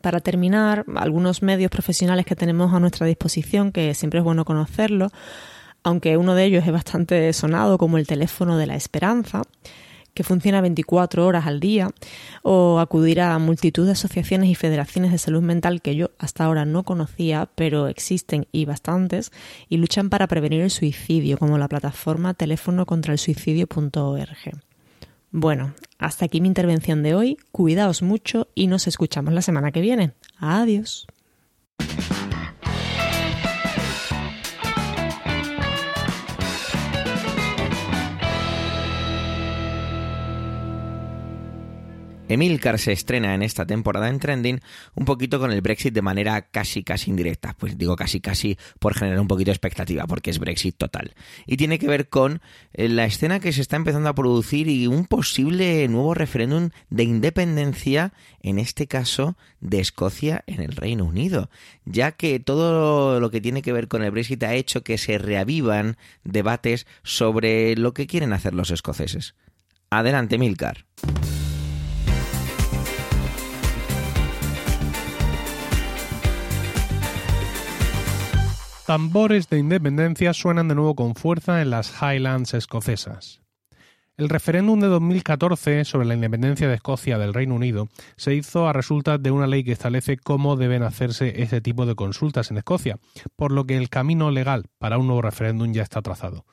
Para 0.00 0.20
terminar, 0.20 0.86
algunos 0.96 1.42
medios 1.42 1.70
profesionales 1.70 2.24
que 2.24 2.34
tenemos 2.34 2.72
a 2.72 2.80
nuestra 2.80 3.06
disposición, 3.06 3.72
que 3.72 3.92
siempre 3.92 4.20
es 4.20 4.24
bueno 4.24 4.46
conocerlos, 4.46 5.12
aunque 5.86 6.16
uno 6.16 6.34
de 6.34 6.44
ellos 6.44 6.66
es 6.66 6.72
bastante 6.72 7.32
sonado 7.32 7.78
como 7.78 7.96
el 7.96 8.08
teléfono 8.08 8.58
de 8.58 8.66
la 8.66 8.74
esperanza, 8.74 9.42
que 10.14 10.24
funciona 10.24 10.60
24 10.60 11.24
horas 11.24 11.46
al 11.46 11.60
día, 11.60 11.90
o 12.42 12.80
acudir 12.80 13.20
a 13.20 13.38
multitud 13.38 13.86
de 13.86 13.92
asociaciones 13.92 14.50
y 14.50 14.56
federaciones 14.56 15.12
de 15.12 15.18
salud 15.18 15.42
mental 15.42 15.80
que 15.80 15.94
yo 15.94 16.10
hasta 16.18 16.44
ahora 16.44 16.64
no 16.64 16.82
conocía, 16.82 17.48
pero 17.54 17.86
existen 17.86 18.48
y 18.50 18.64
bastantes, 18.64 19.30
y 19.68 19.76
luchan 19.76 20.10
para 20.10 20.26
prevenir 20.26 20.62
el 20.62 20.72
suicidio, 20.72 21.38
como 21.38 21.56
la 21.56 21.68
plataforma 21.68 22.34
teléfono. 22.34 22.84
Bueno, 25.30 25.72
hasta 25.98 26.24
aquí 26.24 26.40
mi 26.40 26.48
intervención 26.48 27.04
de 27.04 27.14
hoy, 27.14 27.36
cuidaos 27.52 28.02
mucho 28.02 28.48
y 28.56 28.66
nos 28.66 28.88
escuchamos 28.88 29.32
la 29.32 29.42
semana 29.42 29.70
que 29.70 29.82
viene. 29.82 30.14
Adiós. 30.38 31.06
Emilcar 42.28 42.78
se 42.80 42.90
estrena 42.90 43.34
en 43.34 43.42
esta 43.42 43.66
temporada 43.66 44.08
en 44.08 44.18
Trending 44.18 44.60
un 44.94 45.04
poquito 45.04 45.38
con 45.38 45.52
el 45.52 45.60
Brexit 45.60 45.94
de 45.94 46.02
manera 46.02 46.42
casi 46.42 46.82
casi 46.82 47.10
indirecta. 47.10 47.54
Pues 47.56 47.78
digo 47.78 47.94
casi 47.94 48.20
casi 48.20 48.58
por 48.80 48.94
generar 48.94 49.20
un 49.20 49.28
poquito 49.28 49.50
de 49.50 49.54
expectativa, 49.54 50.06
porque 50.06 50.30
es 50.30 50.40
Brexit 50.40 50.76
total. 50.76 51.14
Y 51.46 51.56
tiene 51.56 51.78
que 51.78 51.86
ver 51.86 52.08
con 52.08 52.40
eh, 52.72 52.88
la 52.88 53.04
escena 53.04 53.38
que 53.38 53.52
se 53.52 53.60
está 53.60 53.76
empezando 53.76 54.08
a 54.08 54.14
producir 54.14 54.68
y 54.68 54.88
un 54.88 55.06
posible 55.06 55.86
nuevo 55.86 56.14
referéndum 56.14 56.70
de 56.90 57.04
independencia, 57.04 58.12
en 58.42 58.58
este 58.58 58.88
caso 58.88 59.36
de 59.60 59.80
Escocia 59.80 60.42
en 60.46 60.62
el 60.62 60.72
Reino 60.72 61.04
Unido, 61.04 61.48
ya 61.84 62.12
que 62.12 62.40
todo 62.40 63.20
lo 63.20 63.30
que 63.30 63.40
tiene 63.40 63.62
que 63.62 63.72
ver 63.72 63.86
con 63.86 64.02
el 64.02 64.10
Brexit 64.10 64.42
ha 64.42 64.54
hecho 64.54 64.82
que 64.82 64.98
se 64.98 65.18
reavivan 65.18 65.96
debates 66.24 66.88
sobre 67.04 67.76
lo 67.76 67.94
que 67.94 68.08
quieren 68.08 68.32
hacer 68.32 68.52
los 68.52 68.72
escoceses. 68.72 69.34
Adelante, 69.90 70.38
Milcar. 70.38 70.84
Tambores 78.86 79.48
de 79.48 79.58
independencia 79.58 80.32
suenan 80.32 80.68
de 80.68 80.76
nuevo 80.76 80.94
con 80.94 81.16
fuerza 81.16 81.60
en 81.60 81.70
las 81.70 81.92
Highlands 82.00 82.54
escocesas. 82.54 83.42
El 84.16 84.28
referéndum 84.28 84.78
de 84.78 84.86
2014 84.86 85.84
sobre 85.84 86.06
la 86.06 86.14
independencia 86.14 86.68
de 86.68 86.76
Escocia 86.76 87.18
del 87.18 87.34
Reino 87.34 87.56
Unido 87.56 87.88
se 88.16 88.34
hizo 88.34 88.68
a 88.68 88.72
resultas 88.72 89.20
de 89.20 89.32
una 89.32 89.48
ley 89.48 89.64
que 89.64 89.72
establece 89.72 90.16
cómo 90.16 90.54
deben 90.54 90.84
hacerse 90.84 91.42
ese 91.42 91.60
tipo 91.60 91.84
de 91.84 91.96
consultas 91.96 92.52
en 92.52 92.58
Escocia, 92.58 93.00
por 93.34 93.50
lo 93.50 93.64
que 93.64 93.76
el 93.76 93.90
camino 93.90 94.30
legal 94.30 94.66
para 94.78 94.98
un 94.98 95.08
nuevo 95.08 95.20
referéndum 95.20 95.72
ya 95.72 95.82
está 95.82 96.00
trazado. 96.00 96.44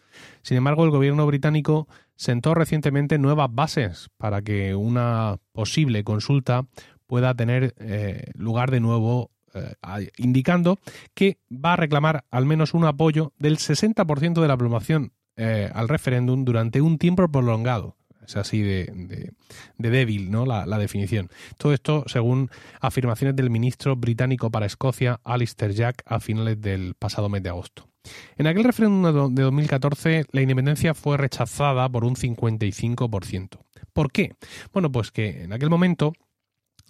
Sin 0.42 0.58
embargo, 0.58 0.86
el 0.86 0.90
gobierno 0.90 1.28
británico 1.28 1.88
sentó 2.16 2.56
recientemente 2.56 3.20
nuevas 3.20 3.54
bases 3.54 4.10
para 4.18 4.42
que 4.42 4.74
una 4.74 5.38
posible 5.52 6.04
consulta 6.04 6.66
pueda 7.06 7.36
tener 7.36 7.76
eh, 7.78 8.32
lugar 8.34 8.72
de 8.72 8.80
nuevo 8.80 9.30
eh, 9.54 10.10
indicando 10.18 10.80
que 11.14 11.38
va 11.51 11.74
a 11.74 11.78
reclamar 11.78 12.26
al 12.32 12.45
menos 12.45 12.74
un 12.74 12.86
apoyo 12.86 13.34
del 13.38 13.58
60% 13.58 14.41
de 14.41 14.47
la 14.47 14.58
población 14.58 15.14
eh, 15.36 15.70
al 15.74 15.89
referéndum 15.89 16.45
durante 16.45 16.82
un 16.82 16.97
tiempo 16.97 17.28
prolongado. 17.28 17.97
Es 18.26 18.38
así 18.38 18.62
de, 18.62 19.34
débil 19.78 20.32
¿no? 20.32 20.45
La, 20.45 20.78
definición. 20.78 21.30
Todo 21.58 21.74
esto 21.74 22.04
según 22.08 22.49
afirmaciones 22.80 23.36
del 23.36 23.49
ministro 23.49 23.95
británico 23.95 24.49
para 24.49 24.66
Escocia, 24.66 25.20
Alistair 25.24 25.74
Jack, 25.74 26.04
a 26.06 26.20
finales 26.20 26.62
del 26.62 26.95
pasado 26.95 27.30
mes 27.30 27.43
de 27.43 27.49
agosto. 27.49 27.89
En 28.38 28.47
aquel 28.47 28.64
referéndum 28.64 29.34
de 29.34 29.43
2014, 29.43 30.26
la 30.32 30.41
independencia 30.41 30.93
fue 30.93 31.18
rechazada 31.18 31.88
por 31.89 32.06
un 32.06 32.16
55%. 32.16 33.60
¿Por 33.93 34.12
qué? 34.12 34.34
Bueno, 34.74 34.91
pues 34.91 35.12
que 35.12 35.43
en 35.43 35.54
aquel 35.54 35.70
momento 35.70 36.14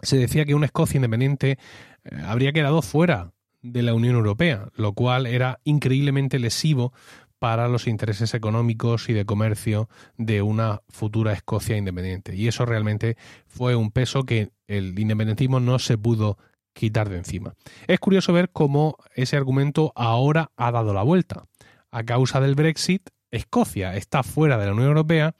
se 0.03 0.17
decía 0.17 0.45
que 0.45 0.55
una 0.55 0.67
Escocia 0.67 0.97
independiente 0.97 1.57
eh, 2.03 2.21
habría 2.25 2.53
quedado 2.53 2.81
fuera 2.81 3.33
de 3.61 3.81
la 3.81 3.93
Unión 3.93 4.15
Europea, 4.15 4.67
lo 4.75 4.93
cual 4.93 5.25
era 5.25 5.59
increíblemente 5.63 6.37
lesivo 6.37 6.93
para 7.39 7.67
los 7.67 7.87
intereses 7.87 8.33
económicos 8.33 9.09
y 9.09 9.13
de 9.13 9.25
comercio 9.25 9.89
de 10.17 10.41
una 10.41 10.81
futura 10.87 11.33
Escocia 11.33 11.75
independiente. 11.75 12.35
Y 12.35 12.47
eso 12.47 12.65
realmente 12.65 13.17
fue 13.47 13.75
un 13.75 13.91
peso 13.91 14.23
que 14.23 14.51
el 14.67 14.97
independentismo 14.97 15.59
no 15.59 15.79
se 15.79 15.97
pudo 15.97 16.37
quitar 16.73 17.09
de 17.09 17.17
encima. 17.17 17.53
Es 17.87 17.99
curioso 17.99 18.33
ver 18.33 18.49
cómo 18.51 18.97
ese 19.15 19.37
argumento 19.37 19.91
ahora 19.95 20.51
ha 20.55 20.71
dado 20.71 20.93
la 20.93 21.03
vuelta. 21.03 21.45
A 21.91 22.03
causa 22.03 22.39
del 22.39 22.55
Brexit, 22.55 23.09
Escocia 23.29 23.95
está 23.95 24.23
fuera 24.23 24.57
de 24.57 24.65
la 24.67 24.73
Unión 24.73 24.87
Europea 24.87 25.35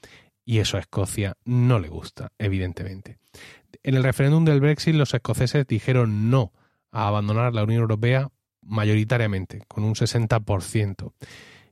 y 0.46 0.60
eso 0.60 0.78
a 0.78 0.82
Escocia 0.82 1.38
no 1.46 1.80
le 1.80 1.90
gusta, 1.90 2.32
evidentemente. 2.38 3.18
En 3.82 3.96
el 3.96 4.04
referéndum 4.04 4.46
del 4.46 4.62
Brexit 4.62 4.96
los 4.96 5.14
escoceses 5.14 5.66
dijeron 5.68 6.30
no 6.30 6.54
a 6.92 7.08
abandonar 7.08 7.54
la 7.54 7.64
Unión 7.64 7.82
Europea 7.82 8.30
mayoritariamente, 8.62 9.64
con 9.68 9.84
un 9.84 9.96
60%. 9.96 11.14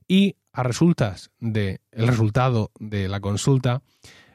Y 0.08 0.36
a 0.52 0.62
resultas 0.62 1.30
del 1.38 1.80
el 1.92 2.08
resultado 2.08 2.70
de 2.78 3.08
la 3.08 3.20
consulta, 3.20 3.82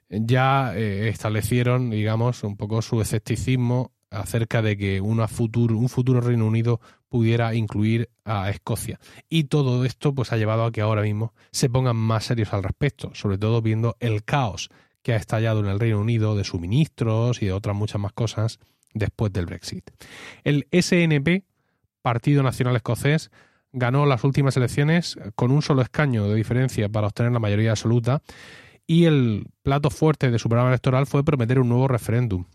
ya 0.10 0.76
eh, 0.76 1.10
establecieron, 1.10 1.90
digamos, 1.90 2.44
un 2.44 2.56
poco 2.58 2.82
su 2.82 3.02
escepticismo 3.02 3.92
acerca 4.10 4.62
de 4.62 4.78
que 4.78 5.02
una 5.02 5.28
futuro, 5.28 5.78
un 5.78 5.90
futuro 5.90 6.22
Reino 6.22 6.48
Unido 6.48 6.80
pudiera 7.10 7.54
incluir 7.54 8.10
a 8.24 8.50
Escocia. 8.50 9.00
Y 9.30 9.46
todo 9.46 9.84
esto 9.86 10.14
pues 10.16 10.32
ha 10.32 10.38
llevado 10.38 10.66
a 10.66 10.72
que 10.72 10.82
ahora 10.82 11.02
mismo 11.02 11.34
se 11.52 11.70
pongan 11.70 11.98
más 11.98 12.26
serios 12.26 12.54
al 12.54 12.64
respecto, 12.64 13.12
sobre 13.14 13.38
todo 13.38 13.62
viendo 13.62 13.98
el 14.00 14.24
caos 14.24 14.70
que 15.02 15.14
ha 15.14 15.18
estallado 15.18 15.60
en 15.60 15.68
el 15.68 15.80
Reino 15.80 16.00
Unido 16.00 16.36
de 16.36 16.44
suministros 16.44 17.42
y 17.42 17.46
de 17.48 17.54
otras 17.54 17.76
muchas 17.76 18.02
más 18.02 18.14
cosas 18.14 18.60
después 18.94 19.32
del 19.32 19.46
Brexit. 19.46 19.90
El 20.44 20.68
SNP, 20.72 21.46
Partido 22.02 22.44
Nacional 22.44 22.76
Escocés, 22.76 23.32
ganó 23.72 24.06
las 24.06 24.24
últimas 24.24 24.58
elecciones 24.58 25.18
con 25.36 25.52
un 25.52 25.62
solo 25.62 25.82
escaño 25.82 26.28
de 26.28 26.36
diferencia 26.36 26.90
para 26.90 27.08
obtener 27.08 27.32
la 27.32 27.40
mayoría 27.40 27.72
absoluta 27.72 28.22
y 28.86 29.06
el 29.06 29.48
plato 29.64 29.90
fuerte 29.90 30.32
de 30.32 30.40
su 30.40 30.50
programa 30.50 30.70
electoral 30.70 31.06
fue 31.06 31.24
prometer 31.24 31.60
un 31.60 31.70
nuevo 31.70 31.88
referéndum. 31.88 32.46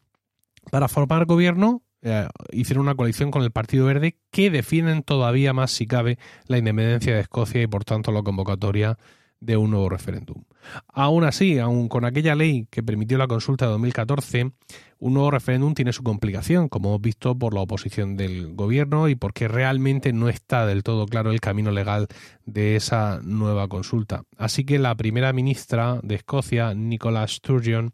Para 0.70 0.88
formar 0.88 1.26
gobierno 1.26 1.82
eh, 2.00 2.26
hicieron 2.50 2.84
una 2.84 2.94
coalición 2.94 3.30
con 3.30 3.42
el 3.42 3.52
Partido 3.52 3.86
Verde 3.86 4.16
que 4.30 4.50
defienden 4.50 5.02
todavía 5.02 5.52
más, 5.52 5.70
si 5.70 5.86
cabe, 5.86 6.18
la 6.46 6.58
independencia 6.58 7.14
de 7.14 7.20
Escocia 7.20 7.62
y 7.62 7.66
por 7.66 7.84
tanto 7.84 8.10
la 8.10 8.22
convocatoria 8.22 8.98
de 9.42 9.56
un 9.56 9.72
nuevo 9.72 9.88
referéndum. 9.88 10.44
Aún 10.88 11.24
así, 11.24 11.58
aun 11.58 11.88
con 11.88 12.04
aquella 12.04 12.36
ley 12.36 12.68
que 12.70 12.82
permitió 12.82 13.18
la 13.18 13.26
consulta 13.26 13.66
de 13.66 13.72
2014, 13.72 14.52
un 15.00 15.14
nuevo 15.14 15.32
referéndum 15.32 15.74
tiene 15.74 15.92
su 15.92 16.04
complicación, 16.04 16.68
como 16.68 16.90
hemos 16.90 17.00
visto 17.00 17.36
por 17.36 17.52
la 17.52 17.60
oposición 17.60 18.16
del 18.16 18.54
gobierno 18.54 19.08
y 19.08 19.16
porque 19.16 19.48
realmente 19.48 20.12
no 20.12 20.28
está 20.28 20.64
del 20.64 20.84
todo 20.84 21.06
claro 21.06 21.32
el 21.32 21.40
camino 21.40 21.72
legal 21.72 22.06
de 22.46 22.76
esa 22.76 23.20
nueva 23.24 23.66
consulta. 23.66 24.22
Así 24.38 24.64
que 24.64 24.78
la 24.78 24.94
primera 24.94 25.32
ministra 25.32 25.98
de 26.04 26.14
Escocia, 26.14 26.72
Nicola 26.74 27.26
Sturgeon, 27.26 27.92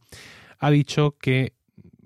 ha 0.58 0.70
dicho 0.70 1.16
que 1.18 1.54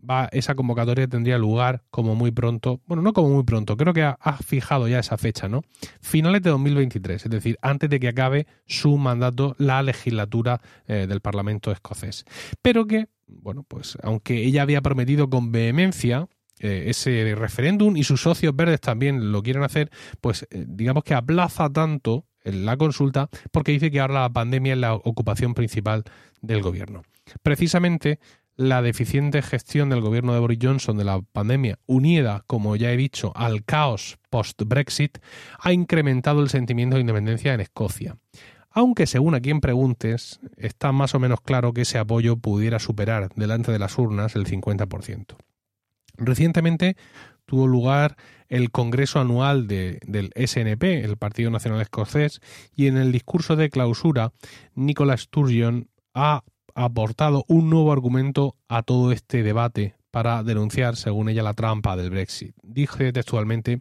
va, 0.09 0.29
esa 0.33 0.55
convocatoria 0.55 1.07
tendría 1.07 1.39
lugar 1.39 1.83
como 1.91 2.15
muy 2.15 2.31
pronto, 2.31 2.81
bueno, 2.87 3.03
no 3.03 3.13
como 3.13 3.31
muy 3.31 3.45
pronto, 3.45 3.77
creo 3.77 3.93
que 3.93 4.03
ha, 4.03 4.39
fijado 4.45 4.89
ya 4.89 4.99
esa 4.99 5.17
fecha, 5.19 5.49
¿no? 5.49 5.63
Finales 6.01 6.43
de 6.43 6.51
2023, 6.51 7.25
es 7.25 7.31
decir, 7.31 7.59
antes 7.63 7.89
de 7.91 8.01
que 8.01 8.09
acabe 8.09 8.47
su 8.67 8.97
mandato 8.97 9.55
la 9.59 9.83
legislatura 9.83 10.61
eh, 10.87 11.07
del 11.09 11.21
Parlamento 11.21 11.71
escocés. 11.71 12.25
Pero 12.61 12.87
que, 12.87 13.09
bueno, 13.27 13.65
pues 13.67 13.97
aunque 14.03 14.45
ella 14.45 14.63
había 14.63 14.81
prometido 14.81 15.31
con 15.31 15.53
vehemencia 15.53 16.29
eh, 16.59 16.85
ese 16.89 17.35
referéndum 17.35 17.97
y 17.97 18.05
sus 18.05 18.23
socios 18.23 18.55
verdes 18.55 18.81
también 18.81 19.33
lo 19.33 19.43
quieren 19.43 19.63
hacer, 19.63 19.91
pues 20.21 20.47
eh, 20.51 20.65
digamos 20.69 21.05
que 21.05 21.15
aplaza 21.15 21.71
tanto 21.71 22.27
la 22.45 22.77
consulta 22.77 23.29
porque 23.51 23.73
dice 23.73 23.91
que 23.91 24.01
ahora 24.01 24.23
la 24.23 24.33
pandemia 24.33 24.75
es 24.75 24.79
la 24.79 24.95
ocupación 24.95 25.55
principal 25.55 26.05
del 26.41 26.63
gobierno. 26.63 27.03
Precisamente 27.43 28.19
la 28.57 28.83
deficiente 28.83 29.43
gestión 29.43 29.89
del 29.89 30.01
gobierno 30.01 30.35
de 30.35 30.41
Boris 30.41 30.59
Johnson 30.61 30.97
de 30.97 31.05
la 31.05 31.21
pandemia, 31.21 31.79
unida, 31.87 32.45
como 32.47 32.77
ya 32.77 32.93
he 32.93 32.97
dicho, 32.97 33.33
al 33.35 33.65
caos 33.65 34.19
post-Brexit, 34.31 35.19
ha 35.59 35.73
incrementado 35.73 36.43
el 36.43 36.49
sentimiento 36.49 36.97
de 36.97 37.01
independencia 37.01 37.55
en 37.55 37.61
Escocia. 37.61 38.17
Aunque 38.71 39.07
según 39.07 39.35
a 39.35 39.41
quien 39.41 39.61
preguntes, 39.61 40.41
está 40.57 40.93
más 40.93 41.15
o 41.15 41.19
menos 41.19 41.41
claro 41.41 41.73
que 41.73 41.83
ese 41.83 41.99
apoyo 41.99 42.37
pudiera 42.37 42.79
superar 42.79 43.29
delante 43.37 43.71
de 43.71 43.79
las 43.79 43.99
urnas 43.99 44.35
el 44.35 44.47
50%. 44.47 45.37
Recientemente 46.17 46.97
tuvo 47.45 47.67
lugar 47.67 48.17
el 48.49 48.71
Congreso 48.71 49.21
Anual 49.21 49.67
del 49.67 50.31
SNP, 50.37 51.05
el 51.05 51.17
Partido 51.17 51.51
Nacional 51.51 51.81
Escocés, 51.81 52.41
y 52.75 52.87
en 52.87 52.97
el 52.97 53.13
discurso 53.13 53.57
de 53.57 53.71
clausura, 53.71 54.33
Nicola 54.75 55.17
Sturgeon 55.17 55.89
ha 56.15 56.45
aportado 56.75 57.45
un 57.49 57.71
nuevo 57.71 57.93
argumento 57.93 58.57
a 58.69 58.83
todo 58.83 59.13
este 59.13 59.43
debate 59.43 59.95
para 60.11 60.43
denunciar, 60.43 60.97
según 60.97 61.29
ella, 61.29 61.43
la 61.43 61.55
trampa 61.55 61.97
del 61.97 62.11
Brexit. 62.11 62.55
Dije 62.63 63.13
textualmente, 63.13 63.81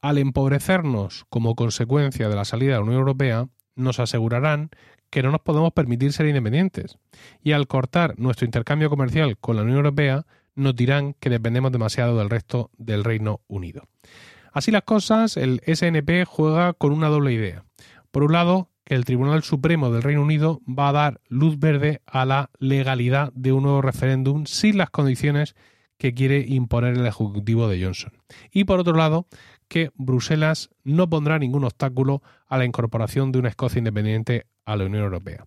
al 0.00 0.18
empobrecernos 0.18 1.24
como 1.30 1.54
consecuencia 1.54 2.28
de 2.28 2.36
la 2.36 2.44
salida 2.44 2.72
de 2.72 2.78
la 2.78 2.84
Unión 2.84 2.98
Europea, 2.98 3.48
nos 3.76 4.00
asegurarán 4.00 4.70
que 5.10 5.22
no 5.22 5.30
nos 5.30 5.40
podemos 5.40 5.72
permitir 5.72 6.12
ser 6.12 6.26
independientes. 6.26 6.98
Y 7.42 7.52
al 7.52 7.68
cortar 7.68 8.18
nuestro 8.18 8.44
intercambio 8.44 8.90
comercial 8.90 9.38
con 9.38 9.56
la 9.56 9.62
Unión 9.62 9.78
Europea, 9.78 10.26
nos 10.56 10.74
dirán 10.74 11.14
que 11.14 11.30
dependemos 11.30 11.72
demasiado 11.72 12.18
del 12.18 12.30
resto 12.30 12.70
del 12.76 13.04
Reino 13.04 13.40
Unido. 13.46 13.84
Así 14.52 14.70
las 14.70 14.82
cosas, 14.82 15.36
el 15.36 15.60
SNP 15.66 16.24
juega 16.26 16.72
con 16.74 16.92
una 16.92 17.08
doble 17.08 17.32
idea. 17.32 17.64
Por 18.10 18.24
un 18.24 18.32
lado, 18.32 18.68
que 18.84 18.94
el 18.94 19.04
Tribunal 19.04 19.42
Supremo 19.42 19.90
del 19.90 20.02
Reino 20.02 20.22
Unido 20.22 20.60
va 20.66 20.90
a 20.90 20.92
dar 20.92 21.20
luz 21.28 21.58
verde 21.58 22.02
a 22.06 22.24
la 22.24 22.50
legalidad 22.58 23.32
de 23.34 23.52
un 23.52 23.64
nuevo 23.64 23.82
referéndum 23.82 24.44
sin 24.46 24.78
las 24.78 24.90
condiciones 24.90 25.54
que 25.98 26.12
quiere 26.12 26.44
imponer 26.46 26.94
el 26.94 27.06
Ejecutivo 27.06 27.68
de 27.68 27.82
Johnson. 27.82 28.12
Y 28.52 28.64
por 28.64 28.80
otro 28.80 28.94
lado, 28.94 29.26
que 29.68 29.90
Bruselas 29.94 30.70
no 30.82 31.08
pondrá 31.08 31.38
ningún 31.38 31.64
obstáculo 31.64 32.22
a 32.46 32.58
la 32.58 32.64
incorporación 32.64 33.32
de 33.32 33.38
una 33.38 33.48
Escocia 33.48 33.78
independiente 33.78 34.46
a 34.64 34.76
la 34.76 34.84
Unión 34.84 35.04
Europea. 35.04 35.46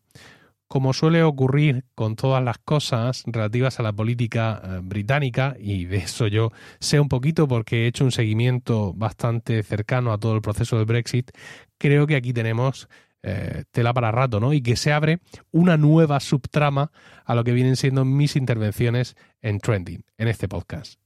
Como 0.67 0.91
suele 0.91 1.23
ocurrir 1.23 1.85
con 1.95 2.17
todas 2.17 2.43
las 2.43 2.57
cosas 2.57 3.23
relativas 3.25 3.79
a 3.79 3.83
la 3.83 3.93
política 3.93 4.61
eh, 4.61 4.79
británica, 4.83 5.55
y 5.59 5.85
de 5.85 5.97
eso 5.97 6.27
yo 6.27 6.51
sé 6.79 6.99
un 6.99 7.07
poquito 7.07 7.47
porque 7.47 7.83
he 7.83 7.87
hecho 7.87 8.03
un 8.03 8.11
seguimiento 8.11 8.93
bastante 8.93 9.63
cercano 9.63 10.11
a 10.11 10.17
todo 10.17 10.35
el 10.35 10.41
proceso 10.41 10.75
del 10.75 10.85
Brexit, 10.85 11.31
creo 11.77 12.05
que 12.05 12.17
aquí 12.17 12.33
tenemos 12.33 12.89
eh, 13.27 13.65
tela 13.71 13.93
para 13.93 14.11
rato, 14.11 14.39
¿no? 14.39 14.53
Y 14.53 14.61
que 14.61 14.77
se 14.77 14.93
abre 14.93 15.19
una 15.51 15.75
nueva 15.75 16.19
subtrama 16.21 16.91
a 17.25 17.35
lo 17.35 17.43
que 17.43 17.51
vienen 17.51 17.75
siendo 17.75 18.05
mis 18.05 18.37
intervenciones 18.37 19.15
en 19.41 19.59
Trending, 19.59 20.05
en 20.17 20.27
este 20.29 20.47
podcast. 20.47 20.99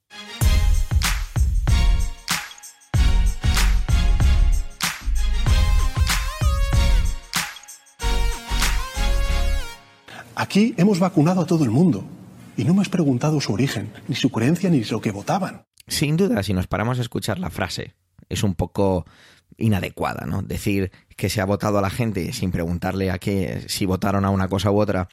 Aquí 10.36 10.76
hemos 10.78 11.00
vacunado 11.00 11.42
a 11.42 11.46
todo 11.46 11.64
el 11.64 11.72
mundo 11.72 12.04
y 12.56 12.64
no 12.64 12.74
me 12.74 12.82
has 12.82 12.90
preguntado 12.90 13.42
su 13.42 13.54
origen, 13.54 13.92
ni 14.08 14.16
su 14.16 14.30
creencia, 14.30 14.70
ni 14.70 14.84
lo 14.84 15.02
que 15.02 15.12
votaban. 15.12 15.64
Sin 15.88 16.18
duda, 16.18 16.44
si 16.44 16.54
nos 16.54 16.68
paramos 16.68 17.00
a 17.00 17.02
escuchar 17.02 17.40
la 17.40 17.50
frase, 17.50 17.96
es 18.30 18.44
un 18.44 18.56
poco 18.56 19.06
inadecuada, 19.58 20.26
¿no? 20.26 20.42
Decir 20.42 20.92
que 21.16 21.30
se 21.30 21.42
ha 21.42 21.46
votado 21.46 21.78
a 21.78 21.82
la 21.82 21.90
gente 21.90 22.34
sin 22.34 22.52
preguntarle 22.52 23.12
a 23.12 23.20
qué, 23.20 23.66
si 23.68 23.86
votaron 23.86 24.26
a 24.26 24.30
una 24.30 24.48
cosa 24.48 24.72
u 24.72 24.80
otra, 24.80 25.10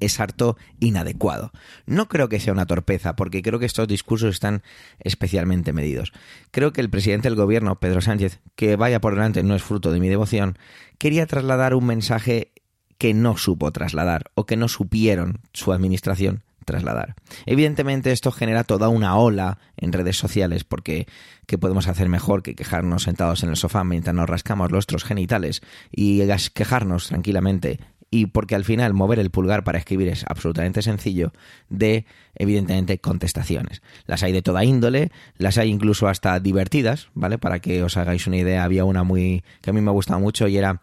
es 0.00 0.20
harto 0.20 0.56
inadecuado. 0.80 1.52
No 1.86 2.08
creo 2.08 2.28
que 2.28 2.40
sea 2.40 2.52
una 2.52 2.66
torpeza, 2.66 3.16
porque 3.16 3.42
creo 3.42 3.58
que 3.58 3.66
estos 3.66 3.88
discursos 3.88 4.34
están 4.34 4.62
especialmente 4.98 5.72
medidos. 5.72 6.12
Creo 6.50 6.72
que 6.72 6.80
el 6.80 6.90
presidente 6.90 7.28
del 7.28 7.36
gobierno, 7.36 7.78
Pedro 7.80 8.00
Sánchez, 8.00 8.40
que 8.54 8.76
vaya 8.76 9.00
por 9.00 9.14
delante 9.14 9.42
no 9.42 9.54
es 9.54 9.62
fruto 9.62 9.92
de 9.92 10.00
mi 10.00 10.08
devoción, 10.08 10.58
quería 10.98 11.26
trasladar 11.26 11.74
un 11.74 11.86
mensaje 11.86 12.52
que 12.98 13.14
no 13.14 13.36
supo 13.36 13.70
trasladar 13.72 14.30
o 14.34 14.46
que 14.46 14.56
no 14.56 14.68
supieron 14.68 15.40
su 15.52 15.72
administración 15.72 16.42
trasladar. 16.66 17.14
Evidentemente 17.46 18.12
esto 18.12 18.30
genera 18.30 18.64
toda 18.64 18.90
una 18.90 19.16
ola 19.16 19.58
en 19.78 19.92
redes 19.92 20.18
sociales 20.18 20.64
porque 20.64 21.06
¿qué 21.46 21.56
podemos 21.56 21.88
hacer 21.88 22.10
mejor 22.10 22.42
que 22.42 22.54
quejarnos 22.54 23.04
sentados 23.04 23.42
en 23.42 23.48
el 23.48 23.56
sofá 23.56 23.84
mientras 23.84 24.14
nos 24.14 24.28
rascamos 24.28 24.70
nuestros 24.70 25.04
genitales 25.04 25.62
y 25.90 26.20
quejarnos 26.52 27.08
tranquilamente 27.08 27.78
y 28.10 28.26
porque 28.26 28.54
al 28.54 28.64
final 28.64 28.94
mover 28.94 29.18
el 29.18 29.30
pulgar 29.30 29.64
para 29.64 29.78
escribir 29.78 30.08
es 30.08 30.24
absolutamente 30.28 30.82
sencillo, 30.82 31.32
de 31.68 32.06
evidentemente 32.34 32.98
contestaciones. 32.98 33.82
Las 34.06 34.22
hay 34.22 34.32
de 34.32 34.42
toda 34.42 34.64
índole, 34.64 35.10
las 35.38 35.58
hay 35.58 35.70
incluso 35.70 36.08
hasta 36.08 36.38
divertidas, 36.40 37.08
¿vale? 37.14 37.38
Para 37.38 37.58
que 37.58 37.82
os 37.82 37.96
hagáis 37.96 38.26
una 38.26 38.36
idea, 38.36 38.64
había 38.64 38.84
una 38.84 39.02
muy 39.02 39.42
que 39.60 39.70
a 39.70 39.72
mí 39.72 39.80
me 39.80 39.90
gustado 39.90 40.20
mucho 40.20 40.46
y 40.46 40.56
era 40.56 40.82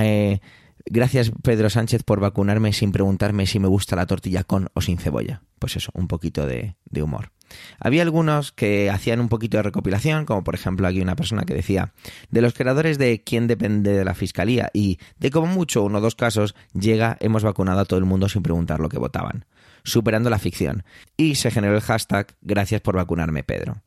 eh, 0.00 0.40
Gracias 0.86 1.32
Pedro 1.42 1.70
Sánchez 1.70 2.02
por 2.02 2.20
vacunarme 2.20 2.72
sin 2.72 2.92
preguntarme 2.92 3.46
si 3.46 3.58
me 3.58 3.68
gusta 3.68 3.96
la 3.96 4.06
tortilla 4.06 4.44
con 4.44 4.68
o 4.74 4.80
sin 4.80 4.98
cebolla. 4.98 5.42
Pues 5.58 5.76
eso, 5.76 5.90
un 5.94 6.08
poquito 6.08 6.46
de, 6.46 6.74
humor. 7.00 7.30
Había 7.78 8.02
algunos 8.02 8.50
que 8.52 8.90
hacían 8.90 9.20
un 9.20 9.28
poquito 9.28 9.58
de 9.58 9.62
recopilación, 9.62 10.24
como 10.24 10.42
por 10.42 10.54
ejemplo 10.54 10.88
aquí 10.88 11.00
una 11.00 11.16
persona 11.16 11.44
que 11.44 11.54
decía, 11.54 11.92
de 12.30 12.40
los 12.40 12.54
creadores 12.54 12.98
de 12.98 13.22
quién 13.22 13.46
depende 13.46 13.92
de 13.92 14.04
la 14.04 14.14
fiscalía 14.14 14.70
y 14.72 14.98
de 15.18 15.30
como 15.30 15.46
mucho 15.46 15.82
uno 15.82 15.98
o 15.98 16.00
dos 16.00 16.14
casos 16.14 16.54
llega 16.72 17.18
hemos 17.20 17.44
vacunado 17.44 17.80
a 17.80 17.84
todo 17.84 17.98
el 17.98 18.06
mundo 18.06 18.28
sin 18.28 18.42
preguntar 18.42 18.80
lo 18.80 18.88
que 18.88 18.98
votaban, 18.98 19.44
superando 19.84 20.30
la 20.30 20.38
ficción. 20.38 20.84
Y 21.16 21.34
se 21.34 21.50
generó 21.50 21.76
el 21.76 21.82
hashtag 21.82 22.34
gracias 22.40 22.80
por 22.80 22.96
vacunarme 22.96 23.44
Pedro. 23.44 23.82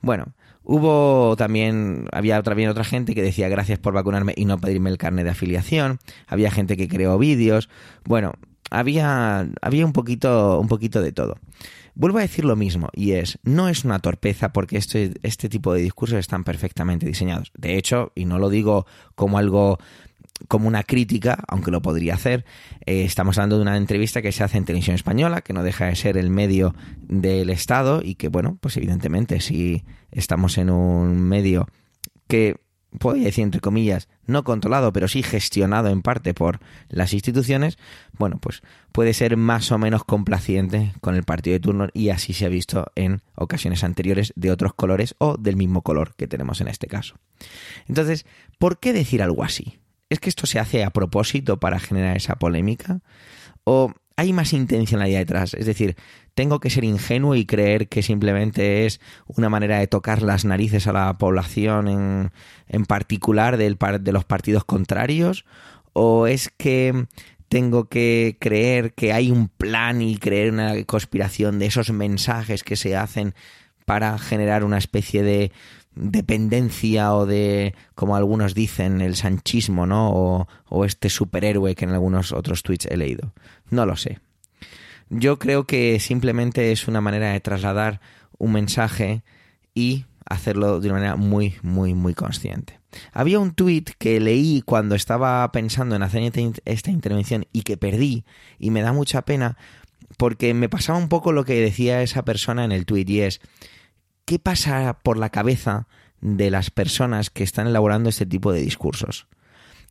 Bueno, 0.00 0.32
Hubo 0.70 1.34
también, 1.36 2.08
había 2.12 2.42
también 2.42 2.68
otra 2.68 2.84
gente 2.84 3.14
que 3.14 3.22
decía 3.22 3.48
gracias 3.48 3.78
por 3.78 3.94
vacunarme 3.94 4.34
y 4.36 4.44
no 4.44 4.58
pedirme 4.58 4.90
el 4.90 4.98
carnet 4.98 5.24
de 5.24 5.30
afiliación. 5.30 5.98
Había 6.26 6.50
gente 6.50 6.76
que 6.76 6.88
creó 6.88 7.16
vídeos. 7.16 7.70
Bueno, 8.04 8.34
había, 8.70 9.48
había 9.62 9.86
un 9.86 9.94
poquito, 9.94 10.60
un 10.60 10.68
poquito 10.68 11.00
de 11.00 11.10
todo. 11.10 11.38
Vuelvo 11.94 12.18
a 12.18 12.20
decir 12.20 12.44
lo 12.44 12.54
mismo, 12.54 12.90
y 12.92 13.12
es, 13.12 13.38
no 13.44 13.70
es 13.70 13.86
una 13.86 13.98
torpeza 13.98 14.52
porque 14.52 14.76
este, 14.76 15.14
este 15.22 15.48
tipo 15.48 15.72
de 15.72 15.80
discursos 15.80 16.18
están 16.18 16.44
perfectamente 16.44 17.06
diseñados. 17.06 17.50
De 17.56 17.78
hecho, 17.78 18.12
y 18.14 18.26
no 18.26 18.38
lo 18.38 18.50
digo 18.50 18.84
como 19.14 19.38
algo 19.38 19.78
como 20.46 20.68
una 20.68 20.82
crítica, 20.82 21.42
aunque 21.48 21.70
lo 21.70 21.82
podría 21.82 22.14
hacer, 22.14 22.44
eh, 22.86 23.04
estamos 23.04 23.38
hablando 23.38 23.56
de 23.56 23.62
una 23.62 23.76
entrevista 23.76 24.22
que 24.22 24.32
se 24.32 24.44
hace 24.44 24.58
en 24.58 24.64
televisión 24.64 24.94
española, 24.94 25.40
que 25.40 25.52
no 25.52 25.62
deja 25.62 25.86
de 25.86 25.96
ser 25.96 26.16
el 26.16 26.30
medio 26.30 26.74
del 27.02 27.50
Estado 27.50 28.02
y 28.02 28.14
que, 28.14 28.28
bueno, 28.28 28.58
pues 28.60 28.76
evidentemente 28.76 29.40
si 29.40 29.84
estamos 30.12 30.58
en 30.58 30.70
un 30.70 31.20
medio 31.20 31.66
que, 32.28 32.56
podría 32.98 33.24
decir 33.24 33.44
entre 33.44 33.60
comillas, 33.60 34.08
no 34.26 34.44
controlado, 34.44 34.92
pero 34.92 35.08
sí 35.08 35.22
gestionado 35.22 35.88
en 35.88 36.02
parte 36.02 36.34
por 36.34 36.60
las 36.88 37.12
instituciones, 37.12 37.78
bueno, 38.18 38.38
pues 38.40 38.62
puede 38.92 39.12
ser 39.14 39.36
más 39.36 39.70
o 39.72 39.78
menos 39.78 40.04
complaciente 40.04 40.92
con 41.00 41.14
el 41.14 41.24
partido 41.24 41.54
de 41.54 41.60
turno 41.60 41.88
y 41.92 42.10
así 42.10 42.32
se 42.32 42.46
ha 42.46 42.48
visto 42.48 42.86
en 42.94 43.22
ocasiones 43.34 43.84
anteriores 43.84 44.32
de 44.36 44.50
otros 44.50 44.74
colores 44.74 45.14
o 45.18 45.36
del 45.36 45.56
mismo 45.56 45.82
color 45.82 46.14
que 46.16 46.28
tenemos 46.28 46.60
en 46.60 46.68
este 46.68 46.86
caso. 46.86 47.16
Entonces, 47.86 48.26
¿por 48.58 48.78
qué 48.78 48.92
decir 48.92 49.22
algo 49.22 49.44
así? 49.44 49.78
¿Es 50.10 50.20
que 50.20 50.30
esto 50.30 50.46
se 50.46 50.58
hace 50.58 50.84
a 50.84 50.90
propósito 50.90 51.60
para 51.60 51.78
generar 51.78 52.16
esa 52.16 52.36
polémica? 52.36 53.00
¿O 53.64 53.92
hay 54.16 54.32
más 54.32 54.52
intencionalidad 54.52 55.18
detrás? 55.18 55.54
Es 55.54 55.66
decir, 55.66 55.96
¿tengo 56.34 56.60
que 56.60 56.70
ser 56.70 56.84
ingenuo 56.84 57.34
y 57.34 57.44
creer 57.44 57.88
que 57.88 58.02
simplemente 58.02 58.86
es 58.86 59.00
una 59.26 59.50
manera 59.50 59.78
de 59.78 59.86
tocar 59.86 60.22
las 60.22 60.44
narices 60.44 60.86
a 60.86 60.92
la 60.92 61.18
población 61.18 61.88
en, 61.88 62.32
en 62.68 62.84
particular 62.86 63.58
del, 63.58 63.76
de 64.00 64.12
los 64.12 64.24
partidos 64.24 64.64
contrarios? 64.64 65.44
¿O 65.92 66.26
es 66.26 66.48
que 66.56 67.06
tengo 67.48 67.88
que 67.88 68.36
creer 68.40 68.94
que 68.94 69.12
hay 69.12 69.30
un 69.30 69.48
plan 69.48 70.00
y 70.00 70.16
creer 70.16 70.52
una 70.52 70.82
conspiración 70.84 71.58
de 71.58 71.66
esos 71.66 71.90
mensajes 71.90 72.62
que 72.62 72.76
se 72.76 72.96
hacen 72.96 73.34
para 73.84 74.18
generar 74.18 74.64
una 74.64 74.78
especie 74.78 75.22
de 75.22 75.50
dependencia 75.98 77.14
o 77.14 77.26
de, 77.26 77.74
como 77.94 78.16
algunos 78.16 78.54
dicen, 78.54 79.00
el 79.00 79.16
sanchismo, 79.16 79.86
¿no? 79.86 80.10
O, 80.10 80.48
o 80.68 80.84
este 80.84 81.10
superhéroe 81.10 81.74
que 81.74 81.84
en 81.84 81.92
algunos 81.92 82.32
otros 82.32 82.62
tweets 82.62 82.86
he 82.86 82.96
leído. 82.96 83.32
No 83.70 83.84
lo 83.84 83.96
sé. 83.96 84.20
Yo 85.10 85.38
creo 85.38 85.64
que 85.64 85.98
simplemente 86.00 86.72
es 86.72 86.86
una 86.86 87.00
manera 87.00 87.32
de 87.32 87.40
trasladar 87.40 88.00
un 88.38 88.52
mensaje 88.52 89.22
y 89.74 90.04
hacerlo 90.26 90.80
de 90.80 90.88
una 90.88 90.98
manera 90.98 91.16
muy, 91.16 91.54
muy, 91.62 91.94
muy 91.94 92.14
consciente. 92.14 92.78
Había 93.12 93.38
un 93.38 93.52
tweet 93.52 93.84
que 93.98 94.20
leí 94.20 94.62
cuando 94.62 94.94
estaba 94.94 95.50
pensando 95.52 95.96
en 95.96 96.02
hacer 96.02 96.32
esta 96.64 96.90
intervención 96.90 97.46
y 97.52 97.62
que 97.62 97.76
perdí 97.76 98.24
y 98.58 98.70
me 98.70 98.82
da 98.82 98.92
mucha 98.92 99.22
pena 99.22 99.56
porque 100.16 100.54
me 100.54 100.68
pasaba 100.68 100.98
un 100.98 101.08
poco 101.08 101.32
lo 101.32 101.44
que 101.44 101.60
decía 101.60 102.02
esa 102.02 102.24
persona 102.24 102.64
en 102.64 102.72
el 102.72 102.86
tweet 102.86 103.04
y 103.08 103.20
es 103.20 103.40
¿qué 104.28 104.38
pasa 104.38 104.98
por 105.02 105.16
la 105.16 105.30
cabeza 105.30 105.86
de 106.20 106.50
las 106.50 106.70
personas 106.70 107.30
que 107.30 107.42
están 107.42 107.66
elaborando 107.66 108.10
este 108.10 108.26
tipo 108.26 108.52
de 108.52 108.60
discursos. 108.60 109.26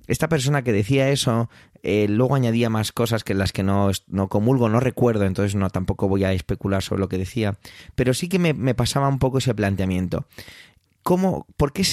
Esta 0.06 0.30
persona 0.30 0.62
que 0.62 0.72
decía 0.72 1.10
eso 1.10 1.50
eh, 1.82 2.06
luego 2.08 2.36
añadía 2.36 2.70
más 2.70 2.92
cosas 2.92 3.24
que 3.24 3.34
las 3.34 3.52
que 3.52 3.64
no, 3.64 3.90
no, 4.06 4.28
comulgo, 4.30 4.70
no 4.70 4.80
recuerdo, 4.80 5.26
entonces 5.26 5.56
no 5.56 5.72
tampoco 5.72 6.08
voy 6.08 6.24
a 6.24 6.34
especular 6.34 6.84
sobre 6.84 7.02
lo 7.02 7.10
que 7.10 7.18
decía, 7.18 7.58
pero 7.96 8.14
sí 8.14 8.30
que 8.30 8.38
me, 8.38 8.54
me 8.54 8.76
pasaba 8.76 9.08
un 9.08 9.18
poco 9.18 9.40
ese 9.40 9.56
planteamiento. 9.56 10.28
¿Cómo, 11.02 11.48
por 11.58 11.74
qué 11.74 11.84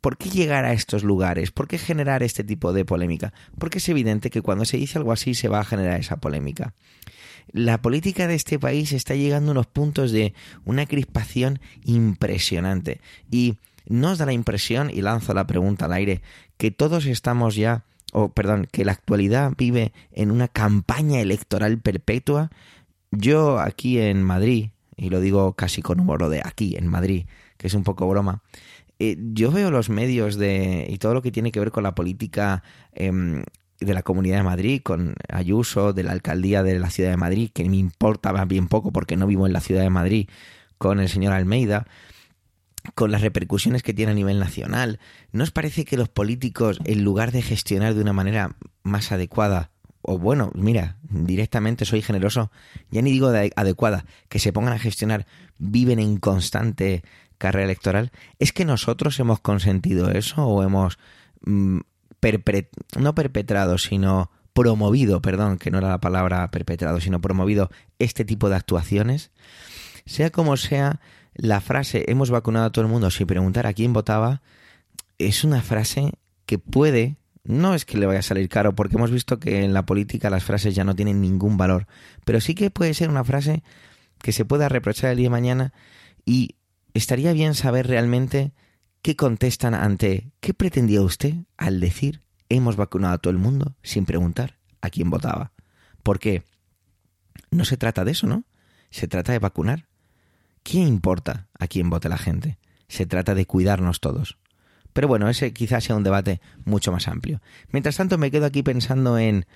¿Por 0.00 0.16
qué 0.16 0.30
llegar 0.30 0.64
a 0.64 0.72
estos 0.72 1.04
lugares? 1.04 1.52
¿Por 1.52 1.68
qué 1.68 1.78
generar 1.78 2.24
este 2.24 2.42
tipo 2.42 2.72
de 2.72 2.84
polémica? 2.84 3.32
Porque 3.56 3.78
es 3.78 3.88
evidente 3.88 4.30
que 4.30 4.42
cuando 4.42 4.64
se 4.64 4.76
dice 4.76 4.98
algo 4.98 5.12
así 5.12 5.34
se 5.34 5.46
va 5.46 5.60
a 5.60 5.64
generar 5.64 6.00
esa 6.00 6.16
polémica. 6.16 6.74
La 7.50 7.82
política 7.82 8.26
de 8.26 8.34
este 8.34 8.58
país 8.58 8.92
está 8.92 9.14
llegando 9.14 9.50
a 9.50 9.52
unos 9.52 9.66
puntos 9.66 10.12
de 10.12 10.34
una 10.64 10.86
crispación 10.86 11.60
impresionante. 11.84 13.00
Y 13.30 13.56
nos 13.86 14.18
da 14.18 14.26
la 14.26 14.32
impresión, 14.32 14.90
y 14.90 15.02
lanzo 15.02 15.34
la 15.34 15.46
pregunta 15.46 15.86
al 15.86 15.92
aire, 15.92 16.22
que 16.56 16.70
todos 16.70 17.06
estamos 17.06 17.56
ya, 17.56 17.84
o 18.12 18.30
perdón, 18.30 18.68
que 18.70 18.84
la 18.84 18.92
actualidad 18.92 19.52
vive 19.56 19.92
en 20.12 20.30
una 20.30 20.48
campaña 20.48 21.20
electoral 21.20 21.78
perpetua. 21.78 22.50
Yo 23.10 23.58
aquí 23.58 23.98
en 23.98 24.22
Madrid, 24.22 24.70
y 24.96 25.10
lo 25.10 25.20
digo 25.20 25.54
casi 25.54 25.82
con 25.82 26.00
humor 26.00 26.28
de 26.28 26.40
aquí 26.44 26.76
en 26.76 26.86
Madrid, 26.86 27.26
que 27.56 27.66
es 27.66 27.74
un 27.74 27.82
poco 27.82 28.08
broma, 28.08 28.42
eh, 28.98 29.16
yo 29.32 29.50
veo 29.50 29.72
los 29.72 29.88
medios 29.88 30.36
de 30.36 30.86
y 30.88 30.98
todo 30.98 31.12
lo 31.12 31.22
que 31.22 31.32
tiene 31.32 31.50
que 31.50 31.58
ver 31.58 31.72
con 31.72 31.82
la 31.82 31.94
política 31.94 32.62
em, 32.92 33.42
de 33.84 33.94
la 33.94 34.02
Comunidad 34.02 34.38
de 34.38 34.42
Madrid, 34.42 34.82
con 34.82 35.14
Ayuso, 35.28 35.92
de 35.92 36.02
la 36.02 36.12
alcaldía 36.12 36.62
de 36.62 36.78
la 36.78 36.90
Ciudad 36.90 37.10
de 37.10 37.16
Madrid, 37.16 37.50
que 37.52 37.68
me 37.68 37.76
importa 37.76 38.32
bien 38.44 38.68
poco 38.68 38.92
porque 38.92 39.16
no 39.16 39.26
vivo 39.26 39.46
en 39.46 39.52
la 39.52 39.60
Ciudad 39.60 39.82
de 39.82 39.90
Madrid, 39.90 40.28
con 40.78 41.00
el 41.00 41.08
señor 41.08 41.32
Almeida, 41.32 41.86
con 42.94 43.10
las 43.10 43.20
repercusiones 43.20 43.82
que 43.82 43.94
tiene 43.94 44.12
a 44.12 44.14
nivel 44.14 44.38
nacional. 44.38 44.98
¿No 45.30 45.44
os 45.44 45.50
parece 45.50 45.84
que 45.84 45.96
los 45.96 46.08
políticos, 46.08 46.80
en 46.84 47.04
lugar 47.04 47.32
de 47.32 47.42
gestionar 47.42 47.94
de 47.94 48.00
una 48.00 48.12
manera 48.12 48.56
más 48.82 49.12
adecuada, 49.12 49.70
o 50.02 50.18
bueno, 50.18 50.50
mira, 50.54 50.98
directamente 51.02 51.84
soy 51.84 52.02
generoso, 52.02 52.50
ya 52.90 53.02
ni 53.02 53.12
digo 53.12 53.28
adecuada, 53.28 54.04
que 54.28 54.40
se 54.40 54.52
pongan 54.52 54.72
a 54.72 54.78
gestionar, 54.78 55.26
viven 55.58 56.00
en 56.00 56.16
constante 56.16 57.02
carrera 57.38 57.64
electoral, 57.64 58.10
¿es 58.38 58.52
que 58.52 58.64
nosotros 58.64 59.18
hemos 59.20 59.40
consentido 59.40 60.10
eso 60.10 60.44
o 60.44 60.62
hemos 60.62 60.98
mm, 61.44 61.80
no 62.98 63.14
perpetrado, 63.14 63.78
sino 63.78 64.30
promovido, 64.52 65.22
perdón, 65.22 65.58
que 65.58 65.70
no 65.70 65.78
era 65.78 65.88
la 65.88 66.00
palabra 66.00 66.50
perpetrado, 66.50 67.00
sino 67.00 67.20
promovido 67.20 67.70
este 67.98 68.24
tipo 68.24 68.48
de 68.48 68.56
actuaciones? 68.56 69.30
Sea 70.06 70.30
como 70.30 70.56
sea, 70.56 71.00
la 71.34 71.60
frase 71.60 72.04
hemos 72.08 72.30
vacunado 72.30 72.66
a 72.66 72.72
todo 72.72 72.84
el 72.84 72.90
mundo 72.90 73.10
sin 73.10 73.26
preguntar 73.26 73.66
a 73.66 73.72
quién 73.72 73.92
votaba 73.92 74.42
es 75.18 75.44
una 75.44 75.62
frase 75.62 76.12
que 76.46 76.58
puede, 76.58 77.16
no 77.44 77.74
es 77.74 77.84
que 77.84 77.98
le 77.98 78.06
vaya 78.06 78.20
a 78.20 78.22
salir 78.22 78.48
caro, 78.48 78.74
porque 78.74 78.96
hemos 78.96 79.10
visto 79.10 79.38
que 79.38 79.64
en 79.64 79.72
la 79.72 79.86
política 79.86 80.30
las 80.30 80.44
frases 80.44 80.74
ya 80.74 80.84
no 80.84 80.94
tienen 80.94 81.20
ningún 81.20 81.56
valor, 81.56 81.86
pero 82.24 82.40
sí 82.40 82.54
que 82.54 82.70
puede 82.70 82.94
ser 82.94 83.08
una 83.08 83.24
frase 83.24 83.62
que 84.18 84.32
se 84.32 84.44
pueda 84.44 84.68
reprochar 84.68 85.10
el 85.10 85.18
día 85.18 85.26
de 85.26 85.30
mañana 85.30 85.72
y 86.24 86.56
estaría 86.94 87.32
bien 87.32 87.54
saber 87.54 87.86
realmente 87.86 88.52
qué 89.02 89.16
contestan 89.16 89.74
ante 89.74 90.32
qué 90.40 90.54
pretendía 90.54 91.02
usted 91.02 91.34
al 91.56 91.80
decir 91.80 92.22
hemos 92.48 92.76
vacunado 92.76 93.14
a 93.14 93.18
todo 93.18 93.32
el 93.32 93.38
mundo 93.38 93.76
sin 93.82 94.04
preguntar 94.06 94.58
a 94.80 94.90
quién 94.90 95.10
votaba. 95.10 95.52
Porque 96.02 96.44
no 97.50 97.64
se 97.64 97.76
trata 97.76 98.04
de 98.04 98.12
eso, 98.12 98.26
¿no? 98.26 98.44
Se 98.90 99.08
trata 99.08 99.32
de 99.32 99.38
vacunar. 99.38 99.86
¿Qué 100.62 100.78
importa 100.78 101.48
a 101.58 101.66
quién 101.66 101.90
vote 101.90 102.08
la 102.08 102.18
gente? 102.18 102.58
Se 102.88 103.06
trata 103.06 103.34
de 103.34 103.46
cuidarnos 103.46 104.00
todos. 104.00 104.38
Pero 104.92 105.08
bueno, 105.08 105.28
ese 105.28 105.52
quizás 105.52 105.84
sea 105.84 105.96
un 105.96 106.04
debate 106.04 106.40
mucho 106.64 106.92
más 106.92 107.08
amplio. 107.08 107.40
Mientras 107.70 107.96
tanto, 107.96 108.18
me 108.18 108.30
quedo 108.30 108.46
aquí 108.46 108.62
pensando 108.62 109.18
en 109.18 109.46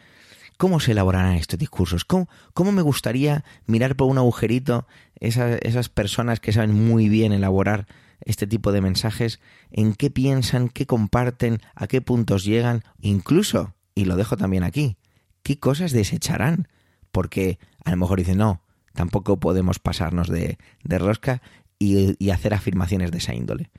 ¿Cómo 0.57 0.81
se 0.81 0.93
elaborarán 0.93 1.35
estos 1.35 1.59
discursos? 1.59 2.07
¿Cómo, 2.07 2.31
cómo 2.55 2.73
me 2.73 2.81
gustaría 2.81 3.45
mirar 3.67 3.95
por 3.95 4.09
un 4.09 4.17
agujerito 4.17 4.87
esas, 5.21 5.59
esas 5.61 5.91
personas 5.91 6.41
que 6.41 6.53
saben 6.53 6.73
muy 6.73 7.11
bien 7.11 7.33
elaborar 7.33 7.87
este 8.27 8.47
tipo 8.47 8.73
de 8.73 8.83
mensajes? 8.83 9.41
¿En 9.71 9.95
qué 9.95 10.11
piensan? 10.11 10.69
¿Qué 10.69 10.85
comparten? 10.85 11.61
¿A 11.75 11.87
qué 11.87 12.03
puntos 12.03 12.45
llegan? 12.45 12.83
Incluso, 13.01 13.75
y 13.95 14.05
lo 14.05 14.17
dejo 14.17 14.37
también 14.37 14.65
aquí, 14.65 14.99
¿qué 15.43 15.59
cosas 15.59 15.93
desecharán? 15.93 16.69
Porque 17.11 17.59
a 17.85 17.93
lo 17.93 17.97
mejor 17.97 18.19
dicen, 18.19 18.37
no, 18.37 18.61
tampoco 18.93 19.41
podemos 19.41 19.79
pasarnos 19.79 20.29
de, 20.29 20.59
de 20.85 20.99
rosca 20.99 21.41
y, 21.79 22.23
y 22.23 22.31
hacer 22.31 22.53
afirmaciones 22.53 23.11
de 23.13 23.19
esa 23.19 23.35
índole. 23.35 23.71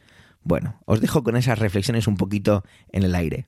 Bueno, 0.41 0.79
os 0.85 1.01
dejo 1.01 1.23
con 1.23 1.35
esas 1.35 1.59
reflexiones 1.59 2.07
un 2.07 2.15
poquito 2.15 2.63
en 2.91 3.03
el 3.03 3.13
aire. 3.15 3.47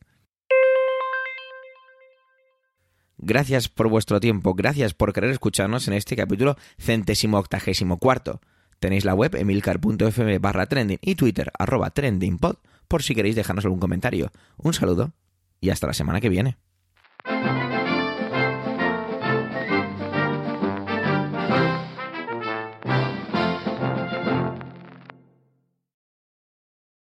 Gracias 3.17 3.67
por 3.67 3.89
vuestro 3.89 4.19
tiempo, 4.19 4.53
gracias 4.53 4.93
por 4.93 5.11
querer 5.11 5.31
escucharnos 5.31 5.87
en 5.87 5.93
este 5.93 6.15
capítulo 6.15 6.55
centésimo 6.77 7.37
octagésimo 7.37 7.97
cuarto. 7.97 8.39
Tenéis 8.79 9.05
la 9.05 9.13
web 9.13 9.35
emilcar.fm 9.35 10.39
barra 10.39 10.65
trending 10.65 10.99
y 11.01 11.15
Twitter 11.15 11.51
arroba 11.59 11.89
trendingpod 11.89 12.57
por 12.87 13.03
si 13.03 13.13
queréis 13.13 13.35
dejarnos 13.35 13.65
algún 13.65 13.79
comentario. 13.79 14.31
Un 14.57 14.73
saludo 14.73 15.11
y 15.61 15.69
hasta 15.69 15.87
la 15.87 15.93
semana 15.93 16.21
que 16.21 16.29
viene. 16.29 16.57